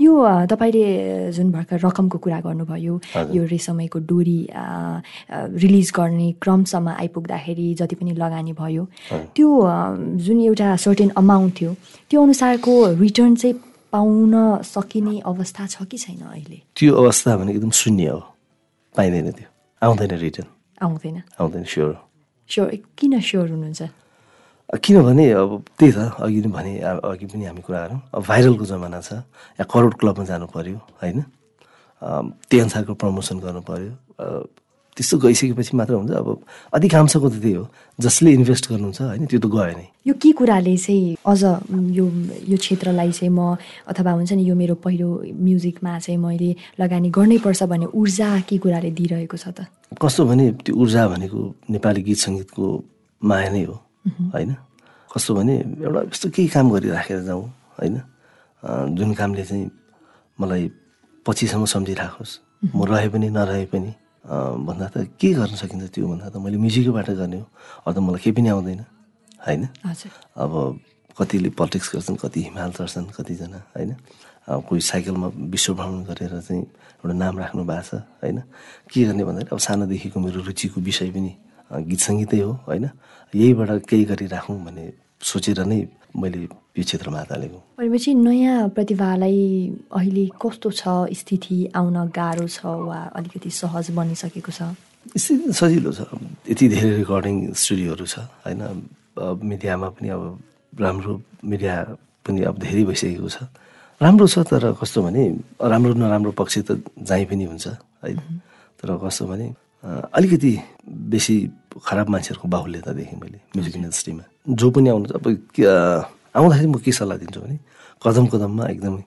यो 0.00 0.12
तपाईँले 0.50 0.84
जुन 1.32 1.50
भर्खर 1.52 1.78
रकमको 1.86 2.18
कुरा 2.18 2.40
गर्नुभयो। 2.40 2.94
यो 3.30 3.42
रेसमैको 3.46 3.98
डोरी 4.10 4.40
रिलिज 5.62 5.92
गर्ने 5.96 6.28
क्रमसम्म 6.42 6.88
आइपुग्दाखेरि 6.98 7.74
जति 7.78 7.94
पनि 7.94 8.12
लगानी 8.18 8.52
भयो 8.58 8.84
त्यो 9.36 9.48
जुन 10.18 10.40
एउटा 10.40 10.76
सर्टेन 10.76 11.10
अमाउन्ट 11.16 11.60
थियो 11.60 11.74
त्यो 12.10 12.22
अनुसारको 12.22 12.74
रिटर्न 12.98 13.34
चाहिँ 13.34 13.54
पाउन 13.92 14.62
सकिने 14.64 15.18
अवस्था 15.26 15.66
छ 15.66 15.82
कि 15.90 15.98
छैन 15.98 16.20
अहिले? 16.22 16.58
त्यो 16.76 16.94
अवस्था 16.94 17.36
भनेको 17.36 17.58
एकदम 17.58 17.70
शून्य 17.70 18.08
हो। 18.08 18.20
पाइँदैन 18.94 19.30
त्यो। 19.30 19.48
आउँदैन 19.82 20.10
रिटर्न 20.18 20.46
आउँदैन। 20.82 21.22
आउँदैन 21.40 21.64
स्योर 21.64 21.92
स्योर 22.50 22.68
किन 22.98 23.12
स्योर 23.20 23.48
हुनुहुन्छ? 23.50 23.82
किनभने 24.82 25.24
अब 25.34 25.50
त्यही 25.78 25.92
त 25.92 25.98
अघि 26.18 26.40
भने 26.50 26.72
अघि 26.82 27.26
पनि 27.26 27.44
हामी 27.46 27.62
कुरा 27.66 27.80
गरौँ 27.86 28.00
अब 28.14 28.22
भाइरलको 28.26 28.64
जमाना 28.70 29.00
छ 29.00 29.12
या 29.58 29.64
करोड 29.66 29.94
क्लबमा 29.98 30.24
जानु 30.30 30.46
पऱ्यो 30.50 30.78
होइन? 31.00 31.18
त्यही 32.02 32.60
अनुसारको 32.60 32.94
प्रमोसन 32.94 33.38
गर्नु 33.44 33.60
पऱ्यो 33.66 33.92
त्यस्तो 35.00 35.16
गइसकेपछि 35.16 35.72
मात्र 35.80 35.94
हुन्छ। 35.96 36.12
अब 36.12 36.28
अधिकांशको 36.76 37.28
त 37.32 37.36
त्यही 37.40 37.54
हो। 37.56 37.64
जसले 37.96 38.30
इन्भेस्ट 38.36 38.64
गर्नुहुन्छ 38.68 39.00
होइन 39.00 39.24
त्यो 39.32 39.40
त 39.40 39.46
गयो 39.48 39.72
नै। 39.80 39.86
यो 40.04 40.14
के 40.20 40.30
कुराले 40.36 40.76
चाहिँ 40.76 41.16
अझ 41.24 41.42
यो 41.96 42.04
यो 42.52 42.56
क्षेत्रलाई 42.60 43.10
चाहिँ 43.16 43.32
म 43.32 43.56
अथवा 43.88 44.10
हुन्छ 44.12 44.36
नि 44.36 44.44
यो 44.44 44.54
मेरो 44.60 44.74
पहिलो 44.84 45.08
म्युजिकमा 45.24 45.92
चाहिँ 46.04 46.20
मैले 46.20 46.50
लगानी 46.76 47.08
गर्नैपर्छ 47.16 47.62
भन्ने 47.64 47.86
ऊर्जा 47.96 48.28
के 48.44 48.56
कुराले 48.60 48.90
दिइरहेको 48.92 49.36
छ 49.40 49.56
त? 49.56 49.72
कस्तो 49.96 50.20
भने 50.28 50.44
त्यो 50.68 50.76
ऊर्जा 50.76 51.02
भनेको 51.08 51.40
नेपाली 51.72 52.00
गीत 52.04 52.18
सङ्गीतको 52.20 52.64
माया 53.24 53.48
नै 53.56 53.64
हो 53.64 53.76
होइन? 54.36 54.50
कस्तो 55.08 55.30
भने 55.32 55.54
एउटा 55.80 56.00
यस्तो 56.12 56.28
केही 56.28 56.48
काम 56.52 56.66
गरिराखेर 56.76 57.20
जाउँ 57.24 57.44
होइन? 57.80 57.96
जुन 58.96 59.10
कामले 59.16 59.44
चाहिँ 59.48 59.64
मलाई 60.36 60.64
पछिसम्म 61.24 61.64
सम्झिराखोस्। 61.64 62.32
म 62.76 62.84
रहे 62.84 63.08
पनि 63.08 63.28
नरहे 63.32 63.64
पनि 63.72 63.90
भन्दा 64.24 64.86
त 64.94 64.96
के 65.20 65.28
गर्न 65.32 65.54
सकिन्छ 65.56 65.90
त्यो 65.94 66.06
भन्दा 66.06 66.28
त 66.28 66.36
मैले 66.36 66.56
म्युजिकैबाट 66.60 67.08
गर्ने 67.20 67.38
हो। 67.40 67.46
अब 67.86 67.90
त 67.94 67.98
मलाई 67.98 68.20
केही 68.20 68.32
पनि 68.36 68.48
आउँदैन 68.52 68.80
होइन? 69.46 69.62
अब 70.36 70.52
कतिले 71.18 71.50
पोलिटिक्स 71.56 71.88
गर्छन् 71.94 72.20
कति 72.20 72.38
हिमाल 72.48 72.70
चढ्छन् 72.76 73.12
कतिजना 73.16 73.58
होइन? 73.76 73.90
अब 74.48 74.58
कोही 74.68 74.80
साइकलमा 74.80 75.28
विश्व 75.52 75.74
भ्रमण 75.74 76.04
गरेर 76.08 76.40
चाहिँ 76.40 76.62
एउटा 77.00 77.14
नाम 77.16 77.34
राख्नु 77.38 77.64
भएको 77.64 77.82
छ 77.88 77.94
होइन? 78.20 78.38
के 78.90 79.04
गर्ने 79.04 79.24
भन्दाखेरि 79.24 79.52
अब 79.52 79.58
सानोदेखिको 79.58 80.18
मेरो 80.20 80.40
रुचिको 80.48 80.80
विषय 80.80 81.10
पनि 81.10 81.32
गीत 81.88 82.00
सङ्गीतै 82.00 82.40
हो 82.40 82.52
होइन? 82.68 82.90
यहीबाट 83.32 83.70
केही 83.88 84.04
गरिराखौँ 84.04 84.58
भन्ने 84.64 84.84
सोचेर 85.20 85.60
नै 85.64 85.78
मैले 86.16 86.38
यो 86.42 86.82
क्षेत्रमा 86.82 87.18
हात 87.18 87.30
हालेको। 87.32 87.58
भनेपछि 87.78 88.10
नयाँ 88.14 88.68
प्रतिभालाई 88.74 89.40
अहिले 89.92 90.24
कस्तो 90.42 90.68
छ? 90.70 90.82
स्थिति 91.12 91.56
आउन 91.76 91.96
गाह्रो 92.08 92.46
छ 92.48 92.58
वा 92.64 92.98
अलिकति 93.14 93.50
सहज 93.50 93.90
बनिसकेको 93.94 94.52
छ? 94.52 94.60
स्थिति 95.16 95.52
सजिलो 95.52 95.92
छ। 95.92 96.00
यति 96.50 96.64
धेरै 96.68 96.90
रेकर्डिङ 97.00 97.36
स्टुडियोहरू 97.52 98.06
छ 98.06 98.18
होइन? 98.44 98.62
मिडियामा 99.20 99.88
पनि 99.94 100.08
अब 100.08 100.22
राम्रो 100.80 101.12
मिडिया 101.44 101.74
पनि 102.26 102.40
अब 102.48 102.56
धेरै 102.58 102.84
भइसकेको 102.90 103.28
छ। 103.28 103.38
राम्रो 104.00 104.26
छ 104.26 104.38
तर 104.48 104.72
कस्तो 104.80 104.98
भने 105.04 105.22
राम्रो 105.60 105.92
नराम्रो 105.94 106.32
पक्ष 106.32 106.58
त 106.64 106.80
जहीँ 106.96 107.26
पनि 107.28 107.44
हुन्छ 107.44 107.66
होइन 108.00 108.18
तर 108.80 108.88
कस्तो 108.96 109.24
भने 109.28 109.46
अलिकति 109.84 110.52
बेसी 111.12 111.36
खराब 111.78 112.08
मान्छेहरूको 112.10 112.48
बाहुल्यता 112.48 112.92
देखेँ 112.98 113.18
मैले 113.22 113.38
म्युजिक 113.54 113.76
इन्डस्ट्रीमा 113.76 114.24
जो 114.58 114.66
पनि 114.74 114.88
आउनु 114.90 115.06
अब 115.18 115.26
आउँदाखेरि 116.34 116.68
म 116.70 116.78
के 116.82 116.92
सल्लाह 116.92 117.18
दिन्छु 117.22 117.40
भने 117.40 117.56
कदम 118.02 118.26
कदममा 118.32 118.64
एकदमै 118.74 119.02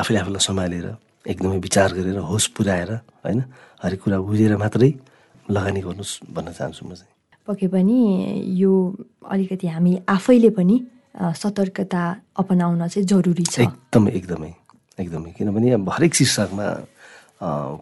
आफूले 0.00 0.18
आफूलाई 0.22 0.42
सम्हालेर 0.48 0.86
एकदमै 1.30 1.58
विचार 1.66 1.88
गरेर 1.98 2.18
होस 2.30 2.46
पुऱ्याएर 2.56 2.90
होइन 3.24 3.40
हरेक 3.82 4.00
कुरा 4.02 4.18
बुझेर 4.18 4.56
मात्रै 4.58 4.90
लगानी 5.50 5.80
गर्नुहोस् 5.86 6.14
भन्न 6.34 6.48
चाहन्छु 6.58 6.82
म 6.86 6.92
चाहिँ। 6.98 7.12
पक्कै 7.46 7.68
पनि 7.74 7.96
यो 8.62 8.72
अलिकति 9.24 9.66
हामी 9.74 9.92
आफैले 10.08 10.50
पनि 10.58 10.76
सतर्कता 11.18 12.02
अपनाउन 12.40 12.82
चाहिँ 12.88 13.06
जरुरी 13.06 13.44
छ। 13.44 13.60
एकदमै 13.64 14.10
एकदमै 14.18 14.52
एकदमै। 14.98 15.30
किनभने 15.38 15.68
अब 15.78 15.88
हरेक 15.96 16.12
शीर्षकमा 16.14 16.66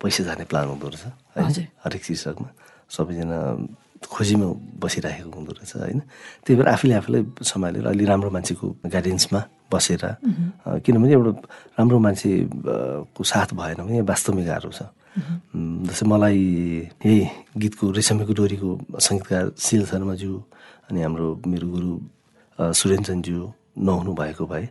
पैसा 0.00 0.22
जाने 0.28 0.44
प्लान 0.50 0.66
हुँदो 0.68 0.88
रहेछ। 0.88 1.58
हरेक 1.84 2.02
शीर्षकमा 2.04 2.48
सबैजना 2.90 3.38
खोजीमा 4.04 4.46
बसिराखेको 4.82 5.30
हुँदो 5.36 5.52
रहेछ 5.56 5.72
होइन? 5.76 6.00
त्यही 6.44 6.54
भएर 6.58 6.68
आफूले 6.74 6.94
आफूलाई 7.00 7.22
सम्हालेर 7.50 7.86
अलि 7.92 8.04
राम्रो 8.04 8.30
मान्छेको 8.36 8.66
गाइडेन्समा 8.92 9.40
बसेर 9.72 10.02
किनभने 10.84 11.12
एउटा 11.12 11.32
राम्रो 11.78 11.98
मान्छे 12.06 12.30
अ, 12.44 12.76
को 13.16 13.22
साथ 13.32 13.48
भएन 13.58 13.78
भने 13.86 14.00
वास्तवमै 14.10 14.44
गाह्रो 14.44 14.70
छ। 14.78 14.80
जस्तै 15.88 16.06
मलाई 16.12 16.38
यही 17.04 17.18
गीतको 17.56 17.84
रेशमीको 17.98 18.32
डोरीको 18.36 18.68
सङ्गीतकार 19.06 19.44
शिल 19.66 19.82
शर्माज्यू 19.90 20.32
अनि 20.92 21.00
हाम्रो 21.02 21.26
मेरो 21.50 21.66
गुरु 21.74 21.90
सुरेन्द्रनज्यू 22.58 23.40
नहुनु 23.86 24.12
भएको 24.20 24.44
भए 24.52 24.64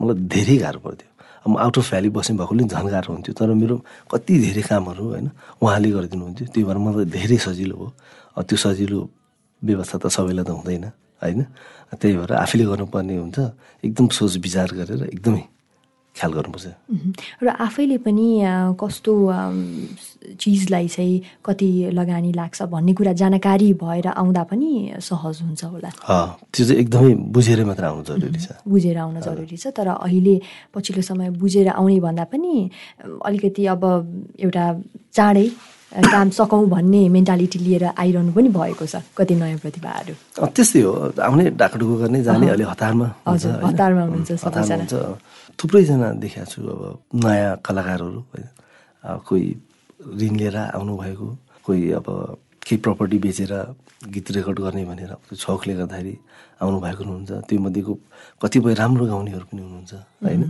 मलाई 0.00 0.16
धेरै 0.34 0.56
गाह्रो 0.64 0.80
पर्थ्यो। 0.86 1.08
म 1.42 1.58
आउट 1.58 1.78
अफ 1.78 1.86
भ्याली 1.90 2.08
बस्ने 2.14 2.34
भएकोले 2.38 2.64
झन् 2.70 2.88
गाह्रो 2.94 3.10
हुन्थ्यो 3.14 3.34
तर 3.38 3.50
मेरो 3.62 3.76
कति 4.10 4.34
धेरै 4.46 4.62
कामहरू 4.70 5.04
होइन 5.10 5.26
उहाँले 5.62 5.88
गरिदिनुहुन्थ्यो 5.96 6.46
त्यही 6.54 6.64
भएर 6.66 6.78
मलाई 6.86 7.04
धेरै 7.16 7.38
सजिलो 7.46 7.76
हो 7.82 7.86
त्यो 8.36 8.56
सजिलो 8.56 9.00
व्यवस्था 9.62 9.96
त 10.02 10.06
सबैलाई 10.08 10.44
त 10.44 10.50
हुँदैन 10.50 10.84
होइन? 11.22 11.40
त्यही 11.94 12.14
भएर 12.16 12.32
आफैले 12.34 12.64
गर्नुपर्ने 12.64 13.14
हुन्छ। 13.16 13.38
एकदम 13.84 14.06
सोच 14.08 14.32
विचार 14.42 14.68
गरेर 14.74 15.02
एकदमै 15.12 15.42
ख्याल 16.16 16.32
गर्नुपर्छ। 16.36 16.66
र 17.40 17.48
आफैले 17.56 17.96
पनि 18.04 18.26
कस्तो 18.76 19.12
चिजलाई 20.40 20.86
चाहिँ 20.88 21.16
कति 21.40 21.68
लगानी 21.92 22.32
लाग्छ 22.32 22.68
भन्ने 22.68 22.92
कुरा 22.92 23.12
जानकारी 23.16 23.68
भएर 23.80 24.06
आउँदा 24.12 24.42
पनि 24.44 24.70
सहज 25.00 25.36
हुन्छ 25.40 25.62
होला। 25.72 25.90
त्यो 26.52 26.64
चाहिँ 26.68 26.80
एकदमै 26.80 27.12
बुझेरै 27.32 27.64
मात्र 27.64 27.84
आउनु 27.84 28.04
जरुरी 28.08 28.40
छ। 28.40 28.60
बुझेर 28.68 28.96
आउन 28.98 29.20
जरुरी 29.20 29.56
छ। 29.56 29.72
तर 29.72 29.88
अहिले 29.88 30.36
पछिल्लो 30.74 31.02
समय 31.02 31.30
बुझेर 31.32 31.68
आउने 31.80 31.98
भन्दा 32.00 32.24
पनि 32.28 32.52
अलिकति 33.24 33.62
अब 33.72 33.82
एउटा 34.36 34.64
चाँडै 35.16 35.46
काम 35.92 36.30
सकौँ 36.32 36.64
भन्ने 36.68 37.08
मेन्टालिटी 37.08 37.58
लिएर 37.58 37.84
आइरहनु 37.92 38.32
पनि 38.32 38.48
भएको 38.48 38.86
छ 38.86 39.04
कति 39.16 39.34
नयाँ 39.36 39.58
प्रतिभाहरू। 39.60 40.14
त्यस्तै 40.40 40.80
हो। 40.80 40.92
आउने 41.20 41.44
डाकडुको 41.52 41.94
गर्ने 42.02 42.22
जाने 42.24 42.48
अलि 42.48 42.64
हतारमा 42.64 43.08
हजुर? 43.28 43.52
हतारमा 43.60 44.02
हुनुहुन्छ 44.02 44.32
सबैजना। 44.40 44.84
थुप्रैजना 45.60 46.08
देखाएको 46.16 46.48
छु 46.48 46.60
अब 46.64 46.82
नयाँ 47.24 47.60
कलाकारहरू 47.60 48.20
होइन? 48.32 48.46
कोही 49.28 49.44
ऋण 50.20 50.34
लिएर 50.40 50.56
आउनुभएको 50.72 51.26
कोही 51.64 51.82
अब 52.00 52.06
केही 52.62 52.76
प्रपर्टी 52.80 53.18
बेचेर 53.18 53.52
गीत 54.08 54.30
रेकर्ड 54.32 54.58
गर्ने 54.64 54.84
भनेर 54.88 55.12
छौकले 55.36 55.74
गर्दाखेरि 55.76 56.14
आउनुभएको 56.62 57.02
हुनुहुन्छ। 57.04 57.30
त्यो 57.48 57.58
मध्येको 57.60 57.92
कतिपय 58.42 58.74
राम्रो 58.80 59.04
गाउनेहरू 59.12 59.44
पनि 59.50 59.60
हुनुहुन्छ 59.60 59.92
होइन? 60.24 60.42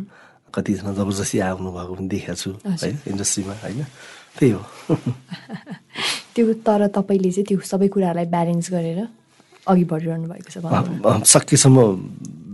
कतिजना 0.55 0.93
जबरजस्ती 0.93 1.39
आउनु 1.41 1.71
भएको 1.73 1.93
पनि 1.97 2.09
देखाएको 2.13 2.41
छु 2.41 2.51
होइन 2.63 2.97
इन्डस्ट्रीमा 3.11 3.55
होइन? 3.65 3.81
त्यही 4.39 4.53
हो। 4.53 4.63
त्यो 6.35 6.53
तर 6.67 6.87
तपाईँले 6.89 7.31
चाहिँ 7.31 7.47
त्यो 7.49 7.61
सबै 7.61 7.89
कुरालाई 7.89 8.27
ब्यालेन्स 8.33 8.71
गरेर 8.73 9.01
अघि 9.69 9.85
बढिरहनु 9.85 10.27
भएको 10.33 10.51
छ 10.51 10.57
सकेसम्म 11.29 11.79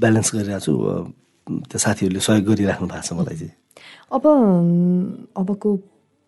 ब्यालेन्स 0.03 0.29
गरिरहेको 0.35 0.65
छु। 0.67 0.73
त्यो 1.69 1.79
साथीहरूले 1.79 2.21
सहयोग 2.21 2.45
गरिराख्नु 2.45 2.87
भएको 2.89 3.07
छ 3.07 3.13
मलाई 3.19 3.37
चाहिँ। 3.41 3.55
अब 4.13 4.25
अबको 5.37 5.69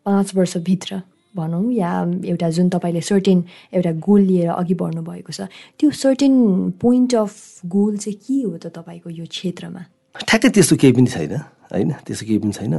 पाँच 0.07 0.35
वर्षभित्र 0.35 1.03
भनौँ 1.37 1.73
या 1.73 1.91
एउटा 2.27 2.49
जुन 2.51 2.69
तपाईँले 2.75 3.01
सर्टेन 3.01 3.39
एउटा 3.75 3.93
गोल 4.07 4.21
लिएर 4.21 4.49
अघि 4.51 4.75
बढ्नु 4.75 5.03
भएको 5.03 5.33
छ 5.33 5.47
त्यो 5.79 5.91
सर्टेन 5.91 6.35
पोइन्ट 6.81 7.15
अफ 7.15 7.35
गोल 7.67 7.97
चाहिँ 7.99 8.19
के 8.19 8.39
हो 8.47 8.57
त 8.59 8.67
तपाईँको 8.75 9.11
यो 9.11 9.27
क्षेत्रमा? 9.27 9.83
ठ्याक्कै 10.17 10.49
त्यस्तो 10.51 10.77
केही 10.77 10.93
पनि 10.93 11.07
छैन 11.07 11.35
होइन? 11.71 11.91
त्यस्तो 12.07 12.27
केही 12.27 12.39
पनि 12.39 12.53
छैन। 12.53 12.75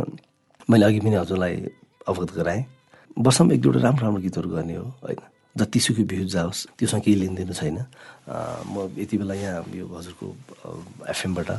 मैले 0.69 0.85
अघि 0.85 0.99
पनि 0.99 1.15
हजुरलाई 1.15 1.55
अवगत 2.07 2.31
गराएँ। 2.33 2.63
वर्षमा 3.17 3.53
एक 3.53 3.61
दुईवटा 3.61 3.79
राम्रो 3.81 4.03
राम्रो 4.05 4.21
गीतहरू 4.21 4.49
गर्ने 4.49 4.75
हो 4.75 4.85
होइन? 5.03 5.21
जतिसुकै 5.51 6.03
भ्युज 6.07 6.27
जाओस् 6.31 6.59
त्योसँग 6.79 7.01
केही 7.03 7.15
लेनदेन 7.19 7.51
छैन। 7.51 7.77
म 8.71 8.87
यति 8.95 9.15
बेला 9.19 9.35
यहाँ 9.35 9.67
यो 9.75 9.85
हजुरको 9.87 10.25
एफएमबाट 11.11 11.49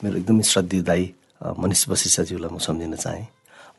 मेरो 0.00 0.16
एकदमै 0.20 0.44
श्रद्धेय 0.44 0.82
दाई 0.84 1.02
मनिष 1.40 1.88
वशिष्ठज्यूलाई 1.88 2.50
म 2.52 2.58
सम्झिन 2.60 2.94
चाहेँ। 3.00 3.26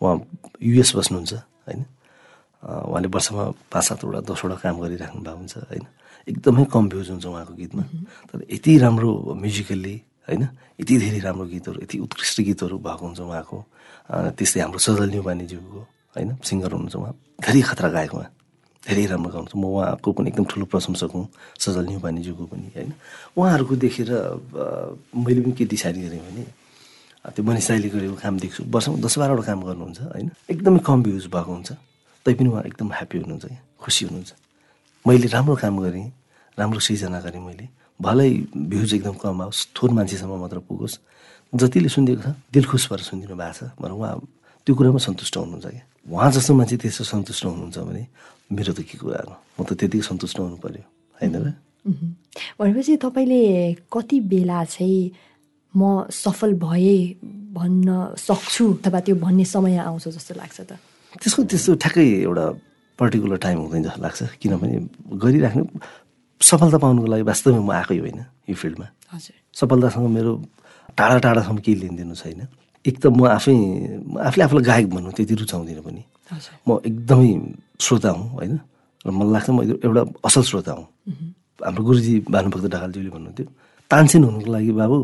उहाँ 0.01 0.15
युएस 0.61 0.95
बस्नुहुन्छ 0.97 1.33
होइन? 1.69 1.81
उहाँले 2.61 3.07
वर्षमा 3.13 3.43
पाँच 3.69 3.83
सातवटा 3.85 4.19
दसवटा 4.25 4.55
काम 4.65 4.75
गरिराख्नु 4.81 5.21
भएको 5.21 5.37
हुन्छ 5.37 5.53
होइन? 5.69 5.85
एकदमै 6.27 6.65
कम 6.73 6.83
भ्युज 6.89 7.09
हुन्छ 7.13 7.25
उहाँको 7.25 7.53
गीतमा। 7.53 7.83
तर 8.33 8.37
यति 8.49 8.71
राम्रो 8.81 9.09
म्युजिकल्ली 9.37 9.95
होइन? 10.25 10.43
यति 10.81 10.93
धेरै 10.97 11.19
राम्रो 11.21 11.45
गीतहरू 11.53 11.77
यति 11.85 11.97
उत्कृष्ट 12.01 12.37
गीतहरू 12.49 12.77
भएको 12.81 13.05
हुन्छ 13.05 13.19
उहाँको। 13.21 13.57
त्यस्तै 14.11 14.59
हाम्रो 14.61 14.79
सजल 14.79 15.09
न्युबानीज्यूको 15.15 15.79
होइन 16.15 16.29
सिङ्गर 16.43 16.71
हुनुहुन्छ 16.75 16.95
उहाँ। 16.99 17.13
धेरै 17.39 17.61
खतरा 17.69 17.89
गायक 17.95 18.13
उहाँ। 18.15 18.29
धेरै 18.83 19.05
राम्रो 19.13 19.29
गाउनुहुन्छ। 19.31 19.55
म 19.55 19.63
उहाँको 19.71 20.09
पनि 20.11 20.27
एकदम 20.31 20.45
ठुलो 20.51 20.65
प्रशंसक 20.67 21.11
हुँ 21.15 21.25
सजल 21.63 21.85
न्युबानीज्यूको 21.91 22.43
पनि 22.51 22.67
होइन। 22.75 22.91
उहाँहरूको 23.37 23.73
देखेर 23.85 24.09
मैले 25.15 25.41
पनि 25.45 25.53
के 25.55 25.65
डिसाइड 25.69 25.95
गरेँ 26.03 26.21
भने 26.27 26.43
त्यो 27.21 27.43
मनिष 27.45 27.69
राईले 27.71 27.89
गरेको 27.93 28.15
काम 28.17 28.35
देख्छु। 28.41 28.61
वर्षमा 28.73 28.97
दस 29.05 29.15
बाह्रवटा 29.21 29.43
काम 29.47 29.59
गर्नुहुन्छ 29.69 29.99
होइन। 30.11 30.27
एकदमै 30.49 30.79
कम 30.81 30.97
भ्युज 31.05 31.25
भएको 31.29 31.51
हुन्छ। 31.53 31.69
तैपनि 32.25 32.47
उहाँ 32.49 32.63
एकदम 32.67 32.87
ह्याप्पी 32.91 33.17
हुनुहुन्छ 33.21 33.45
क्या 33.45 33.61
खुसी 33.79 34.01
हुनुहुन्छ। 34.09 34.31
मैले 35.05 35.27
राम्रो 35.29 35.55
काम 35.61 35.75
गरेँ 35.85 36.07
राम्रो 36.57 36.79
सृजना 36.81 37.19
गरेँ 37.21 37.41
मैले। 37.47 37.65
भलै 38.01 38.29
भ्युज 38.57 38.89
एकदम 38.97 39.15
कम 39.21 39.41
आओस् 39.45 39.61
थोर 39.77 39.89
मान्छेसम्म 39.93 40.33
मात्र 40.41 40.59
पुगोस्। 40.65 40.95
जतिले 41.53 41.89
सुनिदिएको 41.89 42.21
छ 42.21 42.35
दिल 42.53 42.65
खुस 42.65 42.83
भएर 42.91 43.01
सुनिदिनु 43.03 43.35
भएको 43.35 43.53
छ 43.53 43.61
भनेर 43.75 43.91
उहाँ 43.91 44.15
त्यो 44.67 44.73
कुरामा 44.75 44.99
सन्तुष्ट 44.99 45.35
हुनुहुन्छ 45.37 45.67
क्या। 45.67 45.83
उहाँ 46.07 46.31
जस्तो 46.31 46.53
मान्छे 46.53 46.75
त्यस्तो 46.79 47.03
सन्तुष्ट 47.03 47.43
हुनुहुन्छ 47.45 47.77
भने 47.77 48.03
मेरो 48.51 48.73
त 48.73 48.79
के 48.87 48.97
कुरा 48.97 49.19
हो? 49.27 49.35
म 49.59 49.59
त 49.67 49.73
त्यतिकै 49.75 50.05
सन्तुष्ट 50.07 50.37
हुनु 50.39 50.57
पऱ्यो 50.63 50.83
होइन 51.17 51.35
र। 51.35 51.47
भनेपछि 52.61 52.93
तपाईँले 53.03 53.41
कति 53.89 54.17
बेला 54.31 54.59
चाहिँ 54.69 55.03
म 55.73 56.07
सफल 56.11 56.53
भएँ 56.61 57.19
भन्न 57.51 58.15
सक्छु 58.15 58.65
अथवा 58.85 58.99
त्यो 59.01 59.15
भन्ने 59.17 59.45
समय 59.45 59.77
आउँछ 59.81 60.07
जस्तो 60.07 60.33
लाग्छ 60.37 60.59
त? 60.61 60.71
त्यसको 61.19 61.41
त्यस्तो 61.51 61.71
ठ्याक्कै 61.75 62.07
एउटा 62.27 62.45
पर्टिकुलर 62.99 63.37
टाइम 63.41 63.57
हुँदैन 63.65 63.83
जस्तो 63.83 64.01
लाग्छ 64.01 64.19
किनभने 64.39 64.77
गरिराख्ने 65.19 65.63
सफलता 66.41 66.77
पाउनुको 66.77 67.07
लागि 67.11 67.23
वास्तवमा 67.27 67.61
म 67.61 67.71
आएकै 67.71 67.97
होइन 67.99 68.19
यो 68.47 68.55
फिल्डमा। 68.55 68.87
हजुर। 69.11 69.35
सफलतासँग 69.51 70.07
मेरो 70.07 70.31
टाढा 70.97 71.17
टाढासम्म 71.25 71.57
केही 71.65 71.75
लेनदेन 71.81 72.13
छैन। 72.13 72.41
एक 72.85 72.95
त 73.01 73.05
म 73.13 73.29
आफै 73.37 73.53
आफूले 74.27 74.43
आफूलाई 74.45 74.65
गायक 74.65 74.87
भन्नु 74.89 75.11
त्यति 75.17 75.33
रुचाउँदिनँ 75.41 75.83
पनि। 75.85 76.01
म 76.67 76.69
एकदमै 76.81 77.29
श्रोता 77.77 78.09
हुँ 78.15 78.27
होइन? 78.37 78.53
र 79.05 79.09
मलाई 79.09 79.31
लाग्छ 79.33 79.49
म 79.49 79.59
एउटा 79.85 80.01
असल 80.27 80.43
श्रोता 80.49 80.71
हुँ। 80.77 80.87
हाम्रो 81.61 81.81
गुरुजी 81.85 82.13
भानुभक्त 82.25 82.65
ढकालज्यूले 82.73 83.09
भन्नुहुन्थ्यो 83.15 83.47
तानसेन 83.91 84.23
हुनुको 84.23 84.49
लागि 84.51 84.71
बाबु 84.71 84.97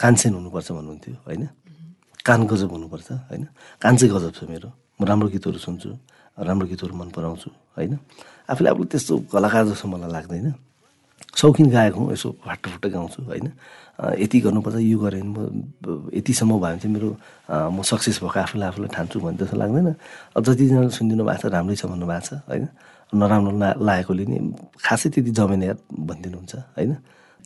कानसेन 0.00 0.32
हुनुपर्छ 0.38 0.68
भन्नुहुन्थ्यो 0.72 1.14
होइन? 1.26 1.44
कान 2.24 2.40
गजब 2.46 2.70
हुनुपर्छ 2.70 3.08
होइन? 3.28 3.44
कान 3.82 3.92
चाहिँ 3.96 4.12
गजब 4.14 4.32
छ 4.36 4.40
मेरो। 4.48 4.68
म 4.98 5.04
राम्रो 5.04 5.28
गीतहरू 5.34 5.58
सुन्छु 5.58 5.88
राम्रो 6.38 6.66
गीतहरू 6.70 6.94
मन 6.96 7.08
पराउँछु 7.12 7.48
होइन? 7.76 7.92
आफूले 8.48 8.68
आफूले 8.70 8.86
त्यस्तो 8.88 9.14
कलाकार 9.32 9.64
जस्तो 9.68 9.86
मलाई 9.88 10.10
लाग्दैन। 10.16 10.46
सौकिन 11.36 11.66
गायक 11.70 11.94
हुँ 11.94 12.12
यसो 12.12 12.28
फाटो 12.44 12.88
गाउँछु 12.88 13.22
होइन। 13.22 13.52
यति 13.98 14.38
गर्नुपर्छ 14.40 14.78
यो 14.78 14.98
गरेँ 14.98 15.22
भने 15.22 15.34
म 15.34 16.10
यतिसम्म 16.14 16.50
भयो 16.54 16.60
भने 16.60 16.78
चाहिँ 16.78 16.94
मेरो 16.94 17.08
म 17.74 17.82
सक्सेस 17.82 18.22
भएको 18.22 18.38
आफूलाई 18.40 18.68
आफूलाई 18.70 18.90
ठान्छु 18.94 19.18
भन्ने 19.20 19.38
जस्तो 19.42 19.56
लाग्दैन। 19.58 19.88
अब 20.38 20.42
जतिजनाले 20.46 20.90
सुनिदिनु 20.94 21.24
भएको 21.26 21.42
छ 21.42 21.52
राम्रै 21.52 21.76
छ 21.76 21.84
भन्नुभएको 21.90 22.26
छ 22.26 22.32
होइन। 22.46 22.66
नराम्रो 23.10 23.52
ला 23.58 23.68
लागेकोले 23.74 24.24
नि 24.30 24.38
खासै 24.78 25.08
त्यति 25.10 25.30
जमेन 25.34 25.62
याद 25.66 25.78
भनिदिनुहुन्छ 25.90 26.52
होइन। 26.78 26.92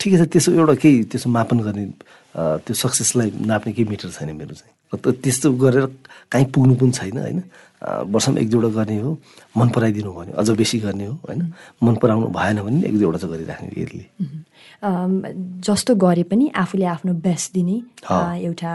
ठिकै 0.01 0.17
छ 0.21 0.23
त्यसो 0.29 0.51
एउटा 0.53 0.75
केही 0.83 0.97
त्यसो 1.09 1.29
मापन 1.33 1.59
गर्ने 1.65 1.85
त्यो 2.65 2.75
सक्सेसलाई 2.75 3.29
नाप्ने 3.49 3.73
केही 3.73 3.89
मिटर 3.89 4.09
छैन 4.13 4.37
मेरो 4.37 4.55
चाहिँ। 4.61 4.73
त्यस्तो 4.93 5.47
गरेर 5.57 5.87
काहीँ 6.29 6.47
पुग्नु 6.53 6.75
पनि 6.77 6.93
छैन 6.93 7.17
होइन। 7.17 7.41
वर्षमा 7.83 8.41
एक 8.41 8.49
दुईवटा 8.51 8.69
गर्ने 8.75 8.97
हो 9.01 9.11
मन 9.57 9.69
पराइदिनु 9.75 10.11
भयो 10.13 10.21
भने 10.21 10.33
अझ 10.39 10.51
बेसी 10.51 10.79
गर्ने 10.79 11.07
हो 11.07 11.15
होइन? 11.29 11.41
मन 11.83 11.95
पराउनु 12.03 12.27
भएन 12.31 12.61
भने 12.63 12.87
एक 12.89 12.99
दुईवटा 12.99 13.19
चाहिँ 13.19 13.35
गरिराख्ने 13.35 13.83
यसले। 13.83 14.05
जस्तो 15.67 15.95
गरे 15.95 16.23
पनि 16.31 16.51
आफूले 16.55 16.87
आफ्नो 16.87 17.13
बेस्ट 17.27 17.53
दिने 17.55 17.77
एउटा 18.47 18.73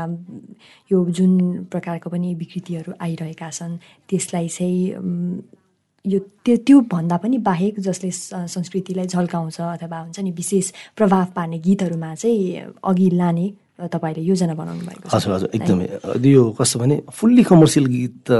यो 0.91 0.97
जुन 1.09 1.31
प्रकारको 1.71 2.09
पनि 2.09 2.33
विकृतिहरू 2.35 2.93
आइरहेका 3.01 3.49
छन् 3.49 3.77
त्यसलाई 4.09 4.47
चाहिँ 4.47 5.43
यो 6.05 6.19
त्यो 6.43 6.55
त्यो 6.67 6.79
भन्दा 6.91 7.17
पनि 7.23 7.37
बाहेक 7.43 7.79
जसले 7.79 8.11
संस्कृतिलाई 8.47 9.07
झल्काउँछ 9.07 9.59
अथवा 9.61 9.99
हुन्छ 9.99 10.19
नि 10.19 10.31
विशेष 10.31 10.71
प्रभाव 10.95 11.25
पार्ने 11.35 11.59
गीतहरूमा 11.59 12.13
चाहिँ 12.15 12.75
अघि 12.83 13.09
लाने 13.13 13.47
तपाईँले 13.91 14.21
योजना 14.23 14.53
बनाउनु 14.55 14.83
भएको 14.87 15.09
छ। 15.09 15.13
हजुर 15.13 15.33
हजुर 15.33 15.49
एकदमै। 15.53 15.87
यो 16.31 16.43
कस्तो 16.59 16.79
भने 16.79 16.95
फुल्ली 17.11 17.43
कमर्सियल 17.43 17.85
गीत 17.85 18.31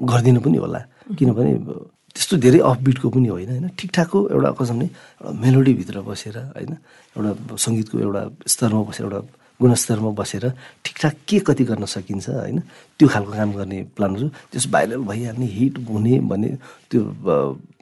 गरिदिनु 0.00 0.40
पनि 0.40 0.58
होला। 0.58 0.80
किनभने 1.18 1.52
त्यस्तो 2.14 2.36
धेरै 2.42 2.58
अफबिटको 2.58 3.08
पनि 3.10 3.28
होइन 3.28 3.50
होइन? 3.50 3.66
ठिकठाकको 3.78 4.18
एउटा 4.34 4.50
कसो 4.58 4.72
भने 4.74 4.86
एउटा 4.86 5.30
मेलोडीभित्र 5.30 5.96
बसेर 6.02 6.36
होइन? 6.56 6.72
एउटा 7.16 7.30
सङ्गीतको 7.56 7.96
एउटा 7.98 8.22
स्तरमा 8.46 8.82
बसेर 8.88 9.04
एउटा 9.06 9.20
गुणस्तरमा 9.60 10.10
बसेर 10.16 10.44
ठिकठाक 10.84 11.14
के 11.28 11.38
कति 11.46 11.64
गर्न 11.70 11.84
सकिन्छ 11.84 12.28
होइन? 12.28 12.58
त्यो 12.98 13.06
खालको 13.12 13.32
काम 13.32 13.50
गर्ने 13.52 13.78
प्लान 13.96 14.12
छु 14.16 14.26
त्यस 14.50 14.66
भाइरल 14.72 15.02
भइहाल्ने 15.04 15.46
हिट 15.46 15.74
हुने 15.84 16.14
भन्ने 16.30 16.48
त्यो 16.90 17.00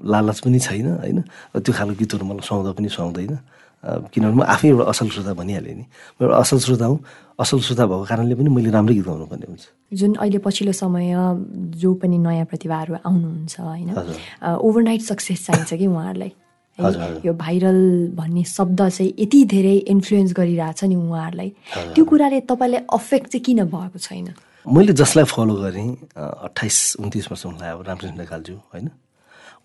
लालच 0.03 0.39
पनि 0.45 0.59
छैन 0.59 0.87
होइन? 0.99 1.19
त्यो 1.55 1.73
खालको 1.79 1.95
गीतहरू 2.03 2.25
मलाई 2.27 2.45
सुहाउँदा 2.49 2.73
पनि 2.75 2.89
सुहाउँदैन। 2.89 3.39
किनभने 3.85 4.37
म 4.37 4.43
आफै 4.43 4.69
एउटा 4.69 4.85
असल 4.91 5.09
श्रोता 5.15 5.33
भनिहालेँ 5.39 5.75
नि। 5.75 5.85
म 5.87 6.19
एउटा 6.25 6.37
असल 6.37 6.59
श्रोता 6.59 6.87
हुँ। 6.87 6.99
असल 7.39 7.59
श्रोता 7.63 7.85
भएको 7.87 8.05
कारणले 8.11 8.35
पनि 8.35 8.49
मैले 8.51 8.71
राम्रै 8.75 8.95
गीत 8.95 9.07
गाउनुपर्ने 9.07 9.47
हुन्छ। 9.47 9.65
जुन 9.95 10.15
अहिले 10.19 10.39
पछिल्लो 10.43 10.73
समय 10.75 11.15
जो 11.79 11.95
पनि 11.95 12.19
नयाँ 12.19 12.47
प्रतिभाहरू 12.51 12.95
आउनुहुन्छ 13.07 13.55
होइन? 13.61 13.91
ओभरनाइट 14.43 15.03
सक्सेस 15.03 15.47
चाहिन्छ 15.47 15.75
कि 15.79 15.87
उहाँहरूलाई? 15.87 16.33
यो 17.27 17.33
भाइरल 17.35 17.79
भन्ने 18.15 18.45
शब्द 18.45 18.81
चाहिँ 18.89 19.13
यति 19.19 19.45
धेरै 19.55 19.77
इन्फ्लुएन्स 19.95 20.33
गरिरहेछ 20.35 20.85
नि 20.85 20.95
उहाँहरूलाई। 20.95 21.51
त्यो 21.95 22.05
कुराले 22.05 22.41
तपाईँलाई 22.51 22.83
अफेक्ट 22.87 23.27
चाहिँ 23.31 23.43
किन 23.45 23.65
भएको 23.67 23.99
छैन? 23.99 24.35
मैले 24.67 24.93
जसलाई 24.93 25.25
फलो 25.25 25.55
गरेँ 25.55 25.91
अठाइस 26.19 26.79
उन्तिस 27.01 27.27
वर्ष 27.31 27.45
हुनलाई 27.47 27.71
अब 27.71 27.83
रामकृष्ण 27.87 28.25
कालजु 28.27 28.55
होइन? 28.75 28.91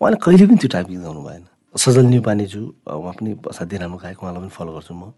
उहाँले 0.00 0.16
कहिले 0.22 0.46
पनि 0.46 0.58
त्यो 0.58 0.70
टाइप 0.74 0.86
गीत 0.90 1.00
गाउनु 1.02 1.22
भएन। 1.22 1.44
सजल 1.76 2.06
न्युपानेजु 2.06 2.60
उहाँ 2.86 3.12
पनि 3.18 3.30
असाध्यै 3.50 3.78
राम्रो 3.82 3.98
गायक 3.98 4.18
उहाँलाई 4.22 4.40
पनि 4.42 4.52
फलो 4.54 4.72
गर्छु 4.74 4.94
म। 4.94 5.12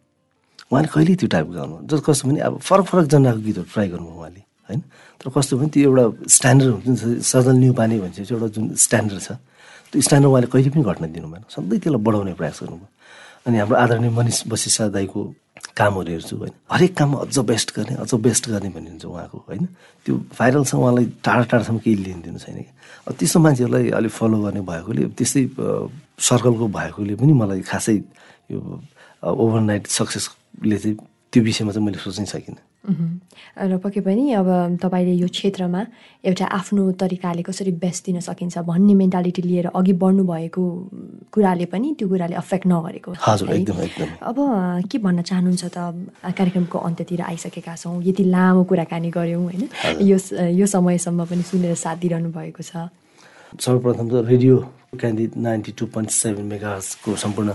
उहाँले 0.72 0.88
कहिले 0.88 1.14
त्यो 1.20 1.28
टाइपको 1.28 1.52
गाउनु? 1.52 1.76
जस 1.86 2.00
कस्तो 2.06 2.24
भने 2.28 2.40
अब 2.40 2.54
फरक 2.58 2.84
फरक 2.90 3.06
जनाको 3.12 3.40
गीतहरू 3.46 3.66
ट्राई 3.72 3.88
गर्नुभयो 3.92 4.18
उहाँले 4.18 4.42
होइन? 4.66 4.80
तर 5.20 5.26
कस्तो 5.30 5.52
भने 5.58 5.68
त्यो 5.70 5.84
एउटा 5.86 6.04
स्ट्यान्डर्ड 6.26 6.72
हुन्छ 6.86 7.02
सजल 7.22 7.56
न्युपाने 7.62 7.96
भन्छ 8.02 8.18
एउटा 8.32 8.46
जुन 8.56 8.64
स्ट्यान्डर्ड 8.74 9.20
छ 9.20 9.30
त्यो 9.92 10.00
स्ट्यान्डर्ड 10.02 10.30
उहाँले 10.32 10.48
कहिले 10.52 10.70
पनि 10.74 10.82
घट्न 10.82 11.04
दिनु 11.12 11.28
भएन। 11.30 11.42
सधैँ 11.54 11.78
त्यसलाई 11.78 12.02
बढाउने 12.02 12.34
प्रयास 12.40 12.58
गर्नुभयो। 12.62 12.88
अनि 13.46 13.56
हाम्रो 13.58 13.76
आदरणीय 13.76 14.10
मनिष 14.10 14.38
बसिसा 14.50 14.88
दाईको 14.96 15.20
कामहरू 15.76 16.10
हेर्छु 16.10 16.34
होइन? 16.36 16.54
हरेक 16.72 16.92
काममा 16.98 17.16
अझ 17.20 17.38
बेस्ट 17.38 17.68
गर्ने 17.76 17.94
अझ 18.02 18.12
बेस्ट 18.26 18.44
गर्ने 18.50 18.68
भनिन्छ 18.74 19.04
उहाँको 19.06 19.38
होइन? 19.46 19.64
त्यो 20.02 20.14
भाइरल 20.34 20.64
छ 20.64 20.74
उहाँलाई 20.74 21.06
टाढा 21.22 21.44
टाढासम्म 21.46 21.78
केही 21.84 21.96
लिनु 21.96 22.20
दिनु 22.26 22.38
छैन। 22.42 22.58
कि 22.58 22.72
अब 23.06 23.12
त्यस्तो 23.14 23.38
मान्छेहरूलाई 23.44 23.90
अलिक 23.94 24.12
फलो 24.18 24.36
गर्ने 24.42 24.60
भएकोले 24.66 25.02
त्यस्तै 25.14 25.42
सर्कलको 26.18 26.66
भएकोले 26.68 27.14
पनि 27.20 27.32
मलाई 27.32 27.60
खासै 27.70 27.96
यो 28.50 28.58
ओभरनाइट 29.22 29.86
सक्सेसले 29.86 30.76
चाहिँ 30.78 30.96
त्यो 31.32 31.42
विषयमा 31.42 31.72
चाहिँ 31.72 31.86
मैले 31.86 31.98
सोच्नै 31.98 32.26
सकिनँ। 32.26 32.60
र 32.86 33.76
पक्कै 33.82 34.00
पनि 34.06 34.30
अब 34.38 34.78
तपाईँले 34.78 35.14
यो 35.18 35.26
क्षेत्रमा 35.26 35.80
एउटा 36.22 36.46
आफ्नो 36.46 36.82
तरिकाले 37.02 37.42
कसरी 37.42 37.72
बेस्ट 37.82 38.06
दिन 38.06 38.22
सकिन्छ 38.22 38.62
भन्ने 38.62 38.94
मेन्टालिटी 38.94 39.42
लिएर 39.42 39.66
अघि 39.74 39.92
बढ्नु 39.98 40.22
भएको 40.22 40.62
कुराले 41.34 41.66
पनि 41.66 41.98
त्यो 41.98 42.06
कुराले 42.08 42.34
अफेक्ट 42.38 42.66
नगरेको 42.70 43.10
अब 44.22 44.36
के 44.86 44.96
भन्न 45.02 45.22
चाहनुहुन्छ 45.26 45.64
त 45.66 45.78
कार्यक्रमको 46.30 46.78
अन्त्यतिर 46.78 47.20
आइसकेका 47.26 47.74
छौँ 47.74 47.98
यति 48.06 48.24
लामो 48.24 48.62
कुराकानी 48.70 49.10
गऱ्यौँ 49.10 49.42
होइन? 49.42 49.62
यो 50.06 50.16
यो 50.54 50.66
समयसम्म 50.66 51.26
पनि 51.26 51.42
सुनेर 51.42 51.74
साथ 51.74 51.96
दिइरहनु 52.06 52.30
भएको 52.30 52.62
छ। 52.62 52.86
सर्वप्रथम 53.58 54.06
त 54.08 54.14
radio 54.30 54.54
Candid 55.00 55.30
ninety 55.46 55.72
two 55.78 55.86
point 55.94 56.10
seven 56.10 56.46
मेगाको 56.52 57.16
सम्पूर्ण 57.24 57.50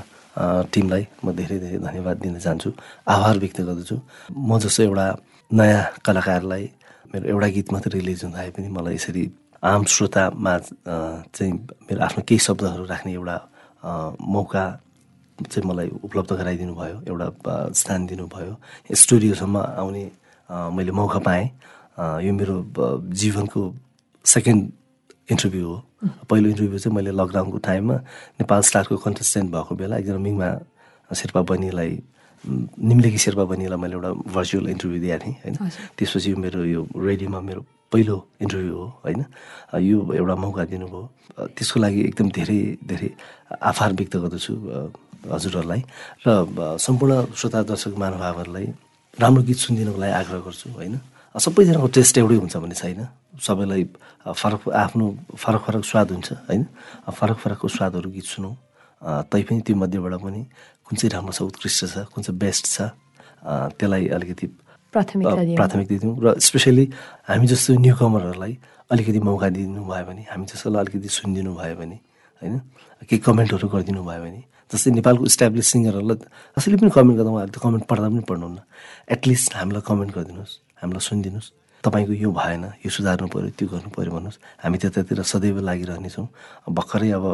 टिमलाई 0.73 1.03
म 1.25 1.31
धेरै 1.35 1.57
धेरै 1.59 1.77
धन्यवाद 1.87 2.17
दिन 2.23 2.39
चाहन्छु। 2.39 2.69
आभार 3.13 3.35
व्यक्त 3.43 3.59
गर्दछु। 3.67 3.95
म 4.31 4.59
जस्तो 4.63 4.83
एउटा 4.83 5.07
नयाँ 5.51 5.83
कलाकारलाई 6.05 6.65
मेरो 7.11 7.25
एउटा 7.33 7.47
गीत 7.55 7.67
मात्रै 7.73 7.99
रिलिज 7.99 8.23
हुँदा 8.23 8.41
पनि 8.55 8.67
मलाई 8.71 8.95
यसरी 8.95 9.23
आम 9.63 9.83
श्रोतामा 9.93 10.53
चाहिँ 11.35 11.53
मेरो 11.87 11.99
आफ्नो 12.07 12.21
केही 12.27 12.39
शब्दहरू 12.47 12.83
राख्ने 12.87 13.11
एउटा 13.13 13.37
मौका 14.35 14.65
चाहिँ 15.51 15.65
मलाई 15.69 15.87
उपलब्ध 16.07 16.31
गराइदिनु 16.39 16.73
भयो 16.79 16.97
एउटा 17.11 17.53
स्थान 17.79 18.05
दिनुभयो। 18.07 18.53
स्टुडियोसम्म 19.03 19.57
आउने 19.81 20.05
मैले 20.75 20.91
मौका 20.91 21.19
पाएँ। 21.27 21.45
यो 22.25 22.31
मेरो 22.33 22.55
जीवनको 23.21 23.61
सेकेन्ड 24.25 24.61
इन्टरभ्यू 25.31 25.65
हो। 25.67 25.77
पहिलो 26.29 26.47
इन्टरभ्यू 26.49 26.79
चाहिँ 26.79 26.95
मैले 26.95 27.11
लकडाउनको 27.11 27.57
टाइममा 27.67 27.95
नेपाल 28.39 28.61
स्टारको 28.69 28.97
कन्टेस्टेन्ट 29.05 29.47
भएको 29.51 29.75
बेला 29.81 29.97
एकजना 29.97 30.19
मिङमा 30.27 30.49
शेर्पा 31.11 31.41
बहिनीलाई 31.49 31.91
निम्लेकी 32.43 33.17
शेर्पा 33.25 33.43
बहिनीलाई 33.49 33.79
मैले 33.83 33.95
एउटा 33.95 34.11
भर्चुअल 34.35 34.65
इन्टरभ्यू 34.73 34.99
दिएको 35.01 35.19
थिएँ 35.23 35.35
होइन। 35.43 35.55
त्यसपछि 35.97 36.33
मेरो 36.43 36.59
यो 36.65 36.81
रेडियोमा 36.97 37.39
मेरो 37.49 37.61
पहिलो 37.91 38.15
इन्टरभ्यू 38.41 38.75
हो 38.75 38.87
होइन। 39.05 39.21
यो 39.83 39.97
एउटा 40.19 40.35
मौका 40.35 40.63
दिनुभयो। 40.71 41.01
त्यसको 41.55 41.77
लागि 41.79 41.99
एकदम 42.09 42.27
धेरै 42.37 42.59
धेरै 42.89 43.09
आभार 43.61 43.91
व्यक्त 43.93 44.15
गर्दछु 44.23 44.53
हजुरहरूलाई। 45.31 45.81
र 46.25 46.77
सम्पूर्ण 46.81 47.13
श्रोता 47.39 47.59
दर्शक 47.71 47.93
महानुभावहरूलाई 48.01 48.67
राम्रो 49.19 49.41
गीत 49.43 49.57
सुनिदिनुको 49.63 49.99
लागि 50.01 50.13
आग्रह 50.21 50.39
गर्छु 50.47 50.67
होइन। 50.75 50.93
सबैजनाको 51.35 51.87
टेस्ट 51.95 52.17
एउटै 52.17 52.37
हुन्छ 52.41 52.55
भन्ने 52.57 52.75
छैन। 52.75 53.01
सबैलाई 53.39 53.83
फरक 54.27 54.69
आफ्नो 54.69 55.05
फरक 55.35 55.61
फरक 55.67 55.83
स्वाद 55.85 56.07
हुन्छ 56.11 56.29
होइन? 56.49 56.63
फरक 57.09 57.37
फरकको 57.43 57.67
स्वादहरू 57.67 58.09
गीत 58.11 58.27
सुनौँ। 58.27 58.55
तैपनि 59.31 59.61
त्यो 59.65 59.75
मध्येबाट 59.75 60.13
पनि 60.21 60.41
कुन 60.85 60.93
चाहिँ 60.99 61.11
राम्रो 61.15 61.33
छ 61.33 61.41
उत्कृष्ट 61.41 61.79
छ 61.87 62.05
कुन 62.11 62.21
चाहिँ 62.23 62.37
बेस्ट 62.37 62.65
छ 62.75 62.91
त्यसलाई 63.79 64.07
अलिकति 64.13 64.47
प्राथमिकता 64.93 65.97
दिउँ। 66.03 66.15
र 66.21 66.39
स्पेसली 66.39 66.85
हामी 67.27 67.47
जस्तो 67.47 67.79
न्यु 67.79 67.95
कमरहरूलाई 67.95 68.53
अलिकति 68.91 69.19
मौका 69.23 69.49
दिनु 69.55 69.81
भयो 69.87 70.05
भने 70.05 70.21
हामी 70.29 70.45
जस्तोलाई 70.51 70.79
अलिकति 70.83 71.09
सुनिदिनु 71.09 71.51
भयो 71.55 71.75
भने 71.79 71.97
होइन? 72.41 72.53
केही 73.07 73.19
कमेन्टहरू 73.25 73.67
गरिदिनु 73.73 74.03
भयो 74.03 74.21
भने 74.21 74.41
जस्तै 74.69 74.91
नेपालको 74.99 75.23
इस्टाब्लिस 75.31 75.67
सिङ्गरहरूलाई 75.71 76.17
कसैले 76.55 76.77
पनि 76.77 76.91
कमेन्ट 76.91 77.17
गर्दा 77.17 77.31
उहाँहरूले 77.31 77.55
त 77.55 77.63
कमेन्ट 77.63 77.83
पढ्दा 77.89 78.07
पनि 78.11 78.23
पढ्नुहुन्न। 78.29 78.59
एटलिस्ट 79.15 79.49
हामीलाई 79.55 79.83
कमेन्ट 79.89 80.11
गरिदिनुहोस् 80.15 80.53
हामीलाई 80.83 81.03
सुनिदिनुहोस्। 81.09 81.49
तपाईँको 81.81 82.13
यो 82.13 82.29
भएन 82.31 82.63
यो 82.85 82.89
सुधार्नु 82.93 83.27
पऱ्यो 83.27 83.49
त्यो 83.57 83.67
गर्नु 83.67 83.89
पऱ्यो 83.89 84.11
भन्नुहोस्। 84.13 84.37
हामी 84.61 84.77
त्यतातिर 84.77 85.21
सदैव 85.25 85.59
लागिरहनेछौँ। 85.65 86.27
भर्खरै 86.69 87.09
अब 87.17 87.25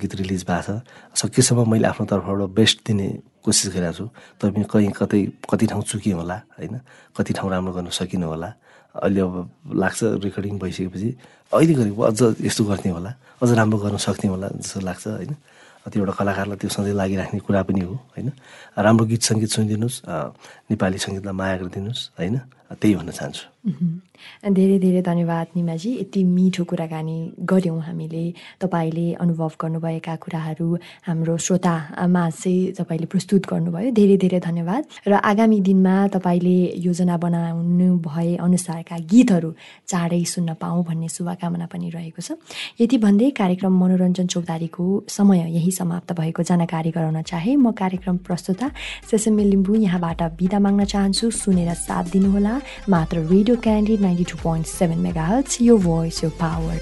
गीत 0.00 0.12
रिलिज 0.20 0.42
भएको 0.48 0.80
छ। 0.80 1.20
सकेसम्म 1.20 1.68
मैले 1.68 1.86
आफ्नो 1.92 2.04
तर्फबाट 2.08 2.48
बेस्ट 2.56 2.76
दिने 2.88 3.06
कोसिस 3.44 3.68
गरिरहेको 3.76 3.96
छु। 3.96 4.06
तैपनि 4.40 4.64
कहीँ 4.72 4.92
कतै 4.96 5.20
कति 5.44 5.66
ठाउँ 5.68 5.82
चुकेँ 5.84 6.16
होला 6.16 6.36
होइन? 6.56 6.80
कति 7.12 7.32
ठाउँ 7.36 7.50
राम्रो 7.50 7.72
गर्न 7.76 7.88
सकिनँ 7.92 8.24
होला? 8.24 8.48
अहिले 9.04 9.20
अब 9.20 9.34
लाग्छ 9.76 10.00
रेकर्डिङ 10.24 10.58
भइसकेपछि। 10.58 11.10
अहिले 11.52 11.74
गरेको 11.76 12.00
अझ 12.00 12.40
यस्तो 12.40 12.62
गर्ने 12.64 12.90
होला। 12.96 13.10
अझ 13.42 13.50
राम्रो 13.52 13.78
गर्न 13.84 13.96
सक्ने 14.00 14.28
होला 14.32 14.48
जस्तो 14.48 14.80
लाग्छ 14.80 15.06
होइन? 15.20 15.34
त्यो 15.80 16.00
एउटा 16.00 16.12
कलाकारलाई 16.12 16.56
त्यो 16.60 16.70
सधैँ 16.70 16.94
लागिराख्ने 16.94 17.40
कुरा 17.40 17.62
पनि 17.68 17.80
हो 17.80 17.94
होइन? 18.16 18.28
राम्रो 18.76 19.04
गीत 19.10 19.22
सङ्गीत 19.28 19.50
सुनिदिनुहोस् 19.56 19.98
नेपाली 20.70 20.98
सङ्गीतलाई 21.04 21.34
माया 21.40 21.56
गरिदिनुहोस् 21.60 22.02
होइन? 22.20 22.36
त्यही 22.70 22.94
भन्न 22.94 23.10
चाहन्छु। 23.10 23.42
धेरै 23.60 24.78
धेरै 24.80 25.02
धन्यवाद 25.02 25.46
निमाजी 25.56 25.90
यति 26.00 26.20
मिठो 26.24 26.64
कुराकानी 26.64 27.18
गऱ्यौँ 27.44 27.80
हामीले 27.82 28.24
तपाईँले 28.56 29.06
अनुभव 29.20 29.52
गर्नुभएका 29.60 30.14
कुराहरू 30.16 30.68
हाम्रो 31.06 31.36
श्रोतामा 31.36 32.24
चाहिँ 32.32 32.72
तपाईँले 32.78 33.06
प्रस्तुत 33.12 33.42
गर्नुभयो। 33.52 33.90
धेरै 33.92 34.16
धेरै 34.16 34.40
धन्यवाद। 34.40 34.82
र 35.08 35.12
आगामी 35.20 35.60
दिनमा 35.60 35.94
तपाईँले 36.08 36.58
योजना 36.80 37.16
बनाउनु 37.20 37.88
भए 38.00 38.36
अनुसारका 38.40 38.96
गीतहरू 39.12 39.50
चाँडै 39.88 40.22
सुन्न 40.24 40.54
पाऊँ 40.56 40.84
भन्ने 40.88 41.08
शुभकामना 41.10 41.66
पनि 41.68 41.88
रहेको 41.92 42.20
छ। 42.24 42.40
यति 42.80 42.96
भन्दै 42.96 43.30
कार्यक्रम 43.36 43.72
मनोरञ्जन 43.76 44.26
चौतारीको 44.26 44.84
समय 45.08 45.40
यही 45.52 45.70
समाप्त 45.70 46.12
भएको। 46.16 46.42
जानकारी 46.48 46.90
गराउन 46.96 47.22
चाहे 47.28 47.56
म 47.56 47.76
कार्यक्रम 47.76 48.16
प्रस्तुता 48.24 48.66
सेसमी 49.10 49.44
लिम्बू 49.44 49.74
यहाँबाट 49.84 50.22
बिदा 50.40 50.58
माग्न 50.58 50.84
चाहन्छु। 50.84 51.30
सुनेर 51.30 51.70
साथ 51.76 52.04
दिनुहोला। 52.12 52.54
मात्र 52.88 53.16
radio 53.28 53.49
Radio 53.50 53.62
Candy 53.62 53.98
92.7 53.98 55.12
MHz, 55.12 55.60
your 55.60 55.76
voice, 55.76 56.22
your 56.22 56.30
power. 56.30 56.78